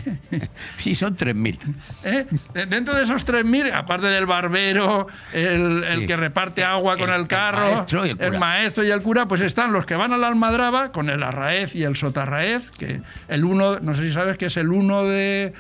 [0.78, 1.58] Sí, son 3.000.
[2.06, 2.26] ¿Eh?
[2.54, 6.06] De- Dentro de esos 3.000, aparte del barbero, el, el Sí.
[6.06, 9.86] que reparte agua con el, carro, maestro el maestro y el cura, pues están los
[9.88, 13.94] que van a la almadraba con el arraez y el sotarraez, que el uno, no
[13.96, 15.54] sé si sabes que es el uno de...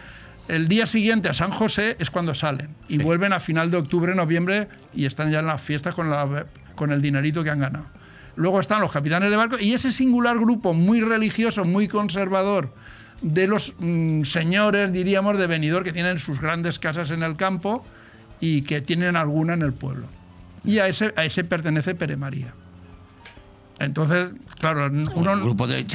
[0.47, 4.15] El día siguiente a San José es cuando salen y vuelven a final de octubre,
[4.15, 6.45] noviembre y están ya en las fiestas con, la-
[6.75, 7.85] con el dinerito que han ganado.
[8.39, 12.73] Luego están los capitanes de barco y ese singular grupo muy religioso, muy conservador,
[13.21, 17.85] de los mm, señores, diríamos, de Benidorm, que tienen sus grandes casas en el campo
[18.39, 20.07] y que tienen alguna en el pueblo.
[20.63, 22.53] Y a ese, a ese pertenece Pere María.
[23.77, 25.85] Entonces, claro, uno, Un grupo de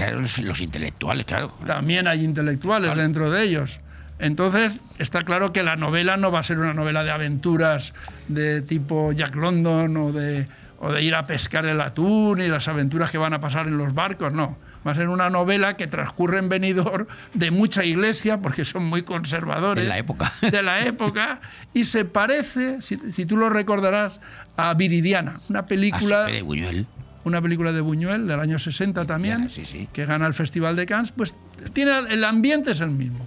[0.42, 1.50] los intelectuales, claro.
[1.66, 3.80] también hay intelectuales dentro de ellos.
[4.18, 7.94] Entonces, está claro que la novela no va a ser una novela de aventuras
[8.28, 10.46] de tipo Jack London o de,
[10.80, 13.78] o de ir a pescar el atún y las aventuras que van a pasar en
[13.78, 14.58] los barcos, no.
[14.86, 19.02] Va a ser una novela que transcurre en Benidorm de mucha iglesia, porque son muy
[19.02, 19.82] conservadores.
[19.84, 20.30] En la época.
[20.42, 21.40] De la época.
[21.72, 24.20] Y se parece, si, si tú lo recordarás,
[24.58, 26.86] a Viridiana, una película Ah, de Buñuel.
[27.24, 29.48] una película de Buñuel del año 60 también,
[29.92, 31.34] que gana el Festival de Cannes, pues
[31.72, 33.26] tiene el ambiente es el mismo.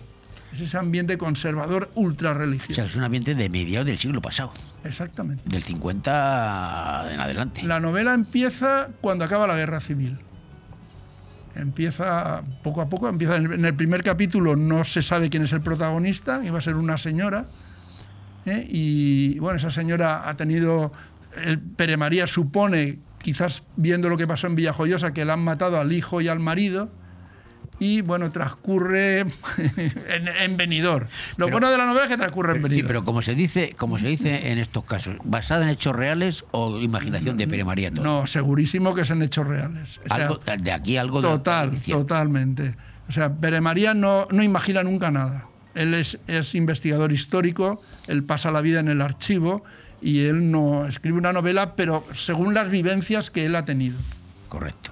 [0.57, 2.73] Es ese ambiente conservador ultra O religioso.
[2.73, 4.51] sea, es un ambiente de mediados del siglo pasado.
[4.84, 5.43] Exactamente.
[5.45, 7.61] Del 50 en adelante.
[7.63, 10.17] La novela empieza cuando acaba la guerra civil.
[11.55, 15.43] Empieza poco a poco, empieza en el- en el primer capítulo no se sabe quién
[15.43, 17.45] es el protagonista, iba a ser una señora.
[18.45, 18.65] ¿eh?
[18.69, 20.91] Y bueno, esa señora ha tenido,
[21.43, 25.79] el Pere María supone, quizás viendo lo que pasó en Villajoyosa, que le han matado
[25.79, 26.89] al hijo y al marido.
[27.80, 29.20] Y bueno, transcurre
[29.60, 31.08] en, en Benidorm.
[31.38, 32.88] Lo Pero- bueno de la novela es que transcurre en Sí, Benidorm.
[32.88, 36.80] pero como se dice, como se dice en estos casos, ¿basada en hechos reales o
[36.80, 37.91] imaginación de Pere María?
[37.91, 38.04] todo?
[38.04, 39.99] No, segurísimo que es en hechos reales.
[40.10, 42.76] O sea, Algo- de aquí algo de Total, totalmente.
[43.08, 45.45] O sea, Pere María no, no imagina nunca nada.
[45.76, 49.64] Él es, es investigador histórico, él pasa la vida en el archivo
[50.02, 53.98] y él no escribe una novela, pero según las vivencias que él ha tenido.
[54.49, 54.91] Correcto.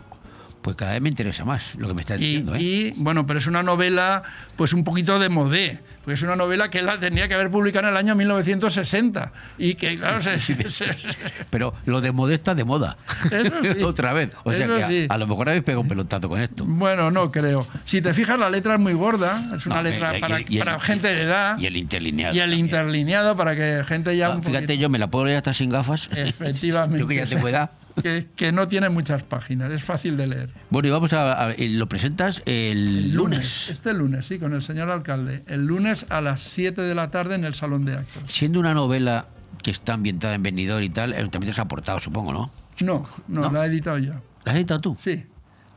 [0.65, 2.55] Pues cada vez me interesa más lo que me estás Y, diciendo.
[2.55, 2.59] ¿eh?
[2.59, 4.23] y, bueno, pero es una novela
[4.55, 7.51] pues un poquito de modé, porque es una novela que él la tenía que haber
[7.51, 10.85] publicado en el año 1960 y que claro, se- se- se-
[11.51, 12.97] Pero lo de modesta de moda.
[13.29, 13.83] Sí.
[13.83, 14.31] Otra vez.
[14.43, 15.05] O sea que a, sí.
[15.07, 16.65] a lo mejor habéis pegado un pelotazo con esto.
[16.65, 17.67] Bueno, no creo.
[17.85, 19.39] Si te fijas, la letra es muy gorda.
[19.55, 21.59] Es una No, letra y- y- para, y el- para gente de edad.
[21.59, 22.35] Y el interlineado.
[22.35, 24.29] Y el interlineado para que gente ya.
[24.29, 26.09] Ah, un fíjate, yo me la puedo leer hasta sin gafas.
[26.15, 26.99] Efectivamente.
[26.99, 27.69] Yo que ya tengo edad.
[28.01, 30.49] Que, que no tiene muchas páginas, es fácil de leer.
[30.69, 33.69] Bueno, y vamos a, lo presentas el, lunes.
[33.69, 35.43] Este lunes, sí, con el señor alcalde.
[35.47, 38.23] El lunes a las 7 de la tarde en el salón de actos.
[38.27, 39.27] Siendo una novela
[39.63, 42.51] que está ambientada en Benidorm y tal, el ayuntamiento se ha aportado, supongo, ¿no?
[42.84, 44.13] No, no, la he editado yo.
[44.43, 44.97] ¿La has editado tú?
[45.01, 45.26] Sí.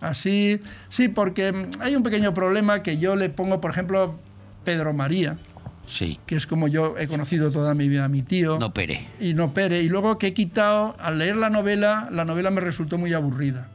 [0.01, 4.19] Así, sí, porque mm, hay un pequeño problema que yo le pongo, por ejemplo,
[4.65, 5.39] Pedro María.
[5.91, 6.21] Sí.
[6.27, 8.59] que es como yo he conocido toda mi vida a mi tío.
[8.59, 9.09] No pere.
[9.21, 9.83] Y no Pere.
[9.83, 13.69] Y luego que he quitado, al leer la novela, la novela me resultó muy aburrida.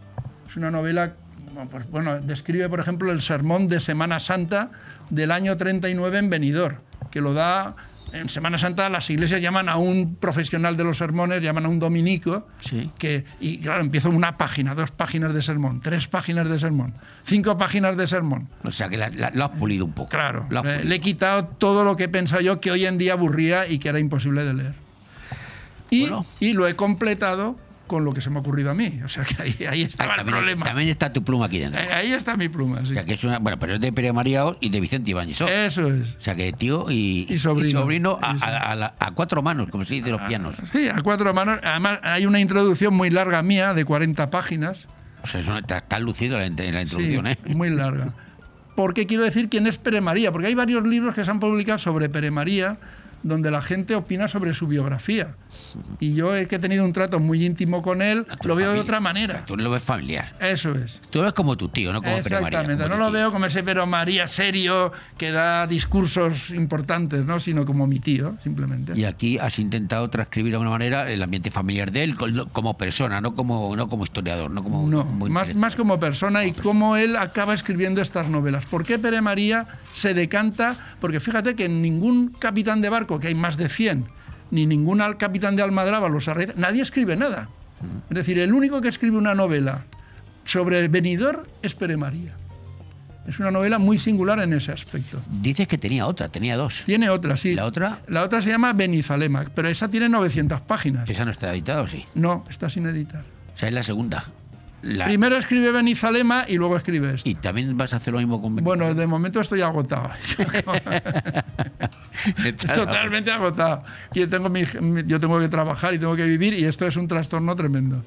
[0.47, 1.13] Es una novela,
[1.53, 4.71] bueno, pues, bueno, describe, por ejemplo, el sermón de Semana Santa
[5.09, 6.77] del año 39 en Benidorm,
[7.11, 7.73] que lo da...
[8.13, 11.79] En Semana Santa las iglesias llaman a un profesional de los sermones, llaman a un
[11.79, 12.89] dominico, Sí.
[12.97, 16.93] que, y claro, empieza una página, dos páginas de sermón, tres páginas de sermón,
[17.25, 18.49] cinco páginas de sermón.
[18.63, 20.09] O sea que lo has pulido un poco.
[20.09, 20.47] Claro,
[20.83, 23.79] le, he quitado todo lo que he pensado yo que hoy en día aburría y
[23.79, 24.73] que era imposible de leer.
[25.89, 26.09] Y,
[26.39, 27.55] y lo he completado
[27.87, 28.99] con lo que se me ha ocurrido a mí.
[29.05, 30.65] O sea que ahí, ahí estaba el también, problema.
[30.65, 31.81] también está tu pluma aquí dentro.
[31.81, 32.91] Eh, Ahí está mi pluma, sí.
[32.91, 35.39] O sea, que es una, bueno, pero es de Pere María y de Vicente Ibáñez.
[35.41, 35.47] ¿no?
[35.47, 36.15] Eso es.
[36.15, 38.17] O sea, que tío y, Y sobrino.
[38.21, 40.55] a, a- a la- a cuatro manos, como se dice los pianos.
[40.71, 41.59] Sí, a cuatro manos.
[41.63, 44.87] Además, hay una introducción muy larga mía, de 40 páginas.
[45.23, 47.37] O sea, eso está, está lucido la, la introducción, Sí, ¿eh?
[47.55, 48.07] muy larga.
[48.75, 50.31] ¿Por qué quiero decir quién es Pere María?
[50.31, 52.77] Porque hay varios libros que se han publicado sobre Pere María
[53.23, 55.35] donde la gente opina sobre su biografía.
[55.99, 58.79] Y yo he que he tenido un trato muy íntimo con él, lo veo de
[58.79, 59.45] otra manera.
[59.45, 60.35] Tú lo ves familiar.
[60.39, 61.01] Eso es.
[61.09, 62.59] Tú lo ves como tu tío, no como Pere María.
[62.59, 63.19] Exactamente, como no lo tío.
[63.19, 67.39] veo como ese pero María serio que da discursos importantes, ¿no?
[67.39, 68.93] sino como mi tío, simplemente.
[68.95, 72.15] Y aquí has intentado transcribir de alguna manera el ambiente familiar de él
[72.51, 74.87] como persona, no como, no como historiador, no como...
[74.87, 78.65] No, como más, más como persona y cómo él acaba escribiendo estas novelas.
[78.65, 80.75] ¿Por qué Pere María se decanta?
[80.99, 84.05] Porque fíjate que ningún capitán de barco, que hay más de 100,
[84.51, 87.49] ni ningún al capitán de Almadraba, los Arraiz, nadie escribe nada.
[88.09, 89.85] Es decir, el único que escribe una novela
[90.45, 92.33] sobre el venidor es Pere María.
[93.27, 95.21] Es una novela muy singular en ese aspecto.
[95.41, 96.83] Dices que tenía otra, tenía dos.
[96.85, 97.55] Tiene otra, sí.
[97.55, 97.99] ¿La otra?
[98.07, 101.09] La otra se llama Benizalemac, pero esa tiene 900 páginas.
[101.09, 102.05] ¿Esa no está editada o sí?
[102.15, 103.23] No, está sin editar.
[103.55, 104.25] O sea, es la segunda.
[104.81, 107.29] La- Primero escribe Benizalema y luego escribe esto.
[107.29, 110.09] ¿Y también vas a hacer lo mismo con Bueno, de momento estoy agotado.
[112.75, 113.83] Totalmente agotado.
[114.13, 114.63] Yo tengo, mi-
[115.05, 118.03] yo tengo que trabajar y tengo que vivir y esto es un trastorno tremendo.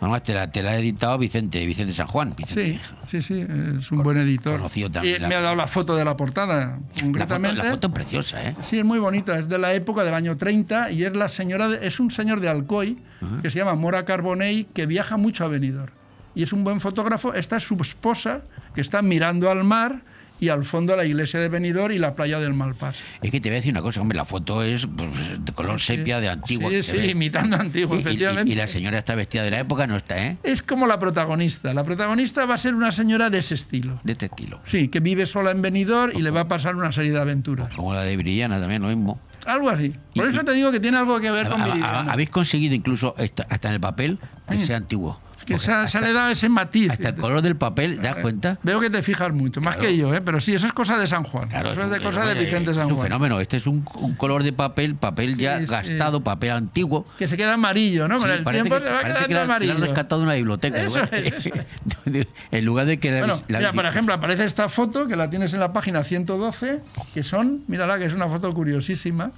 [0.00, 2.34] Además, te la, te la ha editado Vicente, Vicente San Juan.
[2.36, 2.78] Vicente.
[3.06, 3.46] Sí, sí, sí,
[3.78, 4.56] es un buen editor.
[4.56, 5.22] Conocido Y también.
[5.22, 7.56] la- me ha dado la foto de la portada, la, foto, concretamente.
[7.62, 8.56] la foto preciosa, ¿eh?
[8.62, 11.68] Sí, es muy bonita, es de la época del año 30 y es la señora
[11.68, 12.98] de- es un señor de Alcoy
[13.40, 15.92] que se llama Mora Carbonell que viaja mucho a Benidorm.
[16.34, 18.42] Y es un buen fotógrafo, esta es su esposa
[18.74, 20.02] que está mirando al mar
[20.40, 22.98] y al fondo la iglesia de Benidorm y la playa del Malpas.
[23.22, 25.80] Es que te voy a decir una cosa, hombre, la foto es pues, de color
[25.80, 26.70] sepia, de antiguo.
[26.70, 27.06] Sí, sí, ve.
[27.08, 28.52] imitando antiguo, Y- efectivamente.
[28.52, 30.36] Y, la señora está vestida de la época, no está, ¿eh?
[30.42, 31.72] Es como la protagonista.
[31.72, 34.00] La protagonista va a ser una señora de ese estilo.
[34.04, 34.60] De este estilo.
[34.66, 37.74] Sí, que vive sola en Benidorm y le va a pasar una serie de aventuras.
[37.74, 39.20] Como la de Brillana, también lo mismo.
[39.46, 39.94] Algo así.
[40.14, 42.10] Por eso te digo que tiene algo que ver con Viridiana.
[42.12, 45.20] Habéis conseguido incluso hasta en el papel que sea antiguo.
[45.44, 46.90] Que se, ha- se le da ese matiz.
[46.90, 48.58] Hasta el color del papel, ¿te das cuenta?
[48.62, 49.88] Veo que te fijas mucho, más Claro.
[49.90, 50.20] que yo, ¿eh?
[50.22, 51.48] pero sí, eso es cosa de San Juan.
[51.48, 53.04] Claro, eso es es de un- cosa de Vicente es San un Juan.
[53.06, 53.40] fenómeno.
[53.40, 57.04] Este es un, un color de papel, papel ya gastado, papel antiguo.
[57.18, 58.18] Que se queda amarillo, ¿no?
[58.18, 59.72] Con Sí, el tiempo que- se va quedando que la- la amarillo.
[59.74, 60.82] han rescatado de una biblioteca.
[60.82, 61.14] Eso igual.
[61.14, 61.50] es, eso
[62.50, 65.28] en lugar de que la- Bueno, la- mira, por ejemplo, aparece esta foto que la
[65.30, 66.80] tienes en la página 112,
[67.12, 69.32] que son, mírala, que es una foto curiosísima.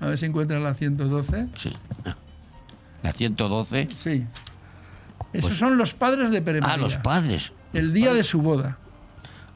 [0.00, 1.46] A ver si encuentras la 112.
[1.56, 1.72] Sí.
[3.02, 3.88] La 112.
[3.96, 4.24] Sí.
[5.32, 6.84] Esos son los padres de Pere Ah, María.
[6.84, 7.52] los padres.
[7.72, 8.78] El día de su boda.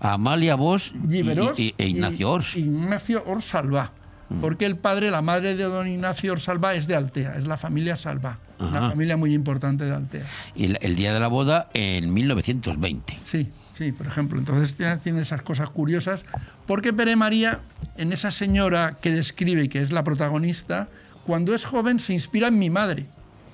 [0.01, 2.57] Amalia Bosch y, Giberos y- e Ignacio Ors.
[2.57, 3.93] Ignacio Ors Salvá.
[4.41, 7.59] Porque el padre, la madre de don Ignacio Ors Salvá es de Altea, es la
[7.59, 8.39] familia Salvá.
[8.59, 10.25] Una familia muy importante de Altea.
[10.55, 13.19] Y el, el día de la boda en 1920.
[13.25, 14.39] Sí, sí, por ejemplo.
[14.39, 16.23] Entonces tiene, tiene esas cosas curiosas.
[16.67, 17.61] Porque Pere María,
[17.99, 20.89] en esa señora que describe y que es la protagonista,
[21.27, 23.07] cuando es joven se inspira en mi madre.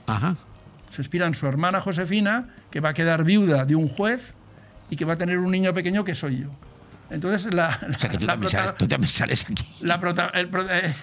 [0.06, 0.36] Ajá.
[0.90, 4.32] Se inspira en su hermana Josefina, que va a quedar viuda de un juez
[4.90, 6.50] y que va a tener un niño pequeño que soy yo.
[7.10, 9.64] Entonces la, O sea que tú, la también prota- sales, tú también sales aquí.
[9.80, 10.94] la, prota- el eh,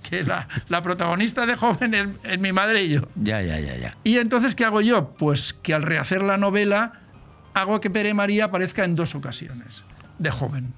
[0.10, 3.02] que la, la protagonista de joven es, es mi madre y yo.
[3.14, 3.96] Ya, ya, ya, ya.
[4.02, 5.14] ¿Y entonces qué hago yo?
[5.16, 6.94] Pues que al rehacer la novela
[7.54, 9.84] hago que Pere María aparezca en dos ocasiones,
[10.18, 10.74] de joven.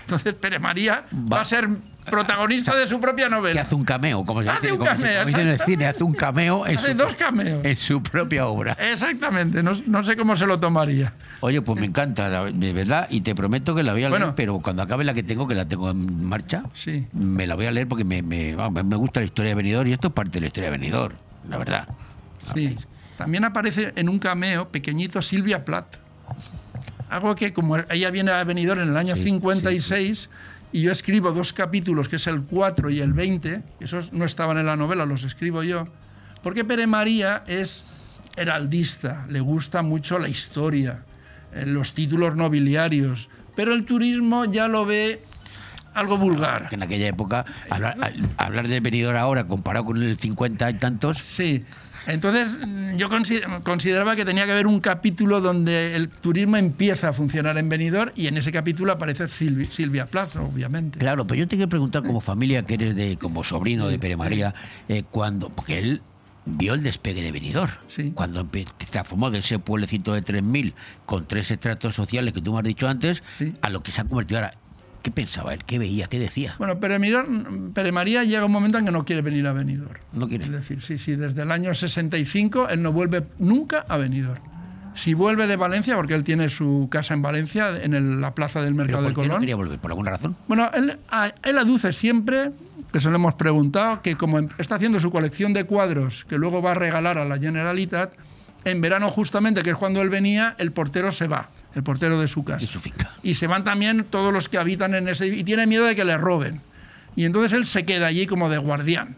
[0.00, 1.68] Entonces Pere María va, a ser
[2.10, 3.62] protagonista de su propia Que novela.
[3.62, 6.12] hace un cameo, como se Hace dice, un como cameo, en el cine, hace un
[6.12, 7.64] cameo en, Hace su, dos cameos.
[7.64, 8.76] en su propia obra.
[8.80, 11.12] Exactamente, no, no sé cómo se lo tomaría.
[11.40, 14.34] Oye, pues me encanta, de verdad, y te prometo que la voy a leer, Bueno.
[14.36, 17.06] pero cuando acabe la que tengo, que la tengo en marcha, Sí.
[17.12, 19.92] me la voy a leer porque me, me, me gusta la historia de Benidorm y
[19.92, 21.14] esto es parte de la historia de Benidorm,
[21.48, 21.88] la verdad.
[22.54, 22.76] Sí.
[23.16, 25.96] También aparece en un cameo pequeñito Silvia Plath.
[27.10, 30.28] Algo que, como ella viene a Benidorm en el año 56,
[30.72, 34.58] y yo escribo dos capítulos, que es el 4 y el 20, esos no estaban
[34.58, 35.84] en la novela, los escribo yo,
[36.42, 41.04] porque Pere María es heraldista, le gusta mucho la historia,
[41.52, 45.22] eh, los títulos nobiliarios, pero el turismo ya lo ve
[45.94, 46.68] algo vulgar.
[46.70, 47.96] En aquella época, hablar,
[48.36, 51.18] hablar de venidor ahora comparado con el 50 y tantos.
[51.18, 51.64] Sí.
[52.06, 52.58] Entonces,
[52.96, 57.58] yo consi- consideraba que tenía que haber un capítulo donde el turismo empieza a funcionar
[57.58, 60.98] en Benidorm y en ese capítulo aparece Silvi- Silvia Plaza, obviamente.
[60.98, 64.16] Claro, pero yo te quiero preguntar como familia, que eres de como sobrino de Pere
[64.16, 64.54] María,
[64.88, 66.02] eh, cuando, porque él
[66.46, 67.72] vio el despegue de Benidorm.
[68.12, 70.72] Cuando empe- se transformó de ese pueblecito de 3.000
[71.04, 73.22] con tres estratos sociales que tú me has dicho antes,
[73.60, 74.52] a lo que se ha convertido ahora.
[75.08, 75.64] ¿Qué pensaba él?
[75.64, 76.06] ¿Qué veía?
[76.06, 76.54] ¿Qué decía?
[76.58, 77.00] Bueno, Pere,
[77.72, 79.98] Pere María llega un momento en que no quiere venir a Benidorm.
[80.12, 80.44] No quiere.
[80.44, 84.42] Es decir, sí, sí, desde el año 65 él no vuelve nunca a Benidorm.
[84.92, 88.60] Si vuelve de Valencia, porque él tiene su casa en Valencia, en el- la plaza
[88.60, 89.40] del Mercado ¿Pero de por qué no Colón.
[89.40, 89.78] quería volver?
[89.78, 90.36] ¿Por alguna razón?
[90.46, 92.50] Bueno, él, a- él aduce siempre,
[92.92, 96.36] que se lo hemos preguntado, que como em- está haciendo su colección de cuadros que
[96.36, 98.12] luego va a regalar a la Generalitat,
[98.66, 102.28] en verano justamente, que es cuando él venía, el portero se va, el portero de
[102.28, 102.66] su casa.
[103.22, 105.26] Y se van también todos los que habitan en ese...
[105.28, 106.60] y tiene miedo de que le roben.
[107.16, 109.16] Y entonces él se queda allí como de guardián.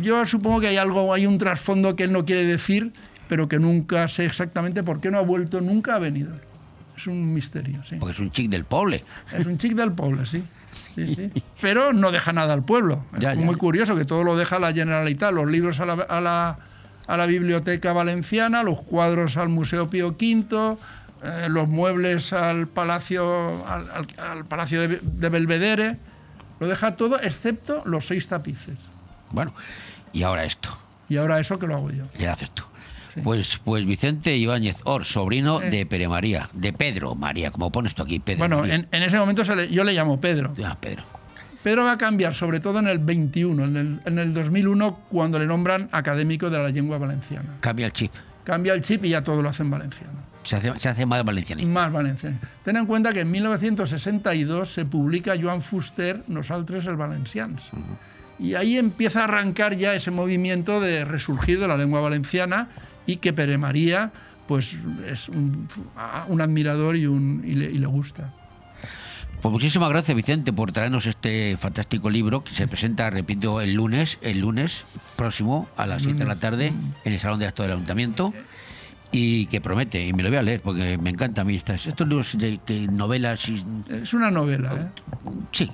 [0.00, 2.92] Yo supongo que hay algo, hay un trasfondo que él no quiere decir,
[3.28, 6.38] pero que nunca sé exactamente por qué no ha vuelto nunca a Benidorm.
[6.96, 7.96] Es un misterio, sí.
[7.96, 9.04] Porque es un chic del poble.
[9.36, 10.42] Es un chic del pueblo, sí.
[10.70, 11.30] Sí, sí.
[11.60, 13.04] Pero no deja nada al pueblo.
[13.18, 13.58] Ya, es muy ya.
[13.60, 16.58] curioso que todo lo deja la Generalitat, los libros a la, a la-
[17.08, 20.76] a la Biblioteca Valenciana, los cuadros al Museo Pío V,
[21.22, 25.96] eh, los muebles al Palacio, al, al- al Palacio de, de Belvedere.
[26.60, 28.76] Lo deja todo excepto los seis tapices.
[29.30, 29.52] Bueno,
[30.12, 30.68] y ahora esto.
[31.08, 32.04] Y ahora eso que lo hago yo.
[32.16, 32.62] ¿Qué haces tú?
[33.22, 35.68] Pues, pues Vicente Ibáñez Or, sobrino Eh.
[35.70, 39.18] de Pere María, de Pedro María, como pones tú aquí, Pedro Bueno, en, en ese
[39.18, 40.54] momento se le- yo le llamo Pedro.
[40.64, 41.04] Ah, Pedro.
[41.62, 45.38] Pedro va a cambiar, sobre todo en el 21, en el, en el 2001, cuando
[45.38, 47.50] le nombran académico de la lengua valenciana.
[47.60, 48.12] Cambia el chip.
[48.44, 50.14] Cambia el chip y ya todo lo hacen valenciano.
[50.44, 51.70] Se hace, se hace más valencianista.
[51.70, 52.36] Más valenciano.
[52.64, 57.70] Ten en cuenta que en 1962 se publica Joan Fuster Nosaltres el Valencians.
[58.38, 62.68] Y ahí empieza a arrancar ya ese movimiento de resurgir de la lengua valenciana
[63.06, 64.12] y que Pere María
[64.46, 65.68] pues, es un,
[66.28, 68.32] un admirador y, un, y, le, y le gusta.
[69.40, 74.18] Pues muchísimas gracias, Vicente, por traernos este fantástico libro que se presenta, repito, el lunes,
[74.22, 74.84] el lunes
[75.16, 78.32] próximo a las 7 de la tarde en el Salón de Actos del Ayuntamiento
[79.12, 81.86] y que promete, y me lo voy a leer porque me encanta a mí estas,
[81.86, 82.58] estos libros de
[82.90, 83.62] novelas y...
[83.90, 85.02] Es una novela, ¿eh?
[85.52, 85.70] Sí,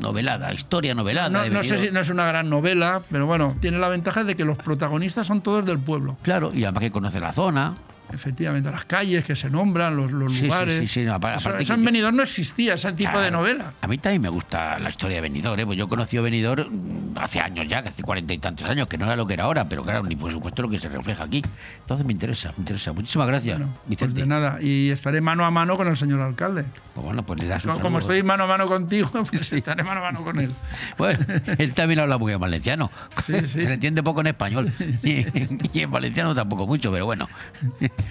[0.00, 1.28] novelada, historia novelada.
[1.28, 4.36] No, no sé si no es una gran novela, pero bueno, tiene la ventaja de
[4.36, 6.16] que los protagonistas son todos del pueblo.
[6.22, 7.74] Claro, y además que conoce la zona.
[8.12, 10.78] Efectivamente, las calles que se nombran, los, los Sí, sí, lugares.
[10.80, 13.18] sí, sí, no, apar- Eso, aparte eso que en yo- Benidorm no existía, ese tipo
[13.18, 13.72] de novela.
[13.80, 15.66] A mí también me gusta la historia de Benidorm, ¿eh?
[15.66, 19.06] pues yo conocí a Benidorm hace años ya, hace cuarenta y tantos años, que no
[19.06, 21.42] era lo que era ahora, pero claro, ni por supuesto lo que se refleja aquí.
[21.80, 22.92] Entonces me interesa, me interesa.
[22.92, 24.20] Muchísimas gracias, Pues Vicente.
[24.20, 26.64] de nada, y estaré mano a mano con el señor alcalde.
[26.94, 27.98] Pues bueno, pues le das Como saludo.
[27.98, 30.50] estoy mano a mano contigo, pues estaré mano a mano con él.
[30.96, 31.18] Bueno,
[31.58, 32.90] él también habla muy bien valenciano.
[33.24, 34.70] Se le entiende poco en español.
[35.02, 35.26] Y,
[35.72, 37.28] y en valenciano tampoco mucho, pero bueno.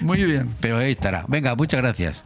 [0.01, 0.53] Muy bien.
[0.59, 1.25] Pero ahí estará.
[1.27, 2.23] Venga, muchas gracias.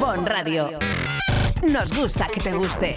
[0.00, 0.78] Bon Radio.
[1.62, 2.96] Nos gusta que te guste.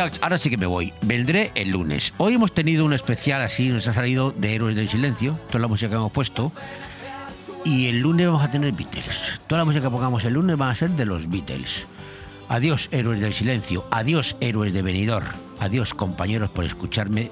[0.00, 0.92] Ahora sí que me voy.
[1.02, 2.14] Vendré el lunes.
[2.16, 5.68] Hoy hemos tenido un especial así, nos ha salido de Héroes del Silencio, toda la
[5.68, 6.52] música que hemos puesto.
[7.64, 9.06] Y el lunes vamos a tener Beatles.
[9.46, 11.86] Toda la música que pongamos el lunes va a ser de los Beatles.
[12.48, 13.84] Adiós, Héroes del Silencio.
[13.90, 15.26] Adiós, Héroes de Benidorm.
[15.60, 17.30] Adiós, compañeros, por escucharme.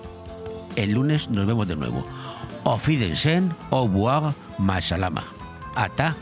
[0.77, 2.07] El lunes nos vemos de nuevo.
[2.65, 5.25] Auf Wiedersehen, au revoir, ma salama.
[5.75, 6.15] Ata.